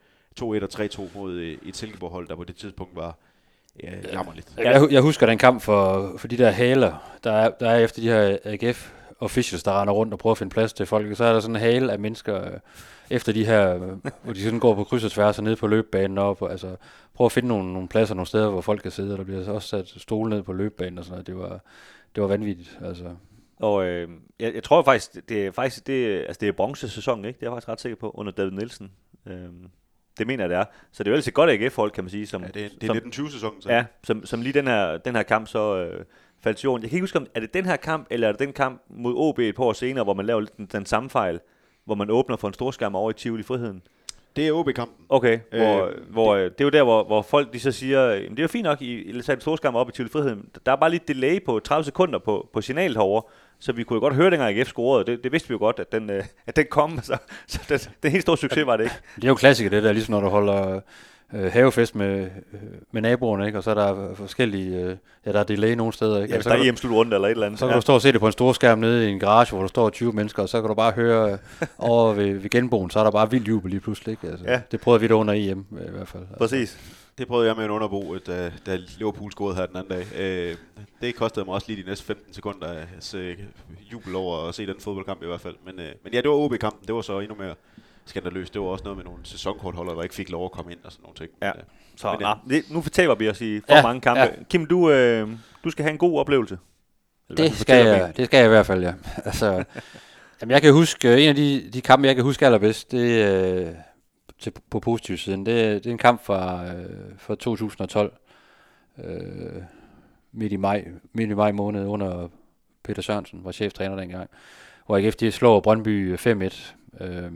[0.41, 3.19] 2-1 og 3-2 mod øh, et Silkeborg-hold, der på det tidspunkt var
[3.83, 4.53] ja, jammerligt.
[4.59, 8.03] Jeg, jeg husker den kamp for, for de der haler, der er, der er efter
[8.03, 11.17] de her AGF officials, der render rundt og prøver at finde plads til folk.
[11.17, 12.59] Så er der sådan en hale af mennesker øh,
[13.11, 13.81] efter de her, øh,
[14.23, 16.43] hvor de sådan går på kryds og tværs og ned på løbebanen op.
[16.43, 16.77] Og, altså,
[17.15, 19.13] prøver at finde nogle, nogle pladser, nogle steder, hvor folk kan sidde.
[19.13, 21.27] Og der bliver så også sat stole ned på løbebanen og sådan noget.
[21.27, 21.61] Det var,
[22.15, 22.79] det var vanvittigt.
[22.85, 23.05] Altså.
[23.57, 24.09] Og øh,
[24.39, 27.41] jeg, jeg tror faktisk, det er faktisk det, altså det er bronzesæsonen, ikke?
[27.41, 28.91] Det er jeg faktisk ret sikker på, under David Nielsen.
[29.27, 29.49] Øh,
[30.19, 30.65] det mener jeg, det er.
[30.93, 32.27] Så det er jo ellers et godt AGF-hold, kan man sige.
[32.27, 33.63] Som, Ja, det, er- det er som, 1920-sæsonen.
[33.63, 33.69] Så.
[33.71, 36.05] Ja, som, som lige den her, den her kamp så øh,
[36.43, 36.83] faldt jorden.
[36.83, 38.83] Jeg kan ikke huske, om er det den her kamp, eller er det den kamp
[38.91, 41.41] mod OB et par år senere, hvor man laver den, den samme fejl,
[41.85, 43.83] hvor man åbner for en storskærm over i Tivoli Friheden.
[44.37, 45.05] Det er OB-kampen.
[45.09, 47.73] Okay, Øh, hvor, øh, hvor det, det er jo der, hvor, hvor folk de så
[47.73, 50.11] siger, jamen, det er jo fint nok, I, I satte en storskærm op i Tivoli
[50.13, 50.49] Friheden.
[50.67, 53.23] Der er bare lidt delay på 30 sekunder på, på signalet herovre,
[53.61, 55.05] så vi kunne jo godt høre, dengang AGF scorede.
[55.13, 57.01] Det, det vidste vi jo godt, at den, øh, at den kom.
[57.03, 58.97] Så, så det, det er en helt stor succes, var det ikke?
[59.17, 60.81] Det er jo klassiker, det der, ligesom når du holder
[61.35, 62.21] øh, havefest med,
[62.53, 62.59] øh,
[62.93, 63.59] med naboerne, ikke?
[63.59, 64.97] og så er der forskellige, øh,
[65.27, 66.17] ja, der er delay nogle steder.
[66.23, 66.33] Ikke?
[66.33, 67.61] Ja, hvis der er du- EM-slutrunde eller et eller andet.
[67.61, 69.51] Så kan du stå og se det på en stor skærm nede i en garage,
[69.51, 71.39] hvor der står 20 mennesker, og så kan du bare høre øh,
[71.79, 74.13] over ved, ved genboen, så er der bare vildt jubel lige pludselig.
[74.13, 74.27] Ikke?
[74.29, 74.61] Altså, Ja.
[74.71, 76.23] Det prøvede vi da under EM i hvert fald.
[76.23, 76.39] Altså.
[76.39, 76.79] Præcis.
[77.19, 80.07] Det prøvede jeg med en underbo, da, da Liverpool scorede her den anden dag.
[80.21, 80.57] Øh,
[81.01, 83.37] det kostede mig også lige de næste 15 sekunder af øh,
[83.93, 85.55] jubel over at se den fodboldkamp i hvert fald.
[85.67, 86.87] Men, øh, men ja, det var OB-kampen.
[86.87, 87.55] Det var så endnu mere
[88.07, 88.55] skandaløst.
[88.55, 90.93] Det var også noget med nogle sæsonkortholdere, der ikke fik lov at komme ind og
[90.93, 91.31] sådan nogle ting.
[91.43, 91.53] Ja.
[91.53, 91.65] Men, øh,
[91.97, 94.21] Så Men, nah, det, nu fortaber vi os i for Ja, mange kampe.
[94.21, 94.29] ja.
[94.51, 95.29] Kim, du, øh,
[95.65, 96.59] du skal have en god oplevelse.
[97.29, 98.95] Eller hvad Det skal, fortæller jeg, det skal jeg i hvert fald, ja.
[99.25, 99.65] Altså,
[100.41, 103.25] jamen, jeg kan huske, øh, en af de, de kampe, jeg kan huske allerbedst, det
[103.25, 103.67] øh,
[104.39, 108.13] til, på positiv siden, det, det er en kamp fra, øh, fra 2012,
[109.05, 109.63] øh,
[110.33, 112.29] midt, i maj, midt i maj måned, under
[112.83, 114.31] Peter Sørensen, var cheftræner dengang,
[114.87, 116.75] hvor AGF de slår Brøndby 5-1.
[117.01, 117.33] Øh,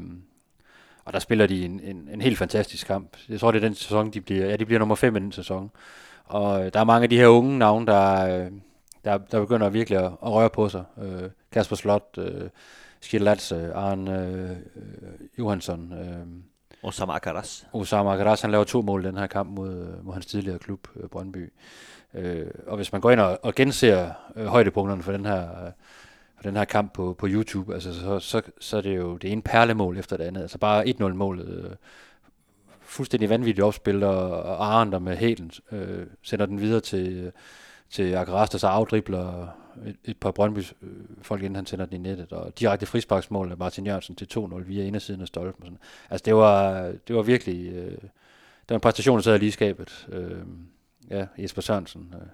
[1.05, 3.17] og der spiller de en, en, en helt fantastisk kamp.
[3.29, 5.33] Jeg tror, det er den sæson, de bliver, ja, de bliver nummer 5 i den
[5.33, 5.71] sæson.
[6.25, 8.51] Og øh, der er mange af de her unge navne, der, øh,
[9.05, 10.85] der, der begynder virkelig at, at røre på sig.
[11.03, 12.49] Øh, Kasper Slot, øh,
[13.01, 14.57] Skilats, øh, Arne øh,
[15.39, 16.27] Johansson, øh,
[16.83, 17.67] Osama Akaras.
[17.73, 20.59] Osama Akaras, han laver to mål i den her kamp mod, øh, mod hans tidligere
[20.59, 21.53] klub, øh, Brøndby.
[22.15, 25.73] Øh, og hvis man går ind og, og genser øh, højdepunkterne for den her, øh,
[26.37, 29.33] for den her kamp på, på YouTube, altså, så, så, så er det jo det
[29.33, 30.43] ene perlemål efter det andet.
[30.43, 31.49] Altså bare 1-0-målet.
[31.49, 31.71] Øh,
[32.81, 37.33] fuldstændig vanvittigt opspil, og, og Aren med hælen øh, sender den videre til,
[37.93, 39.47] til Akaras, der så afdribler
[39.87, 40.89] et, et par Brøndby øh,
[41.23, 44.63] folk, inden han sender den i nettet, og direkte frisparksmål af Martin Jørgensen til 2-0
[44.63, 45.63] via indersiden af stolpen.
[45.63, 45.79] og Sådan.
[46.11, 46.73] Altså det var,
[47.09, 50.07] det var virkelig, øh, det var en præstation, der sad lige skabet.
[50.13, 50.39] Øh,
[51.11, 52.27] ja, Jesper Sørensen, øh,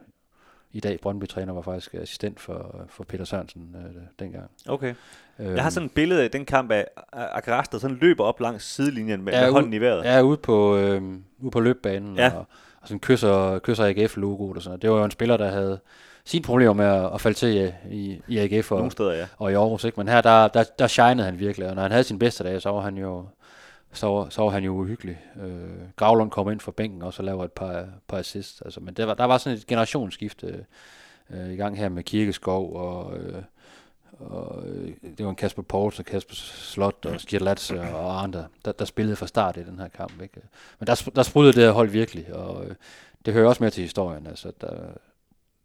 [0.72, 4.50] i dag Brøndby-træner, var faktisk assistent for, for Peter Sørensen øh, dengang.
[4.68, 4.94] Okay.
[5.38, 8.40] Øh, Jeg har sådan et billede af den kamp af Akaras, der sådan løber op
[8.40, 10.04] langs sidelinjen med, Ja, med hånden i vejret.
[10.04, 11.02] Ja, ude på, øh,
[11.38, 12.30] ude på løbbanen, Ja.
[12.36, 12.46] og
[12.88, 14.78] sådan kysser, kysser AGF-logoet og sådan.
[14.80, 15.80] Det var jo en spiller, der havde
[16.24, 19.26] sine problemer med at, at falde til i, i, i AGF og, Nogle steder, ja.
[19.38, 20.00] og i Aarhus, ikke?
[20.00, 22.62] Men her, der, der, der shinede han virkelig, og når han havde sin bedste dag,
[22.62, 23.26] så var han jo,
[23.92, 25.18] så, var- så var han jo uhyggelig.
[25.42, 25.52] Øh,
[25.96, 28.62] Gravlund kom ind fra bænken og så laver et par, par assists.
[28.62, 30.64] Altså, men der var, der var sådan et generationsskifte
[31.30, 33.42] øh, i gang her med Kirkeskov og, øh,
[34.18, 38.84] og øh, det var en Kasper Poulsen, Kasper Slot og Skirlatse og andre, der, der
[38.84, 40.22] spillede fra start i den her kamp.
[40.22, 40.40] Ikke?
[40.78, 42.74] Men der, der sprudlede det her hold virkelig, og øh,
[43.24, 44.26] det hører også med til historien.
[44.26, 44.96] Altså, der, øh,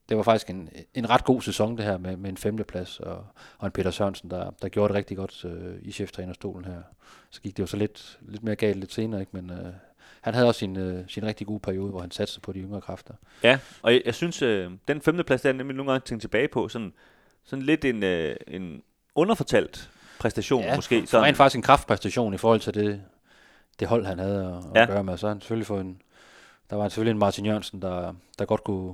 [0.10, 3.26] det var faktisk en, en ret god sæson det her med, med en femteplads og,
[3.58, 6.82] og en Peter Sørensen, der, der gjorde det rigtig godt øh, i cheftrænerstolen her.
[7.30, 9.32] Så gik det jo så lidt, lidt mere galt lidt senere, ikke?
[9.34, 9.74] men øh,
[10.22, 12.60] han havde også sin, øh, sin rigtig gode periode, hvor han satte sig på de
[12.60, 13.14] yngre kræfter.
[13.44, 16.48] Ja, og jeg, jeg synes, øh, den femteplads, der er nemlig nogle gange tænkt tilbage
[16.48, 16.94] på, sådan,
[17.46, 18.84] sådan lidt en, øh, en
[19.16, 19.90] underfortalt
[20.20, 21.08] præstation ja, måske.
[21.08, 23.02] Så rent faktisk en kraftpræstation i forhold til det,
[23.80, 24.94] det hold, han havde at, at Ja.
[24.94, 25.18] gøre med.
[25.18, 26.02] Så han selvfølgelig fået en,
[26.70, 28.94] der var selvfølgelig en Martin Jørgensen, der, der godt kunne,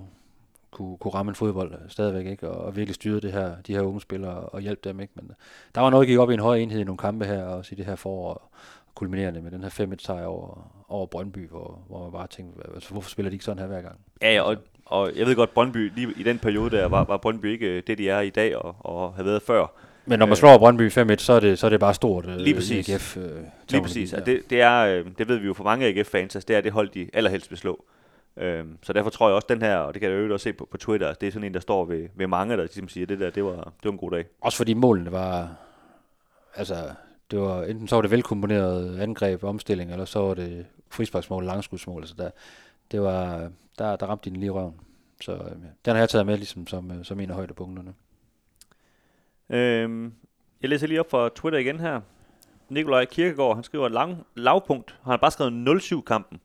[0.72, 2.50] kunne, kunne ramme en fodbold øh, stadigvæk, ikke?
[2.50, 5.00] Og, og virkelig styre det her, de her unge spillere og hjælpe dem.
[5.00, 5.14] Ikke?
[5.16, 5.36] Men øh,
[5.76, 7.70] der var noget, der gik op i en høj enhed i nogle kampe her, også
[7.74, 8.56] i det her forår,
[8.96, 12.74] kulminerende med den her 5 sejr over, over Brøndby, hvor, hvor man bare tænkte, "Hva-
[12.74, 14.00] altså, hvorfor spiller de ikke sådan her hver gang?
[14.22, 14.56] Ja, ja, og,
[14.90, 17.84] og jeg ved godt, Brøndby, lige i den periode der, var, var Brøndby ikke øh,
[17.88, 19.68] det, de er i dag, og, og har været før.
[20.06, 20.38] Men når man Øh.
[20.38, 22.90] slår Brøndby 5-1, så er det, så er det bare stort øh, Lige præcis.
[22.90, 23.18] AGF.
[23.18, 23.24] Øh,
[23.70, 26.48] Lige præcis, og det, det, er, øh, det ved vi jo for mange AGF-fans, altså
[26.48, 27.86] det er det hold, de allerhelst vil slå.
[28.38, 30.54] Øhm, så derfor tror jeg også, den her, og det kan jeg jo også se
[30.54, 33.06] på, på Twitter, det er sådan en, der står ved, ved mange, der ligesom siger,
[33.06, 34.26] det der, det var, det var en god dag.
[34.42, 35.50] Også fordi målene var,
[36.56, 36.76] altså,
[37.32, 42.02] det var, enten så var det velkomponeret angreb, omstilling, eller så var det frisparksmål, langskudsmål,
[42.02, 42.30] altså der,
[42.92, 43.50] det var,
[43.80, 44.80] der, der ramte de den lige røven.
[45.22, 45.40] Så øh,
[45.86, 47.94] den har jeg taget med ligesom som, øh, som en af højdepunkterne.
[49.50, 50.14] Øhm,
[50.62, 52.02] jeg læser lige op fra Twitter igen her.
[52.70, 56.40] Nikolaj Kirkegaard, han skriver, lang, lavpunkt, han har bare skrevet 0-7-kampen.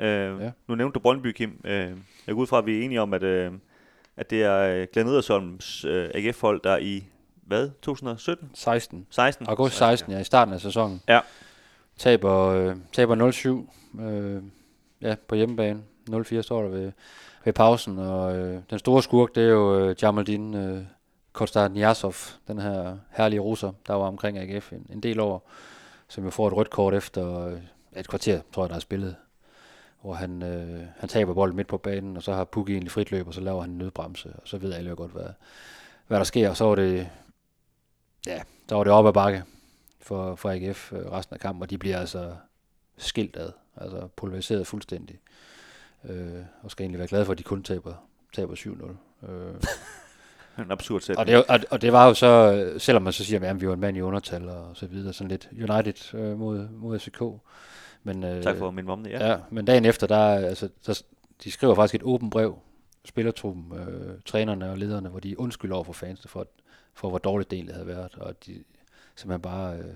[0.00, 0.44] Øh, Ja.
[0.44, 0.50] ja.
[0.68, 1.60] Nu nævnte du Brøndby, Kim.
[1.64, 1.96] Øh,
[2.26, 3.52] jeg går ud fra, at vi er enige om, at, øh,
[4.16, 7.04] at det er øh, Glenn Edersholms øh, AGF-hold, der i,
[7.46, 8.50] hvad, 2017?
[8.54, 9.06] 16.
[9.10, 9.46] 16?
[9.48, 11.02] August 16, ja, i starten af sæsonen.
[11.08, 11.20] Ja.
[11.96, 14.42] Taber, øh, taber 0-7 øh,
[15.02, 15.82] ja, på hjemmebane.
[16.14, 16.92] 0-4 står der ved,
[17.44, 20.82] ved pausen, og øh, den store skurk, det er jo øh, Jamaldin øh,
[21.32, 22.14] Kostadniasov,
[22.48, 25.50] den her herlige russer, der var omkring AGF en, en del år,
[26.08, 27.60] som jo får et rødt kort efter øh,
[27.96, 29.16] et kvarter, tror jeg, der er spillet,
[30.02, 33.10] hvor han, øh, han taber bolden midt på banen, og så har Pukki egentlig frit
[33.10, 35.28] løb, og så laver han en nødbremse, og så ved alle jo godt, hvad,
[36.06, 37.08] hvad der sker, og så var det,
[38.26, 39.44] ja, så var det op ad bakke
[40.00, 42.34] for, for AGF øh, resten af kampen, og de bliver altså
[42.96, 45.14] skilt ad, altså pulveriseret fuldstændig.
[45.14, 45.47] Øh,
[46.62, 47.94] og skal egentlig være glade for, at de kun taber,
[48.32, 49.30] taber 7-0.
[49.30, 49.54] Øh,
[50.58, 51.16] En absurd sæt.
[51.16, 53.68] og, det, og, og det var jo så, øh, selvom man så siger, at vi
[53.68, 57.22] var en mand i undertal og så videre, sådan lidt United øh, mod, mod FCK.
[58.02, 59.10] Men, øh, Tak for min mom, ja.
[59.10, 59.30] Ja.
[59.30, 61.02] ja, men dagen efter, der, altså, der,
[61.44, 62.58] de skriver faktisk et åbent brev,
[63.04, 66.46] spillertruppen, øh, trænerne og lederne, hvor de undskylder over for fansene for,
[66.94, 68.64] for hvor dårligt det egentlig havde været, og de
[69.16, 69.94] simpelthen bare øh,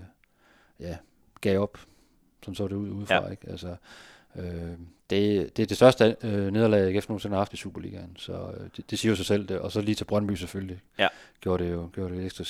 [0.79, 0.97] ja,
[1.41, 1.77] gav op,
[2.43, 3.23] som så det ud udefra.
[3.23, 3.29] Ja.
[3.29, 3.49] Ikke?
[3.49, 3.75] Altså,
[4.35, 4.45] øh,
[5.09, 8.69] det, det er det største øh, nederlag, AGF nogensinde har haft i Superligaen, så øh,
[8.77, 11.07] det, det siger jo sig selv, det, og så lige til Brøndby selvfølgelig, Ja.
[11.41, 12.43] gjorde det jo gjorde det ekstra,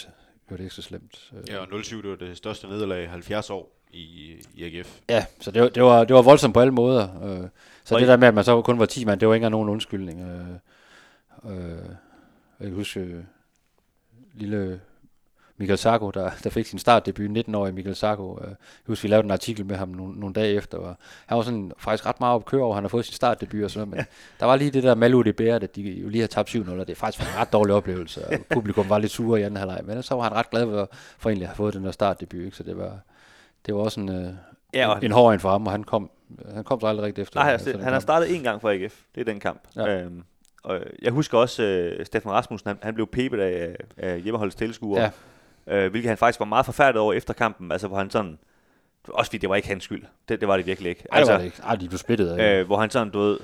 [0.47, 1.31] gjorde det ekstra slemt.
[1.37, 4.99] Øh, Ja, og 0-7, det var det største nederlag i 70 år i, i AGF.
[5.09, 7.23] Ja, så det var, det var, det var voldsomt på alle måder.
[7.43, 7.47] Øh,
[7.83, 9.45] så Og det der med, at man så kun var 10 mand, det var ikke
[9.45, 10.21] engang nogen undskyldning.
[10.21, 10.47] Øh,
[11.57, 11.77] øh,
[12.59, 13.23] jeg kan huske øh,
[14.33, 14.81] lille
[15.57, 18.39] Michael Sarko, der, der fik sin startdebut, 19-årig Michael Sarko.
[18.41, 18.55] Øh, jeg
[18.87, 20.95] husker, vi lavede en artikel med ham nogle, nogle dage efter, og
[21.25, 23.71] han var sådan faktisk ret meget op køre over, han har fået sin startdebut og
[23.71, 24.05] sådan noget, men
[24.39, 26.71] der var lige det der Malu det bære, at de jo lige har tabt 7-0,
[26.71, 29.57] og det er faktisk en ret dårlig oplevelse, og publikum var lidt sure i anden
[29.57, 31.91] halvleg, men så var han ret glad for, for egentlig at have fået den der
[31.91, 32.57] startdebut, ikke?
[32.57, 32.99] så det var,
[33.65, 34.33] det var også en, øh,
[34.73, 36.11] Ja, og en hård en for ham, og han kom,
[36.53, 37.39] han kom så aldrig rigtig efter.
[37.39, 39.01] Nej, altså, den han har startet en gang for AGF.
[39.15, 39.61] Det er den kamp.
[39.75, 40.01] Ja.
[40.01, 40.23] Øhm,
[40.63, 45.01] og jeg husker også, øh, Steffen Rasmussen, han, han blev pebet af, af hjemmeholdets tilskuere.
[45.01, 45.09] Ja.
[45.67, 47.71] Øh, hvilket han faktisk var meget forfærdet over efter kampen.
[47.71, 48.37] Altså, hvor han sådan...
[49.07, 50.03] Også fordi det var ikke hans skyld.
[50.29, 51.03] Det, det var det virkelig ikke.
[51.11, 51.57] Ej, det altså, var det ikke.
[51.63, 52.59] Ej, de blev splittet af.
[52.59, 53.39] Øh, hvor han sådan, du ved...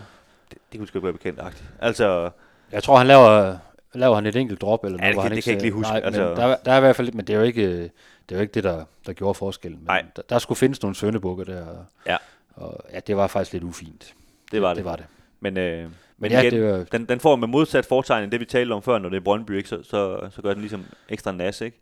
[0.52, 1.64] Det, det kunne sgu ikke være bekendt -agtigt.
[1.82, 2.30] Altså,
[2.72, 3.58] Jeg tror, han laver,
[3.94, 5.56] laver han et enkelt drop, eller Ja, noget, det hvor kan- han det kan jeg
[5.56, 7.38] ikke lige huske, Nej, altså- men der, der, er i hvert fald, men det er
[7.38, 7.92] jo ikke, det,
[8.32, 9.80] er jo ikke det, der, der gjorde forskellen.
[9.80, 10.06] Men Nej.
[10.16, 12.18] Der, der, skulle findes nogle søndebukker der, og, Ja.
[12.56, 14.14] og ja, det var faktisk lidt ufint.
[14.52, 14.78] det var det.
[14.78, 15.06] Det var det.
[15.40, 18.32] Men, øh, men, Men ja, igen, det var, den, den får med modsat foretegn end
[18.32, 19.70] det, vi talte om før, når det er Brøndby, ikke?
[19.70, 21.82] Så, så, så gør den ligesom ekstra nas, ikke?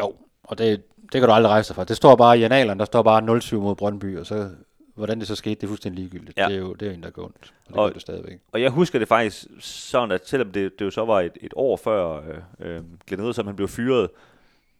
[0.00, 1.84] Jo, og det, det kan du aldrig rejse dig fra.
[1.84, 4.50] Det står bare i analerne, der står bare 0-7 mod Brøndby, og så,
[4.94, 6.38] hvordan det så skete, det er fuldstændig ligegyldigt.
[6.38, 6.46] Ja.
[6.48, 7.36] Det er jo det er en, der går ondt,
[7.66, 8.38] og det Og- gør det stadigvæk.
[8.52, 11.52] Og jeg husker det faktisk sådan, at selvom det, det jo så var et, et
[11.56, 12.36] år før øh,
[12.76, 14.08] øh, Glenn Ederson, han blev fyret,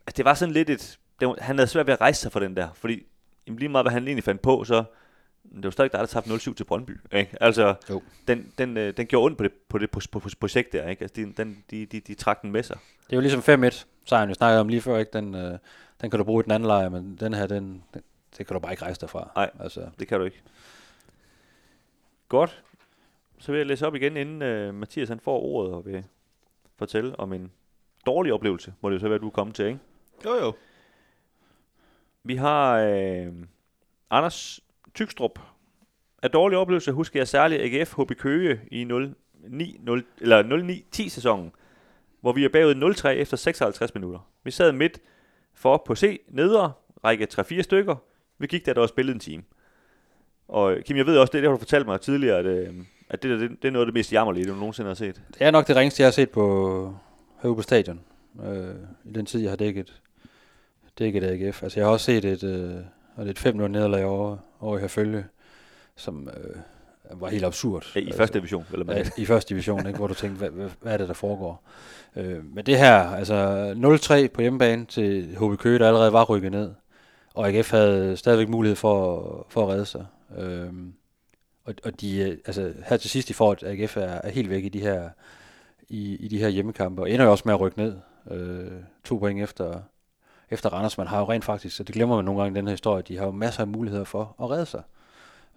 [0.06, 0.98] at det var sådan lidt et...
[1.20, 3.02] Det han havde svært ved at rejse sig for den der, fordi
[3.46, 4.84] jamen, lige meget hvad han egentlig fandt på, så
[5.44, 7.00] det var stadig dig, der tabte 0-7 til Brøndby.
[7.12, 7.36] Ikke?
[7.40, 8.02] Altså, Jo.
[8.28, 10.88] den, den, øh, den gjorde ondt på det, på det på, på, på projekt der.
[10.88, 11.02] Ikke?
[11.02, 12.78] Altså, de, den, de, de, de trak den med sig.
[13.06, 15.10] Det er jo ligesom 5-1, sejren vi snakkede om lige før, ikke?
[15.12, 15.58] Den, øh,
[16.00, 18.02] den kan du bruge i den anden lejr, men den her, den, den,
[18.38, 19.30] det kan du bare ikke rejse derfra.
[19.36, 19.50] Nej.
[19.60, 20.42] Altså, Det kan du ikke.
[22.28, 22.62] Godt.
[23.38, 26.04] Så vil jeg læse op igen, inden øh, Mathias han får ordet og vil
[26.78, 27.50] fortælle om en
[28.06, 29.78] dårlig oplevelse, må det jo så være, du er kommet til, ikke?
[30.24, 30.52] Jo, jo.
[32.24, 33.32] Vi har øh,
[34.10, 34.60] Anders
[34.94, 35.38] Tykstrup.
[36.22, 39.80] Af dårlig oplevelse husker jeg særligt AGF HB Køge i 09,
[40.20, 40.42] eller
[40.96, 41.52] 09-10 sæsonen,
[42.20, 44.18] hvor vi er bagud 0-3 efter 56 minutter.
[44.44, 45.00] Vi sad midt
[45.54, 46.72] for på C, nedre,
[47.04, 47.96] række 3-4 stykker.
[48.38, 49.42] Vi gik der, der var spillet en time.
[50.48, 52.74] Og Kim, jeg ved også, det, det har du fortalt mig tidligere, at, øh,
[53.08, 55.22] at det, der, det, det er noget af det mest jammerlige, du nogensinde har set.
[55.28, 56.94] det er nok det ringeste, jeg har set på
[57.42, 58.00] herude på stadion.
[58.44, 58.74] Øh,
[59.04, 60.00] I den tid, jeg har dækket,
[60.98, 61.62] dækket AGF.
[61.62, 62.74] Altså, jeg har også set et, øh,
[63.20, 65.24] og det er et 5-0 nederlag over, over i Herfølge,
[65.96, 67.96] som øh, var helt absurd.
[67.96, 69.10] I første division, eller Ja, hvad?
[69.18, 71.62] i første division, ikke, hvor du tænkte, hvad, hvad, hvad er det, der foregår?
[72.16, 73.70] Øh, men det her, altså
[74.24, 76.70] 0-3 på hjemmebane til HB Køge, der allerede var rykket ned,
[77.34, 80.06] og AGF havde stadigvæk mulighed for, for at redde sig.
[80.38, 80.72] Øh,
[81.64, 84.50] og, og de, øh, altså, her til sidst, de får, at AGF er, er helt
[84.50, 85.08] væk i de her,
[85.88, 87.96] i, i de her hjemmekampe, og ender jo også med at rykke ned.
[88.30, 88.70] Øh,
[89.04, 89.80] to point efter,
[90.50, 90.98] efter Randers.
[90.98, 93.02] Man har jo rent faktisk, så det glemmer man nogle gange i den her historie,
[93.02, 94.82] de har jo masser af muligheder for at redde sig.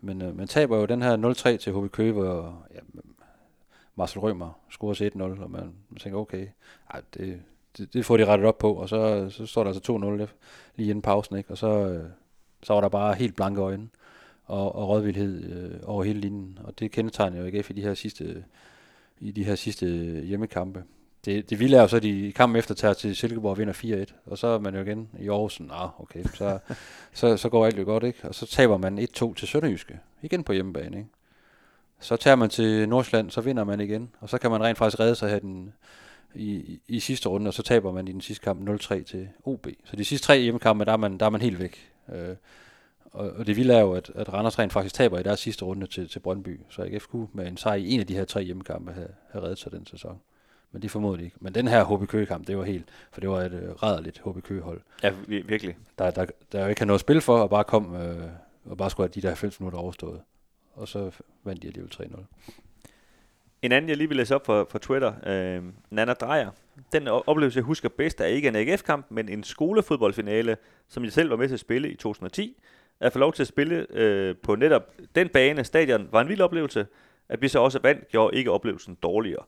[0.01, 1.17] Men øh, man taber jo den her
[1.55, 2.79] 0-3 til HB Køge, hvor ja,
[3.95, 6.47] Marcel Rømer scorer til 1-0, og man, man tænker, okay,
[6.93, 7.41] ej, det,
[7.77, 10.27] det, det får de rettet op på, og så, så står der altså 2-0
[10.75, 11.51] lige inden pausen, ikke?
[11.51, 12.03] og så, øh,
[12.63, 13.89] så var der bare helt blanke øjne
[14.45, 17.93] og, og rådvildhed øh, over hele linjen, og det kendetegner jo AGF i de her
[17.93, 18.43] sidste,
[19.19, 20.83] i de her sidste øh, hjemmekampe.
[21.25, 23.57] Det, det vilde er jo så, at de i kampen efter tager til Silkeborg og
[23.57, 26.59] vinder 4-1, og så er man jo igen i Aarhus ah, okay, så,
[27.13, 28.19] så, så går alt jo godt, ikke?
[28.23, 31.09] Og så taber man 1-2 til Sønderjyske, igen på hjemmebane, ikke?
[31.99, 34.99] Så tager man til Nordsjælland, så vinder man igen, og så kan man rent faktisk
[34.99, 35.73] redde sig her den,
[36.35, 39.29] i, i, i sidste runde, og så taber man i den sidste kamp 0-3 til
[39.43, 39.67] OB.
[39.83, 41.91] Så de sidste tre hjemmekampe, der er man, der er man helt væk.
[42.13, 42.35] Øh,
[43.11, 45.65] og, og det vilde er jo, at, at Randers rent faktisk taber i deres sidste
[45.65, 48.25] runde til, til Brøndby, så AGF kunne med en sejr i en af de her
[48.25, 50.19] tre hjemmekampe have, have reddet sig den sæson.
[50.73, 51.37] Men det formåede de ikke.
[51.39, 54.43] Men den her HB Køge-kamp, det var helt, for det var et øh, rædderligt HB
[54.43, 55.77] Køge-hold, Ja, vir- virkelig.
[55.99, 58.27] der, der, der jo ikke havde noget at spille for, og bare kom øh,
[58.65, 60.21] og bare skulle have de der 90 minutter overstået.
[60.75, 61.11] Og så
[61.43, 62.23] vandt de alligevel 3-0.
[63.61, 66.49] En anden, jeg lige vil læse op for, for Twitter, øh, Nana Drejer.
[66.93, 70.57] Den oplevelse, jeg husker bedst, er ikke en AGF-kamp, men en skolefodboldfinale,
[70.87, 72.61] som jeg selv var med til at spille i 2010.
[72.99, 76.41] At få lov til at spille øh, på netop den bane, stadion, var en vild
[76.41, 76.87] oplevelse.
[77.29, 79.43] At vi så også vandt, gjorde ikke oplevelsen dårligere.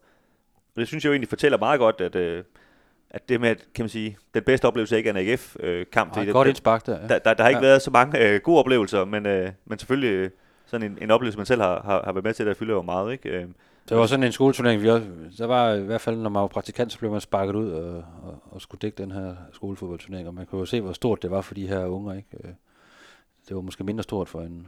[0.76, 2.44] Og det synes jeg jo egentlig fortæller meget godt, at, øh,
[3.10, 6.18] at det med, at, kan man sige, den bedste oplevelse ikke er en AGF-kamp.
[6.18, 7.02] Og godt indspark der.
[7.02, 7.08] Ja.
[7.08, 7.68] der, der, der har ikke Ja.
[7.68, 10.30] været så mange øh, gode oplevelser, men, øh, men selvfølgelig øh,
[10.66, 12.82] sådan en, en oplevelse, man selv har, har, har været med til, der fylder jo
[12.82, 13.12] meget.
[13.12, 13.30] Ikke?
[13.30, 13.48] Øh,
[13.90, 15.06] Det var sådan en skoleturnering, vi også,
[15.38, 17.98] der var i hvert fald, når man var praktikant, så blev man sparket ud og,
[18.24, 21.32] og, og skulle dække den her skolefodboldturnering, og man kunne jo se, hvor stort det
[21.32, 22.30] var for de her unger, ikke?
[22.44, 22.50] Øh,
[23.48, 24.68] Det var måske mindre stort for en,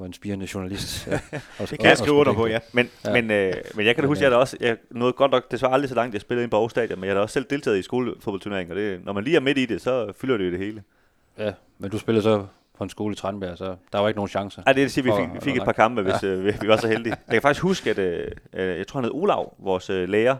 [0.00, 1.06] for en spirende journalist.
[1.10, 1.18] Ja,
[1.60, 2.58] Det kan jeg skrive under på, ja.
[2.72, 3.10] Men, Ja.
[3.14, 3.22] ja.
[3.22, 5.50] men, øh, men jeg kan da huske, jeg har da også, jeg nåede godt nok
[5.50, 7.32] desværre aldrig så langt, jeg spillede ind på Aarhus Stadion, men jeg har da også
[7.32, 10.36] selv deltaget i skolefodboldturneringer, og det, når man lige er midt i det, så fylder
[10.36, 10.82] det jo det hele.
[11.38, 12.46] Ja, men du spillede så
[12.78, 14.62] på en skole i Tranbjerg, så der var ikke nogen chancer.
[14.66, 16.68] Ej, det er det, sige, vi fik, vi fik et par kampe, hvis øh, vi,
[16.68, 17.16] var så heldige.
[17.26, 20.36] Jeg kan faktisk huske, at øh, øh, jeg tror, han hed Olav, vores øh, lærer,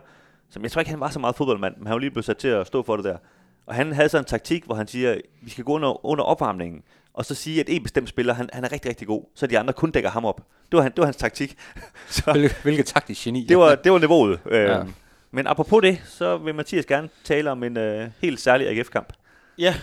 [0.49, 2.37] som jeg tror ikke, han var så meget fodboldmand, men han var lige blevet sat
[2.37, 3.17] til at stå for det der.
[3.65, 6.83] Og han havde så en taktik, hvor han siger, vi skal gå under, under opvarmningen,
[7.13, 9.59] og så sige, at en bestemt spiller, han, han er rigtig, rigtig god, så de
[9.59, 10.37] andre kun dækker ham op.
[10.71, 11.55] Det var, han, det var hans taktik.
[12.09, 13.45] så Hvilket, hvilket taktisk geni.
[13.49, 14.39] det var, det var niveauet.
[14.45, 14.83] Øh, Ja.
[15.31, 19.13] Men apropos det, så vil Mathias gerne tale om en øh, helt særlig AGF-kamp.
[19.57, 19.75] Ja,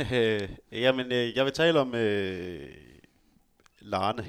[0.72, 2.60] jamen øh, jeg vil tale om øh,
[3.80, 4.24] Larne.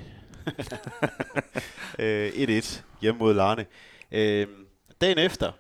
[1.99, 3.65] øh, 1-1 hjemme mod Larne.
[4.11, 4.47] Øh,
[5.01, 5.51] dagen efter,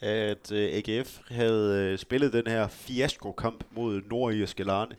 [0.00, 4.94] at øh, AGF havde øh, spillet den her fiasko-kamp mod nordirske Larne,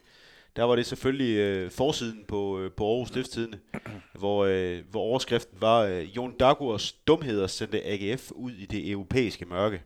[0.56, 3.58] der var det selvfølgelig øh, forsiden på, øh, på Aarhus Stiftstidende,
[4.20, 9.46] hvor, øh, hvor overskriften var, øh, Jon Dagurs dumheder sendte AGF ud i det europæiske
[9.46, 9.82] mørke.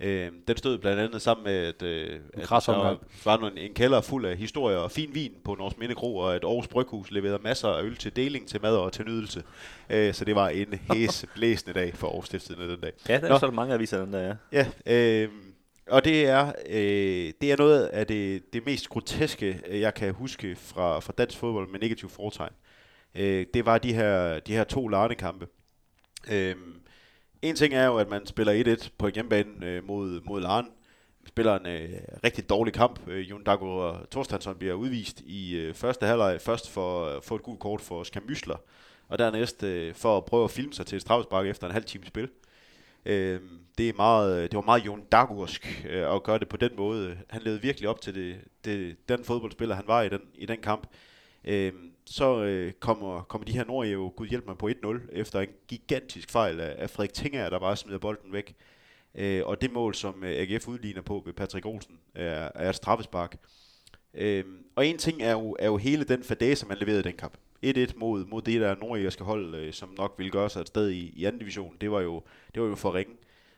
[0.00, 3.74] Øh, den stod blandt andet sammen med, at, øh, at der var, var en, en
[3.74, 7.10] kælder fuld af historier og fin vin på Nords Minde Kro, og et Aarhus Bryghus
[7.10, 9.42] leverede masser af øl til deling, til mad og til nydelse.
[9.90, 12.92] Øh, så det var en hæs blæsende dag for Aarhus Stiftstidende den dag.
[13.08, 13.34] Ja, der Nå.
[13.34, 14.66] er så der mange aviser, den der, ja.
[14.86, 15.28] Ja, øh,
[15.90, 20.14] og det er, øh, det er noget af det, det mest groteske, øh, jeg kan
[20.14, 22.52] huske fra, fra dansk fodbold med negativ fortegn.
[23.14, 25.46] Øh, det var de her, de her to larnekampe.
[26.30, 26.56] Øh,
[27.42, 30.68] en ting er jo, at man spiller 1-1 på hjemmebane øh, mod, mod Larne,
[31.26, 33.08] spiller en øh, rigtig dårlig kamp.
[33.08, 37.42] Øh, Jon Dago Thorstensson bliver udvist i øh, første halvleg, først for at få et
[37.42, 38.56] gult kort for Skamysler,
[39.08, 42.06] og dernæst øh, for at prøve at filme sig til et efter en halv time
[42.06, 42.28] spil.
[43.06, 43.40] Øh,
[43.78, 46.70] det, er meget, øh, det var meget Jon Dagursk øh, at gøre det på den
[46.76, 47.18] måde.
[47.28, 50.60] Han levede virkelig op til det, det, den fodboldspiller, han var i den, i den
[50.60, 50.86] kamp.
[51.44, 51.72] Øh,
[52.04, 56.30] så øh, kommer, kommer de her Nordjæv, Gud hjælp mig, på 1-0, efter en gigantisk
[56.30, 58.54] fejl af, af Frederik Tinger, der bare smider bolden væk.
[59.14, 62.76] Øh, og det mål, som øh, AGF udligner på ved Patrick Olsen, er, er et
[62.76, 63.36] straffespark.
[64.14, 64.44] Øh,
[64.76, 67.38] og en ting er jo, er jo hele den fadese, man leverede i den kamp.
[67.70, 70.90] 1-1 mod, mod det der nordjægerske hold, øh, som nok ville gøre sig et sted
[70.90, 71.76] i, i anden division.
[71.80, 72.22] Det var jo,
[72.54, 73.14] det var jo for ringe.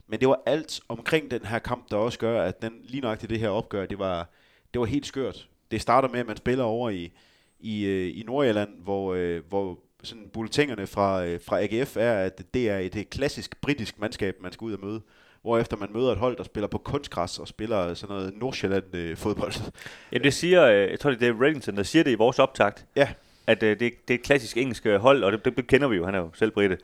[0.06, 3.18] Men det var alt omkring den her kamp, der også gør, at den lige nok
[3.18, 4.30] til det her opgør, det var,
[4.74, 5.48] det var helt skørt.
[5.70, 7.12] Det starter med, at man spiller over i,
[7.60, 12.54] i, øh, i Nordjylland, hvor, øh, hvor sådan bulletingerne fra, øh, fra AGF er, at
[12.54, 15.02] det er et klassisk britisk mandskab, man skal ud og møde
[15.42, 19.72] hvorefter man møder et hold, der spiller på kunstgræs og spiller sådan noget Nordsjælland-fodbold.
[20.12, 23.08] Ja, det siger, jeg tror det er Reddington, der siger det i vores optakt, Ja,
[23.48, 25.88] at øh, det, det er et klassisk engelsk øh, hold, og det, det, det kender
[25.88, 26.78] vi jo, han er jo selv britte.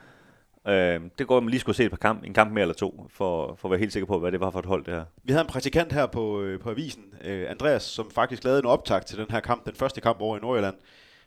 [0.68, 2.74] Øh, det går, at man lige skulle se et par kamp, en kamp mere eller
[2.74, 4.94] to, for, for at være helt sikker på, hvad det var for et hold, det
[4.94, 5.04] her.
[5.24, 8.66] vi havde en praktikant her på, øh, på avisen, øh, Andreas, som faktisk lavede en
[8.66, 10.74] optag til den her kamp, den første kamp over i Nordjylland,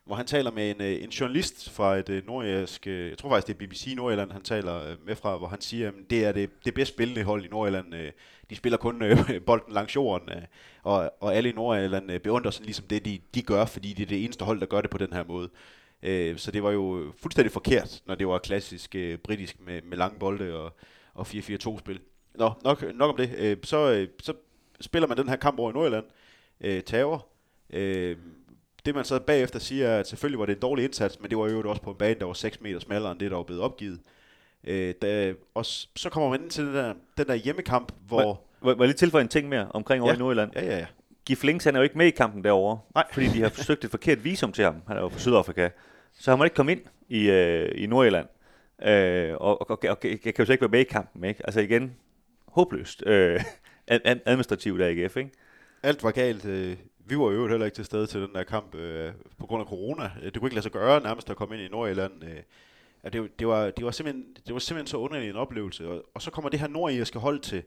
[0.07, 3.29] hvor han taler med en, øh, en journalist fra et øh, nordjysk, øh, jeg tror
[3.29, 6.25] faktisk det er BBC Nordjylland, han taler øh, med fra, hvor han siger, at det
[6.25, 7.93] er det, det bedst spillende hold i Nordjylland.
[8.49, 9.03] De spiller kun
[9.45, 10.29] bolden langs jorden,
[10.83, 14.07] og, og alle i Nordjylland beundrer sådan ligesom det, de, de gør, fordi det er
[14.07, 15.49] det eneste hold, der gør det på den her måde.
[16.39, 20.55] Så det var jo fuldstændig forkert, når det var klassisk britisk med, med lange bolde
[20.55, 20.73] og,
[21.13, 21.99] og 4-4-2-spil.
[22.35, 23.59] Nå, nok, nok om det.
[23.63, 24.33] Så, så
[24.81, 26.05] spiller man den her kamp over i Nordjylland,
[26.61, 27.27] øh, tager,
[28.87, 31.37] det man så bagefter siger, er, at selvfølgelig var det en dårlig indsats, men det
[31.37, 33.43] var jo også på en bane, der var 6 meter smallere end det, der var
[33.43, 33.99] blevet opgivet.
[34.63, 35.65] Øh, da, og
[35.95, 38.41] så kommer man ind til den der, den der hjemmekamp, hvor...
[38.61, 40.15] Må, må jeg lige tilføje en ting mere omkring over Ja.
[40.15, 40.51] i Nordjylland?
[40.55, 40.85] Ja, ja, ja.
[41.25, 43.03] Gif Links, han er jo ikke med i kampen derovre, Nej.
[43.13, 44.75] fordi de har forsøgt et forkert visum til ham.
[44.87, 45.69] Han er jo fra Sydafrika.
[46.13, 48.27] Så han må ikke komme ind i, øh, i Nordjylland.
[48.85, 51.41] Øh, og, og, og, og, jeg kan jo så ikke være med i kampen, ikke?
[51.45, 51.95] Altså igen,
[52.47, 53.41] håbløst øh,
[53.87, 55.29] ad- ad- administrativt af AGF, ikke?
[55.83, 56.45] Alt var galt.
[56.45, 56.77] Øh,
[57.09, 59.61] vi var jo øvrigt heller ikke til stede til den der kamp øh, på grund
[59.61, 60.11] af corona.
[60.21, 62.23] Øh, Det kunne ikke lade sig gøre nærmest at komme ind i Nordjylland.
[62.23, 62.29] Øh,
[63.03, 65.87] ja, det, det, var, det, var simpelthen, det var simpelthen så underlig en oplevelse.
[65.87, 67.63] Og, og så kommer det her nordjyske hold til,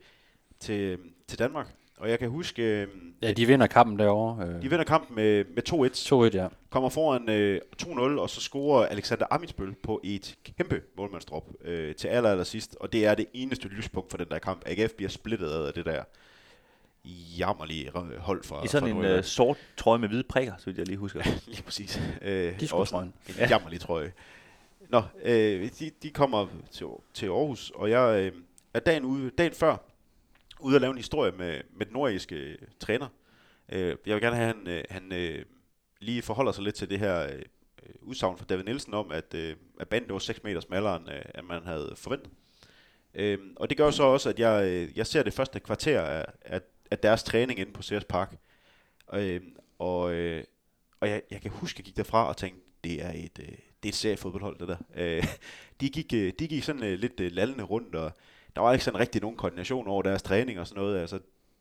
[0.60, 1.74] til, til Danmark.
[1.96, 2.88] Og jeg kan huske, øh,
[3.22, 4.46] Ja, de vinder kampen derovre.
[4.46, 5.62] Øh, de vinder kampen med, med
[6.30, 6.32] 2-1.
[6.34, 6.48] 2-1, ja.
[6.70, 12.08] kommer foran øh, 2-0, og så scorer Alexander Amitsbøl på et kæmpe målmandsdrop øh, til
[12.08, 12.76] aller, aller sidst.
[12.80, 14.62] Og det er det eneste lyspunkt for den der kamp.
[14.66, 16.02] AGF bliver splittet af det der
[17.38, 20.86] jammerlige hold fra I sådan fra en øh, sort trøje med hvide prikker, så jeg
[20.86, 21.22] lige husker.
[21.46, 22.00] Lige præcis.
[22.22, 24.12] Øh, også En jammerlig trøje.
[24.88, 28.42] Nå, øh, de, de kommer til, til Aarhus, og jeg øh,
[28.74, 29.76] er dagen, ude, dagen før
[30.60, 33.08] ude at lave en historie med, med den nordiske øh, træner.
[33.68, 35.44] Øh, jeg vil gerne have, at han, øh, han øh,
[36.00, 37.42] lige forholder sig lidt til det her øh,
[38.00, 41.22] udsagn fra David Nielsen om, at, øh, at banen var 6 meter smallere, end, øh,
[41.38, 42.30] end man havde forventet.
[43.14, 46.24] Øh, og det gør så også, at jeg, øh, jeg ser det første kvarter af,
[46.42, 46.60] af,
[46.90, 48.36] af deres træning inde på CS Park.
[49.12, 49.40] Øh,
[49.78, 50.44] og øh,
[51.00, 53.48] og jeg, jeg kan huske, at jeg gik derfra og tænkte, det er et, øh,
[53.48, 54.76] det er et seriefodboldhold, det der.
[54.96, 55.24] Øh,
[55.80, 58.12] de, gik, øh, de gik sådan øh, lidt øh, lallende rundt, og
[58.56, 61.00] der var ikke sådan rigtig nogen koordination over deres træning og sådan noget.
[61.00, 61.18] Altså,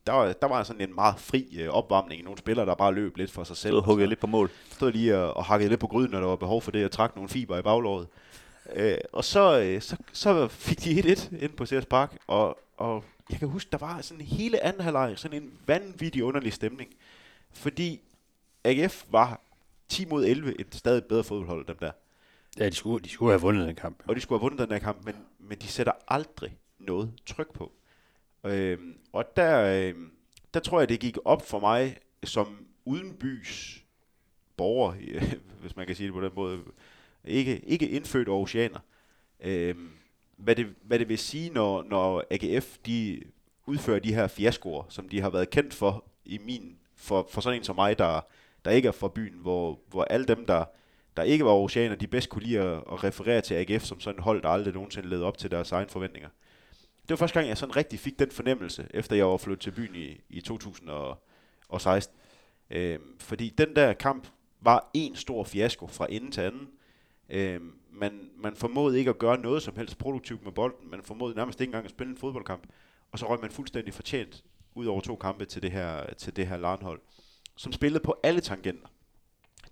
[0.08, 2.24] der var, der var sådan en meget fri øh, opvarmning.
[2.24, 3.72] Nogle spillere, der bare løb lidt for sig selv.
[3.72, 4.50] Stod og huggede lidt på mål.
[4.72, 6.92] Stod lige og, og hakkede lidt på gryden, når der var behov for det, og
[6.92, 8.08] trak nogle fiber i baglåret.
[8.76, 13.04] Øh, og så, øh, så, så fik de 1-1 ind på CS Park, og, og
[13.30, 16.94] jeg kan huske, der var sådan hele anden halvleg, sådan en vanvittig underlig stemning.
[17.52, 18.02] Fordi
[18.64, 19.42] AGF var
[19.90, 21.92] 10 mod 11 et stadig bedre fodboldhold, dem der.
[22.58, 24.04] Ja, de skulle, de skulle have vundet den kamp.
[24.08, 27.54] Og de skulle have vundet den her kamp, men, men de sætter aldrig noget tryk
[27.54, 27.72] på.
[28.44, 30.12] Øhm, og der, øhm,
[30.54, 33.84] der tror jeg, det gik op for mig som udenbys
[34.58, 34.94] borger,
[35.62, 36.60] hvis man kan sige det på den måde,
[37.24, 38.80] ikke, ikke indfødt oceaner,
[39.40, 39.92] øhm,
[40.40, 43.22] hvad, det, hvad det vil sige, når, når AGF de
[43.66, 47.60] udfører de her fiaskoer, som de har været kendt for i min, for, for sådan
[47.60, 48.22] en som mig, der,
[48.66, 50.66] der ikke er fra byen, hvor, hvor alle dem, der,
[51.18, 54.20] der ikke var oceaner, de bedst kunne lide at, at referere til AGF som sådan
[54.20, 56.30] et hold, der aldrig nogensinde levede op til deres egne forventninger.
[57.02, 59.72] Det var første gang, jeg sådan rigtig fik den fornemmelse, efter jeg var flyttet til
[59.72, 62.16] byen i, i 2016.
[62.72, 64.28] Øhm, fordi den der kamp
[64.62, 66.70] var en stor fiasko fra ende til anden.
[67.30, 70.92] Øhm, man, man formåede ikke at gøre noget som helst produktivt med bolden.
[70.92, 72.68] Man formåede nærmest ikke engang at spille en fodboldkamp.
[73.12, 74.44] Og så røg man fuldstændig fortjent
[74.76, 77.00] ud over to kampe til det her, til det her Larnhold,
[77.56, 78.88] som spillede på alle tangenter.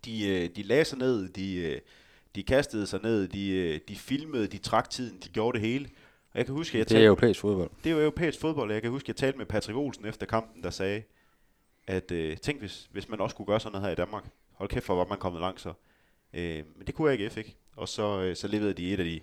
[0.06, 1.82] De, øh, de lagde sig ned, de, øh,
[2.36, 5.90] de kastede sig ned, de, øh, de filmede, de trak tiden, de gjorde det hele.
[6.34, 7.70] Og jeg kan huske, at jeg Det er talte, europæisk fodbold.
[7.84, 10.06] det er jo europæisk fodbold, og jeg kan huske, at jeg talte med Patrick Olsen
[10.06, 11.04] efter kampen, der sagde,
[11.88, 14.24] at øh, tænk, hvis, hvis man også kunne gøre sådan noget her i Danmark.
[14.54, 15.74] Hold kæft, hvor var man kommet langt så.
[16.34, 17.56] Øh, men det kunne AGF ikke.
[17.76, 19.22] Og så, øh, så leverede de et af de,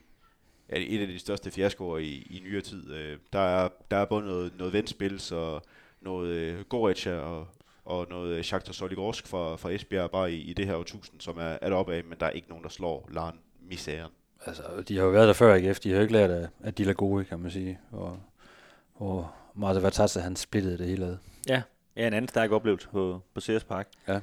[0.68, 2.92] et af de største fiaskoer i, i nyere tid.
[2.92, 5.60] Øh, der, er, der er både noget, noget vendspil, så
[6.00, 7.46] noget øh, Goretzka og,
[7.84, 11.38] og noget øh, Shakhtar Soligorsk fra, fra Esbjerg bare i, i det her årtusind, som
[11.38, 13.38] er, er deroppe af, men der er ikke nogen, der slår Laren
[13.70, 14.10] misæren.
[14.46, 15.80] Altså, de har jo været der før, AGF.
[15.80, 17.78] De har jo ikke lært af, af de gode, kan man sige.
[17.90, 18.18] Og,
[18.94, 21.16] og Marta Vatasa, han splittede det hele ad.
[21.48, 21.62] Ja,
[21.96, 23.88] ja en anden stærk oplevelse på, på CS Park.
[24.08, 24.20] Ja.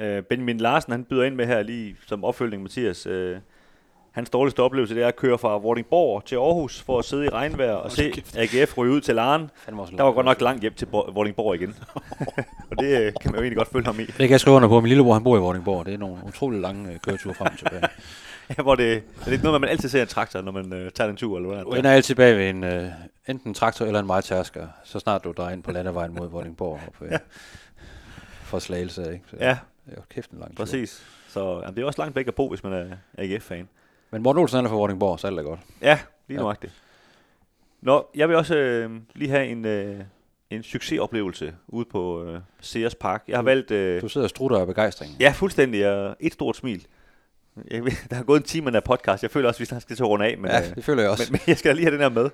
[0.00, 3.06] Øh, Benjamin Larsen, han byder ind med her lige som opfølgning, Mathias.
[3.06, 3.36] Øh,
[4.12, 7.28] hans dårligste oplevelse, det er at køre fra Vordingborg til Aarhus for at sidde i
[7.28, 9.50] regnvejr og se AGF ryge ud til Laren.
[9.98, 11.74] Der var godt nok langt hjem til Bo- Vordingborg igen.
[12.70, 14.04] og det øh, kan man jo egentlig godt følge ham i.
[14.04, 14.80] Det kan jeg skrive under på.
[14.80, 15.86] Min lillebror, han bor i Vordingborg.
[15.86, 17.82] Det er nogle utrolig lange øh, køreture frem og tilbage.
[18.58, 20.90] Ja, hvor det, er det ikke noget, man altid ser en traktor, når man øh,
[20.90, 21.78] tager den tur, eller Du hvordan?
[21.80, 22.84] ender altid bag ved en, øh,
[23.28, 26.80] enten en traktor eller en majtærsker, så snart du drejer ind på landevejen mod Vordingborg.
[26.86, 27.18] Op, øh,
[28.50, 29.24] for slagelse, ikke?
[29.30, 29.56] Så, Ja,
[29.96, 30.64] jo kæft en lang tur.
[30.64, 31.06] præcis.
[31.28, 33.68] Så jamen, det er også langt væk at bo, hvis man er AGF-fan.
[34.10, 35.60] Men Morten Olsen han er fra Vordingborg, så alt er godt.
[35.82, 36.52] Ja, lige Ja.
[36.62, 36.70] det.
[37.80, 40.00] Nå, jeg vil også øh, lige have en, øh,
[40.50, 43.24] en succesoplevelse ude på øh, Sears Park.
[43.28, 43.70] Jeg har valgt...
[43.70, 45.12] Øh, Du sidder og strutter af begejstring.
[45.20, 45.88] ja, fuldstændig.
[45.90, 46.86] Og et stort smil.
[47.70, 49.22] Jeg, ved, der har gået en time her podcast.
[49.22, 50.38] Jeg føler også, at vi snart skal til at runde af.
[50.38, 51.24] Men, ja øh, det føler jeg også.
[51.32, 52.30] men, men jeg skal lige have den her med.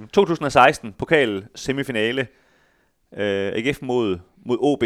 [0.00, 2.20] Øh, 2016, pokal semifinale.
[3.16, 4.82] Øh, AGF mod, mod OB.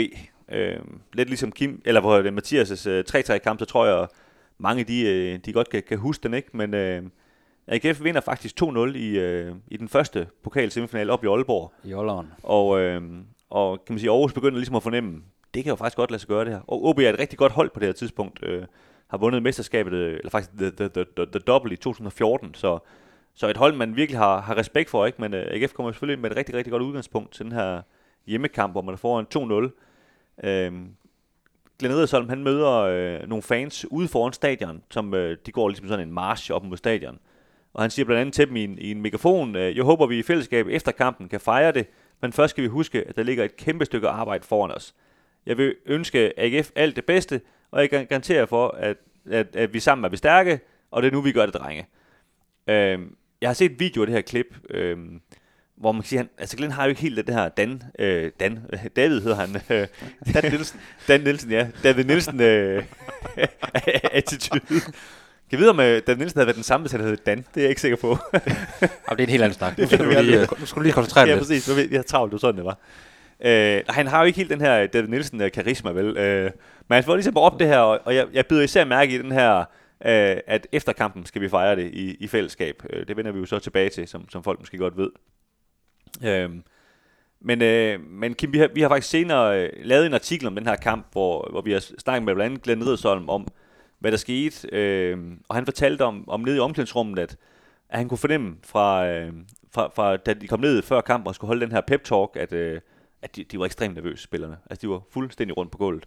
[0.50, 0.76] Øh,
[1.12, 4.08] lidt ligesom Kim, eller hvor det Mathias' øh, 3-3-kamp, så tror jeg,
[4.58, 6.48] mange de, øh, de godt kan, kan huske den, ikke?
[6.52, 7.02] Men øh,
[7.66, 11.72] AGF vinder faktisk 2-0 i, øh, i den første pokal semifinale op i Aalborg.
[11.84, 12.32] I Olleren.
[12.42, 13.02] Og, øh,
[13.50, 15.22] og kan man sige, Aarhus begynder ligesom at fornemme,
[15.54, 16.60] det kan jo faktisk godt lade sig gøre det her.
[16.66, 18.40] Og OB er et rigtig godt hold på det her tidspunkt.
[18.42, 18.62] Øh,
[19.08, 22.54] har vundet mesterskabet, øh, eller faktisk the, the, the, the, the double i 2014.
[22.54, 22.78] Så,
[23.34, 25.06] så et hold, man virkelig har, har respekt for.
[25.06, 25.20] ikke.
[25.20, 27.82] Men øh, AGF kommer selvfølgelig med et rigtig, rigtig godt udgangspunkt til den her
[28.26, 29.26] hjemmekamp, hvor man er foran
[29.66, 29.89] 2-0.
[30.44, 30.72] Øh,
[31.78, 35.88] Glenn Edersholm, han møder øh, nogle fans ude foran stadion, som øh, de går ligesom
[35.88, 37.18] sådan en march op mod stadion.
[37.72, 40.06] Og han siger blandt andet til dem i en, i en megafon, øh, jeg håber,
[40.06, 41.86] vi i fællesskab efter kampen kan fejre det,
[42.22, 44.94] men først skal vi huske, at der ligger et kæmpe stykke arbejde foran os.
[45.46, 48.96] Jeg vil ønske AGF alt det bedste, og jeg garanterer for, at,
[49.30, 50.60] at, at vi sammen er vi stærke,
[50.90, 51.86] og det er nu, vi gør det, drenge.
[52.66, 52.98] Øh,
[53.40, 54.98] jeg har set video af det her klip, øh,
[55.80, 58.30] hvor man kan sige, han, altså Glenn har jo ikke helt det her Dan, øh,
[58.40, 58.58] Dan,
[58.96, 59.56] David hedder han.
[59.70, 59.86] Øh,
[60.34, 60.80] Dan Nielsen.
[61.08, 61.66] Dan Nielsen, ja.
[61.82, 62.84] David Nielsen øh,
[64.12, 64.80] attitude.
[65.50, 67.38] Kan vide, om øh, Dan Nielsen havde været den samme, hvis han hed Dan?
[67.38, 68.18] Det er jeg ikke sikker på.
[68.32, 68.48] Jamen,
[69.10, 69.78] det er en helt anden snak.
[69.78, 71.68] Nu skal du vi lige, øh, nu skal du lige koncentrere dig ja, præcis.
[71.68, 72.78] Nu Jeg har travlt, det var sådan, det var.
[73.44, 76.16] Øh, han har jo ikke helt den her David Nielsen øh, karisma, vel?
[76.16, 76.50] Øh,
[76.88, 79.18] men han får ligesom op det her, og, og jeg, jeg byder især mærke i
[79.18, 79.58] den her,
[80.04, 82.82] øh, at efter kampen skal vi fejre det i, i fællesskab.
[82.90, 85.10] Øh, det vender vi jo så tilbage til, som, som folk måske godt ved.
[86.24, 86.50] Øh,
[87.40, 90.54] men, øh, men Kim, vi har, vi har faktisk senere øh, lavet en artikel om
[90.54, 93.46] den her kamp, hvor, hvor vi har snakket med blandt andet Glenn Riddersholm om,
[93.98, 94.68] hvad der skete.
[94.72, 95.18] Øh,
[95.48, 97.36] og han fortalte om, om nede i omklædningsrummet, at,
[97.88, 99.32] at han kunne fornemme fra, øh,
[99.74, 102.52] fra, fra, da de kom ned før kampen og skulle holde den her pep-talk, at,
[102.52, 102.80] øh,
[103.22, 104.56] at de, de var ekstremt nervøse, spillerne.
[104.70, 106.04] Altså, de var fuldstændig rundt på gulvet.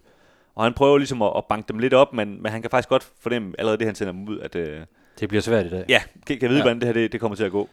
[0.54, 2.88] Og han prøver ligesom at, at banke dem lidt op, men, men han kan faktisk
[2.88, 4.80] godt fornemme allerede det, han sender dem ud, at, øh,
[5.20, 5.84] Det bliver svært i dag.
[5.88, 6.64] Ja, kan, kan jeg vide, Ja.
[6.64, 7.68] hvordan det her det, det kommer til at gå.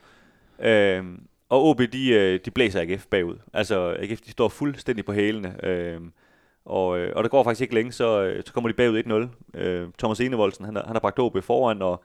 [0.60, 1.22] Øhm,
[1.52, 3.36] og OB, de, øh, de blæser AGF bagud.
[3.54, 5.66] Altså, AGF, de står fuldstændig på hælene.
[5.66, 6.12] Øhm, øh,
[6.66, 9.60] og, og der går faktisk ikke længe, så, øh, så kommer de bagud 1-0.
[9.60, 12.04] Øh, Thomas Enevoldsen, han, han har bragt OB foran, og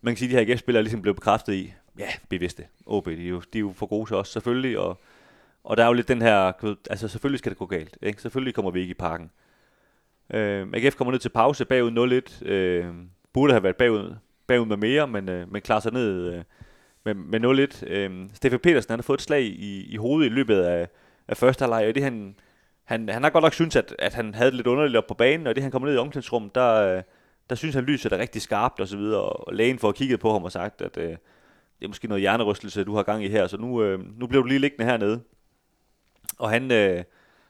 [0.00, 2.62] man kan sige, at de her AGF-spillere er ligesom blevet bekræftet i, ja, vi vidste
[2.62, 2.70] det.
[2.86, 4.78] OB, de er, jo, de er jo for gode til os, selvfølgelig.
[4.78, 5.00] Og,
[5.64, 7.98] og der er jo lidt den her, ved, altså selvfølgelig skal det gå galt.
[8.02, 8.22] Ikke?
[8.22, 9.30] Selvfølgelig kommer vi ikke i parken.
[10.34, 12.46] Øh, AGF kommer ned til pause bagud 0-1.
[12.46, 12.94] Øh,
[13.32, 14.16] burde have været bagud,
[14.46, 16.44] bagud med mere, men, øh, men klarer sig ned øh,
[17.04, 17.92] med, med 0-1.
[17.92, 20.88] Øhm, Stefan Petersen han har fået et slag i, i hovedet i løbet af,
[21.28, 22.36] af første halvleg, og det han,
[22.84, 25.14] han, han har godt nok synes at, at han havde det lidt underligt op på
[25.14, 27.02] banen, og det han kommer ned i omklædningsrummet, der, øh,
[27.50, 30.32] der synes han lyset er rigtig skarpt og så videre, og lægen får kigget på
[30.32, 31.08] ham og sagt, at øh,
[31.78, 34.42] det er måske noget hjernerystelse, du har gang i her, så nu, øh, nu bliver
[34.42, 35.20] du lige liggende hernede.
[36.38, 37.04] Og han, øh,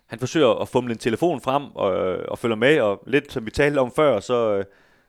[0.07, 1.90] han forsøger at fumle en telefon frem og,
[2.28, 4.64] og følger med, og lidt som vi talte om før, så, øh,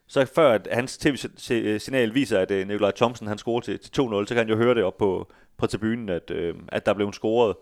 [0.07, 4.09] så før at hans tv-signal viser, at øh, Nikolaj Thomsen han scorer til, til 2-0,
[4.09, 7.13] så kan han jo høre det op på, på tribunen, at, øh, at der blev
[7.13, 7.55] scoret.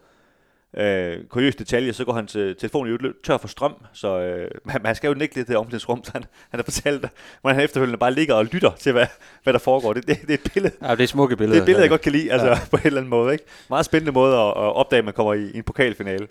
[0.77, 4.81] Øh, kuriøs detalje, så går hans øh, telefon løb tør for strøm, så øh, man,
[4.83, 7.05] man skal jo ikke lidt til omklædningsrum, så han, han har fortalt,
[7.41, 9.05] hvordan han efterfølgende bare ligger og lytter til, hvad,
[9.43, 9.93] hvad der foregår.
[9.93, 11.59] Det, det, det er et billede, Ja, det er smukke det billeder.
[11.59, 12.57] er et billede, jeg godt kan lide, altså Ja.
[12.71, 13.33] på en eller anden måde.
[13.33, 13.45] Ikke?
[13.69, 16.27] Meget spændende måde at, at opdage, at man kommer i, i en pokalfinale.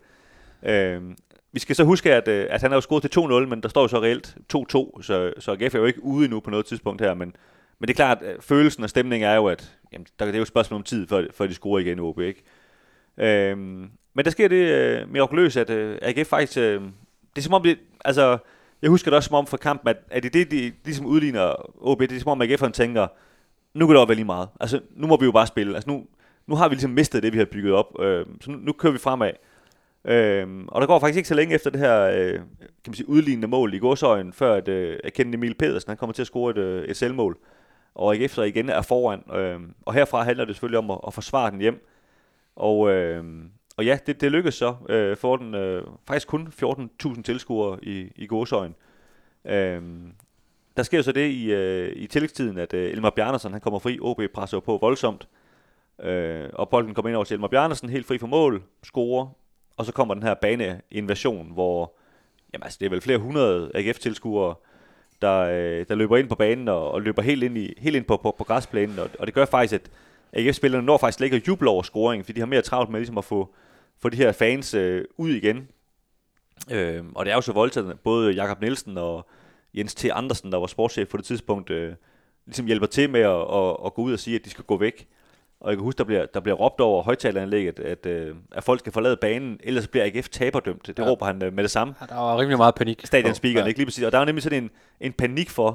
[0.62, 1.16] Øhm,
[1.52, 3.68] vi skal så huske, at, øh, at han har jo scoret til 2-0, men der
[3.68, 6.66] står jo så reelt 2-2, så, så AGF er jo ikke ude endnu på noget
[6.66, 7.36] tidspunkt her, men,
[7.78, 10.38] men det er klart, at følelsen og stemningen er jo, at jamen, der, det er
[10.38, 12.42] jo et spørgsmål om tid, før, før de scorer igen, OB, ikke?
[13.16, 16.82] Øhm, men der sker det øh, mirakuløst, at øh, AGF faktisk, øh,
[17.36, 18.38] det er som om det, altså,
[18.82, 21.54] jeg husker det også som om for kampen, at, at det, det de ligesom udligner
[21.80, 23.06] OB, det er som om AGF'eren tænker,
[23.74, 24.48] nu kan det også være lige meget.
[24.60, 25.74] Altså, nu må vi jo bare spille.
[25.74, 26.06] Altså, nu,
[26.46, 28.00] nu har vi ligesom mistet det, vi har bygget op.
[28.00, 29.30] Øh, så nu, nu kører vi fremad.
[30.04, 32.44] Øh, og der går faktisk ikke så længe efter det her øh, kan
[32.86, 36.12] man sige, udlignende mål i godsøjen, før at, øh, at Kenneth Emil Pedersen han kommer
[36.12, 37.38] til at score et, øh, et selvmål.
[37.94, 39.22] Og ikke efter igen er foran.
[39.34, 41.86] Øh, og herfra handler det selvfølgelig om at, at forsvare den hjem.
[42.56, 43.24] Og, øh,
[43.76, 44.74] og ja, det, det lykkedes så.
[44.88, 48.74] Øh, for den øh, faktisk kun 14.000 tilskuere i, i godsøjen.
[49.44, 49.82] Øh,
[50.76, 53.78] der sker jo så det i, øh, i tillægstiden, at øh, Elmar Bjarnason han kommer
[53.78, 53.98] fri.
[54.00, 55.28] OB presser på voldsomt.
[56.02, 59.41] Øh, og bolden kommer ind over til Elmar Bjarnason, helt fri for mål, scorer.
[59.76, 61.94] Og så kommer den her baneinvasion, hvor
[62.52, 64.54] jamen, altså, det er vel flere hundrede AGF-tilskuere,
[65.22, 68.04] der, øh, der løber ind på banen og, og løber helt ind, i, helt ind
[68.04, 68.98] på, på, på græsplænen.
[68.98, 69.90] Og, og det gør faktisk, at
[70.32, 73.18] AGF-spillerne når faktisk ikke at juble over scoringen, fordi de har mere travlt med ligesom
[73.18, 73.54] at få,
[74.00, 75.68] få de her fans øh, ud igen.
[76.70, 79.26] Øh, og det er jo så voldtaget, både Jakob Nielsen og
[79.74, 80.04] Jens T.
[80.04, 81.94] Andersen, der var sportschef på det tidspunkt, øh,
[82.46, 84.76] ligesom hjælper til med at, at, at gå ud og sige, at de skal gå
[84.76, 85.08] væk.
[85.62, 88.80] Og jeg kan huske, der bliver, der bliver råbt over højtaleranlægget, at, at, at folk
[88.80, 90.86] skal forlade banen, ellers bliver AGF taberdømt.
[90.86, 91.04] Det ja.
[91.04, 91.94] råber han med det samme.
[92.00, 93.00] Ja, der var rimelig meget panik.
[93.06, 93.68] Stadionspeakeren, ja.
[93.68, 94.04] ikke lige præcis.
[94.04, 95.68] Og der er nemlig sådan en, en panik for,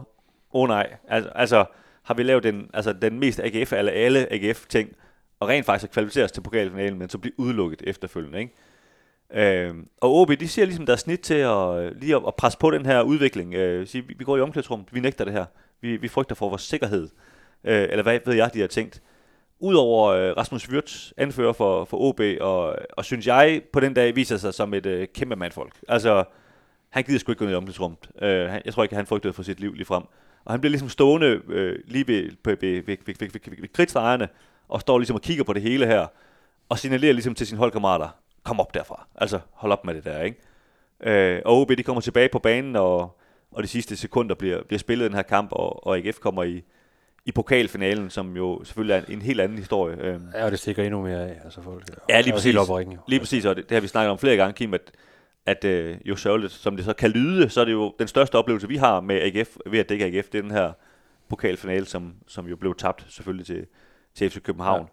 [0.54, 1.66] åh oh, nej, altså, altså
[2.04, 4.90] har vi lavet den, altså, den mest AGF, eller alle AGF-ting,
[5.40, 8.40] og rent faktisk at kvalificere os til pokalfinalen, men så blive udelukket efterfølgende.
[8.40, 9.68] Ikke?
[9.68, 12.60] Øh, og OB, de siger ligesom, der er snit til at, lige at, at presse
[12.60, 13.54] på den her udvikling.
[13.54, 15.46] Øh, sige, vi, vi går i omklædningsrummet, vi nægter det her.
[15.82, 17.10] Vi, vi frygter for vores sikkerhed.
[17.64, 19.02] Øh, eller hvad ved jeg, de har tænkt.
[19.60, 24.16] Udover øh, Rasmus Wirtz, anfører for, for OB, og, og synes jeg på den dag
[24.16, 25.74] viser sig som et øh, kæmpe mandfolk.
[25.88, 26.24] Altså,
[26.90, 28.00] han gider sgu ikke gå ned i omklædningsrummet.
[28.22, 30.04] Øh, han, jeg tror ikke, han frygtede for sit liv lige frem.
[30.46, 33.74] Og han bliver ligesom stående øh, lige ved, ved, ved, ved, ved, ved, ved, ved
[33.74, 34.28] kridtstregerne,
[34.68, 36.08] og står ligesom og kigger på det hele her,
[36.70, 38.10] og signalerer ligesom til sine holdkammerater,
[38.44, 39.08] kom op derfra.
[39.16, 40.38] Altså, hold op med det der, ikke?
[41.04, 43.20] Øh, og OB, de kommer tilbage på banen, og,
[43.52, 46.64] og de sidste sekunder bliver, bliver spillet den her kamp, og, og AGF kommer i,
[47.28, 49.98] i pokalfinalen, som jo selvfølgelig er en, helt anden historie.
[49.98, 50.20] Øh.
[50.34, 51.84] Ja, og det stikker endnu mere af, altså folk.
[52.10, 52.56] Ja, lige præcis.
[52.56, 54.92] Op ringe, lige præcis, og det, det, har vi snakket om flere gange, Kim, at,
[55.46, 58.36] at øh, jo sørgeligt, som det så kan lyde, så er det jo den største
[58.36, 60.72] oplevelse, vi har med AGF, ved at dække AGF, det er den her
[61.30, 63.66] pokalfinale, som, som jo blev tabt selvfølgelig til,
[64.16, 64.88] til FC København.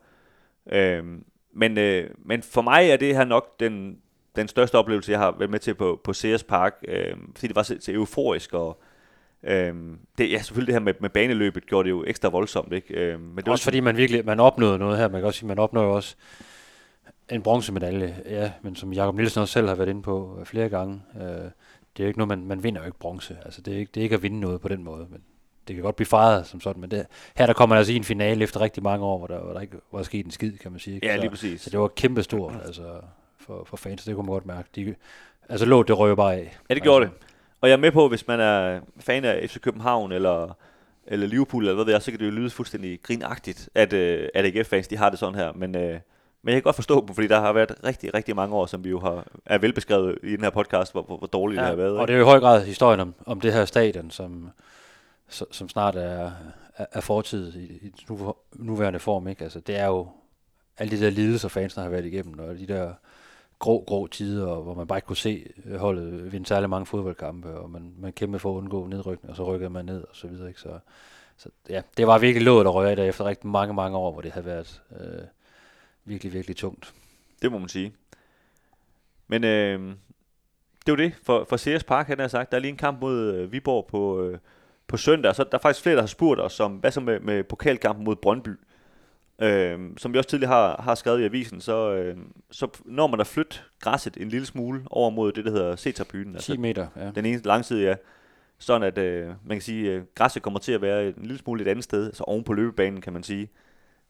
[0.70, 0.96] Ja.
[0.96, 3.98] Øhm, men, øh, men for mig er det her nok den,
[4.36, 7.56] den største oplevelse, jeg har været med til på, på Sears Park, øh, fordi det
[7.56, 8.82] var så, så euforisk, og
[9.46, 9.74] øh,
[10.18, 12.72] det, ja, selvfølgelig det her med, med baneløbet gjorde det jo ekstra voldsomt.
[12.72, 12.94] Ikke?
[12.94, 15.08] Øh, men det også var, fordi man virkelig man opnåede noget her.
[15.08, 16.16] Man kan også sige, man opnåede også
[17.30, 20.68] en bronzemedalje, ja, men som Jakob Nielsen også selv har været inde på øh, flere
[20.68, 21.50] gange, øh,
[21.96, 23.38] det er jo ikke noget, man, man vinder jo ikke bronze.
[23.44, 25.20] Altså, det er, ikke, det er ikke at vinde noget på den måde, men
[25.68, 28.04] det kan godt blive fejret som sådan, men det, her der kommer altså i en
[28.04, 30.70] finale efter rigtig mange år, hvor der, hvor der ikke var sket en skid, kan
[30.70, 30.94] man sige.
[30.94, 31.06] Ikke?
[31.06, 31.60] Ja, lige præcis.
[31.60, 33.00] Så, så det var kæmpestort altså,
[33.38, 34.68] for, for fans, det kunne man godt mærke.
[34.76, 34.94] De,
[35.48, 36.56] altså låt det røg bare af.
[36.70, 37.33] Ja, det gjorde altså, det.
[37.64, 40.56] Og jeg er med på, hvis man er fan af FC København eller,
[41.06, 44.28] eller Liverpool, eller hvad ved jeg, så kan det jo lyde fuldstændig grinagtigt, at, uh,
[44.34, 45.52] at AGF-fans de har det sådan her.
[45.52, 46.00] Men, uh, men
[46.44, 48.90] jeg kan godt forstå dem, fordi der har været rigtig, rigtig mange år, som vi
[48.90, 51.76] jo har, er velbeskrevet i den her podcast, hvor, hvor, hvor dårligt ja, det har
[51.76, 51.96] været.
[51.96, 52.06] Og ikke?
[52.06, 54.50] det er jo i høj grad historien om, om det her stadion, som,
[55.28, 56.30] som snart er,
[56.76, 59.28] er, er fortid i, i nu, nuværende form.
[59.28, 59.44] Ikke?
[59.44, 60.08] Altså, det er jo
[60.78, 62.92] alle de der lidelser, fansene har været igennem, og de der
[63.64, 67.70] grå, grå tider, hvor man bare ikke kunne se holdet vinde særlig mange fodboldkampe, og
[67.70, 70.48] man, man kæmpede for at undgå nedrykning, og så rykkede man ned, og så videre.
[70.48, 70.60] Ikke?
[70.60, 70.78] Så,
[71.36, 74.12] så ja, det var virkelig lået at røre i dag efter rigtig mange, mange år,
[74.12, 75.24] hvor det havde været øh,
[76.04, 76.94] virkelig, virkelig tungt.
[77.42, 77.92] Det må man sige.
[79.28, 79.80] Men øh,
[80.86, 82.50] det er jo det for, for Ceres Park, han har sagt.
[82.50, 84.38] Der er lige en kamp mod øh, Viborg på, øh,
[84.86, 85.34] på søndag.
[85.34, 88.04] Så der er faktisk flere, der har spurgt os om, hvad så med, med pokalkampen
[88.04, 88.48] mod Brøndby?
[88.48, 88.56] Øh,
[89.96, 92.16] som vi også tidligere har, har skrevet i avisen, så, øh,
[92.50, 96.32] så når man at flytte græsset en lille smule over mod det, der hedder C-tribunen.
[96.32, 97.10] 10 altså meter, ja.
[97.10, 97.94] Den ene langside, ja.
[98.58, 101.38] Sådan at øh, man kan sige, at øh, græsset kommer til at være en lille
[101.38, 103.50] smule et andet sted, så oven på løbebanen, kan man sige,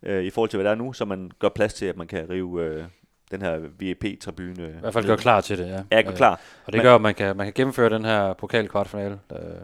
[0.03, 2.07] øh, i forhold til, hvad der er nu, så man gør plads til, at man
[2.07, 2.85] kan rive øh,
[3.31, 4.69] den her VIP-tribune.
[4.69, 5.83] I hvert fald gør klar til det, ja.
[5.91, 6.33] Ja, gør klar.
[6.33, 9.55] Øh, og det Men, gør, at man kan, man kan gennemføre den her pokalkvartfinale, der,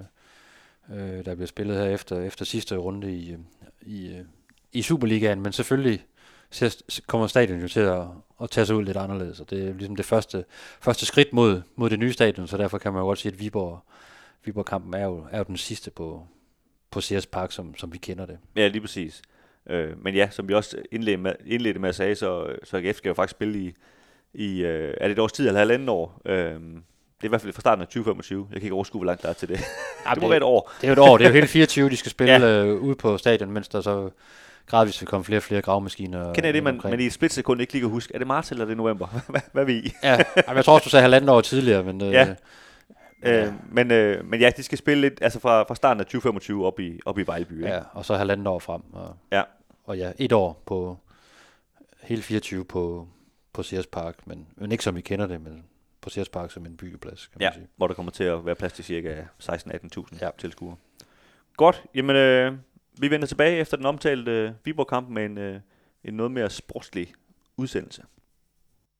[0.93, 3.37] øh, der bliver spillet her efter, efter sidste runde i,
[3.82, 4.23] i,
[4.72, 6.05] i Superligaen, men selvfølgelig
[7.06, 8.02] kommer stadion jo til at,
[8.42, 10.44] at tage sig ud lidt anderledes, og det er ligesom det første,
[10.80, 13.40] første skridt mod, mod det nye stadion, så derfor kan man jo godt sige, at
[13.40, 13.84] Viborg,
[14.44, 16.26] Viborg-kampen er jo, er jo den sidste på,
[16.90, 18.38] på CS Park, som, som vi kender det.
[18.56, 19.22] Ja, lige præcis.
[19.70, 22.97] Øh, men ja, som vi også indledte med, indledte med at sige, så, så AGF
[22.97, 23.74] skal jo faktisk spille i,
[24.34, 26.20] i øh, er det et års tid eller halvanden år.
[26.24, 28.48] Øh, det er i hvert fald fra starten af 2025.
[28.51, 29.60] Jeg kan ikke overskue, hvor langt der er til det.
[30.06, 30.72] Ja, det må det, være et år.
[30.80, 31.18] Det er jo et år.
[31.18, 32.64] Det er jo hele 24, de skal spille ja.
[32.64, 34.10] øh, ude på stadion, mens der så
[34.70, 36.32] gradvist vil komme flere og flere gravemaskiner.
[36.34, 36.92] Kender det, man, omkring.
[36.92, 38.14] man i et splitsekund ikke lige kan huske?
[38.14, 39.06] Er det marts eller er det november?
[39.28, 39.92] hvad, hvad er vi i?
[40.02, 40.18] Ja,
[40.55, 42.02] jeg tror også, du sagde halvanden år tidligere, men...
[42.02, 42.34] Øh, Ja.
[43.24, 43.47] Ja.
[43.47, 46.66] Øh, men, øh, men ja, de skal spille lidt, altså fra, fra starten af 2025
[46.66, 47.52] op i, op i Vejleby.
[47.52, 47.68] Ikke?
[47.68, 48.80] ja, og så halvanden år frem.
[48.92, 49.42] Og, Ja.
[49.84, 50.98] og ja, et år på
[52.02, 53.09] hele 24 på,
[53.52, 55.64] på Sears Park, men, men ikke som vi kender det, men
[56.01, 57.66] på Sears Park som en byggeplads, kan man Ja, sige.
[57.76, 60.26] hvor der kommer til at være plads til cirka 16-18.000 Ja.
[60.26, 60.30] ja.
[60.38, 60.76] tilskuere.
[61.56, 62.52] Godt, jamen øh,
[62.98, 65.60] vi vender tilbage efter den omtalte Viborg-kamp med en, øh,
[66.04, 67.12] en noget mere sportslig
[67.56, 68.02] udsendelse.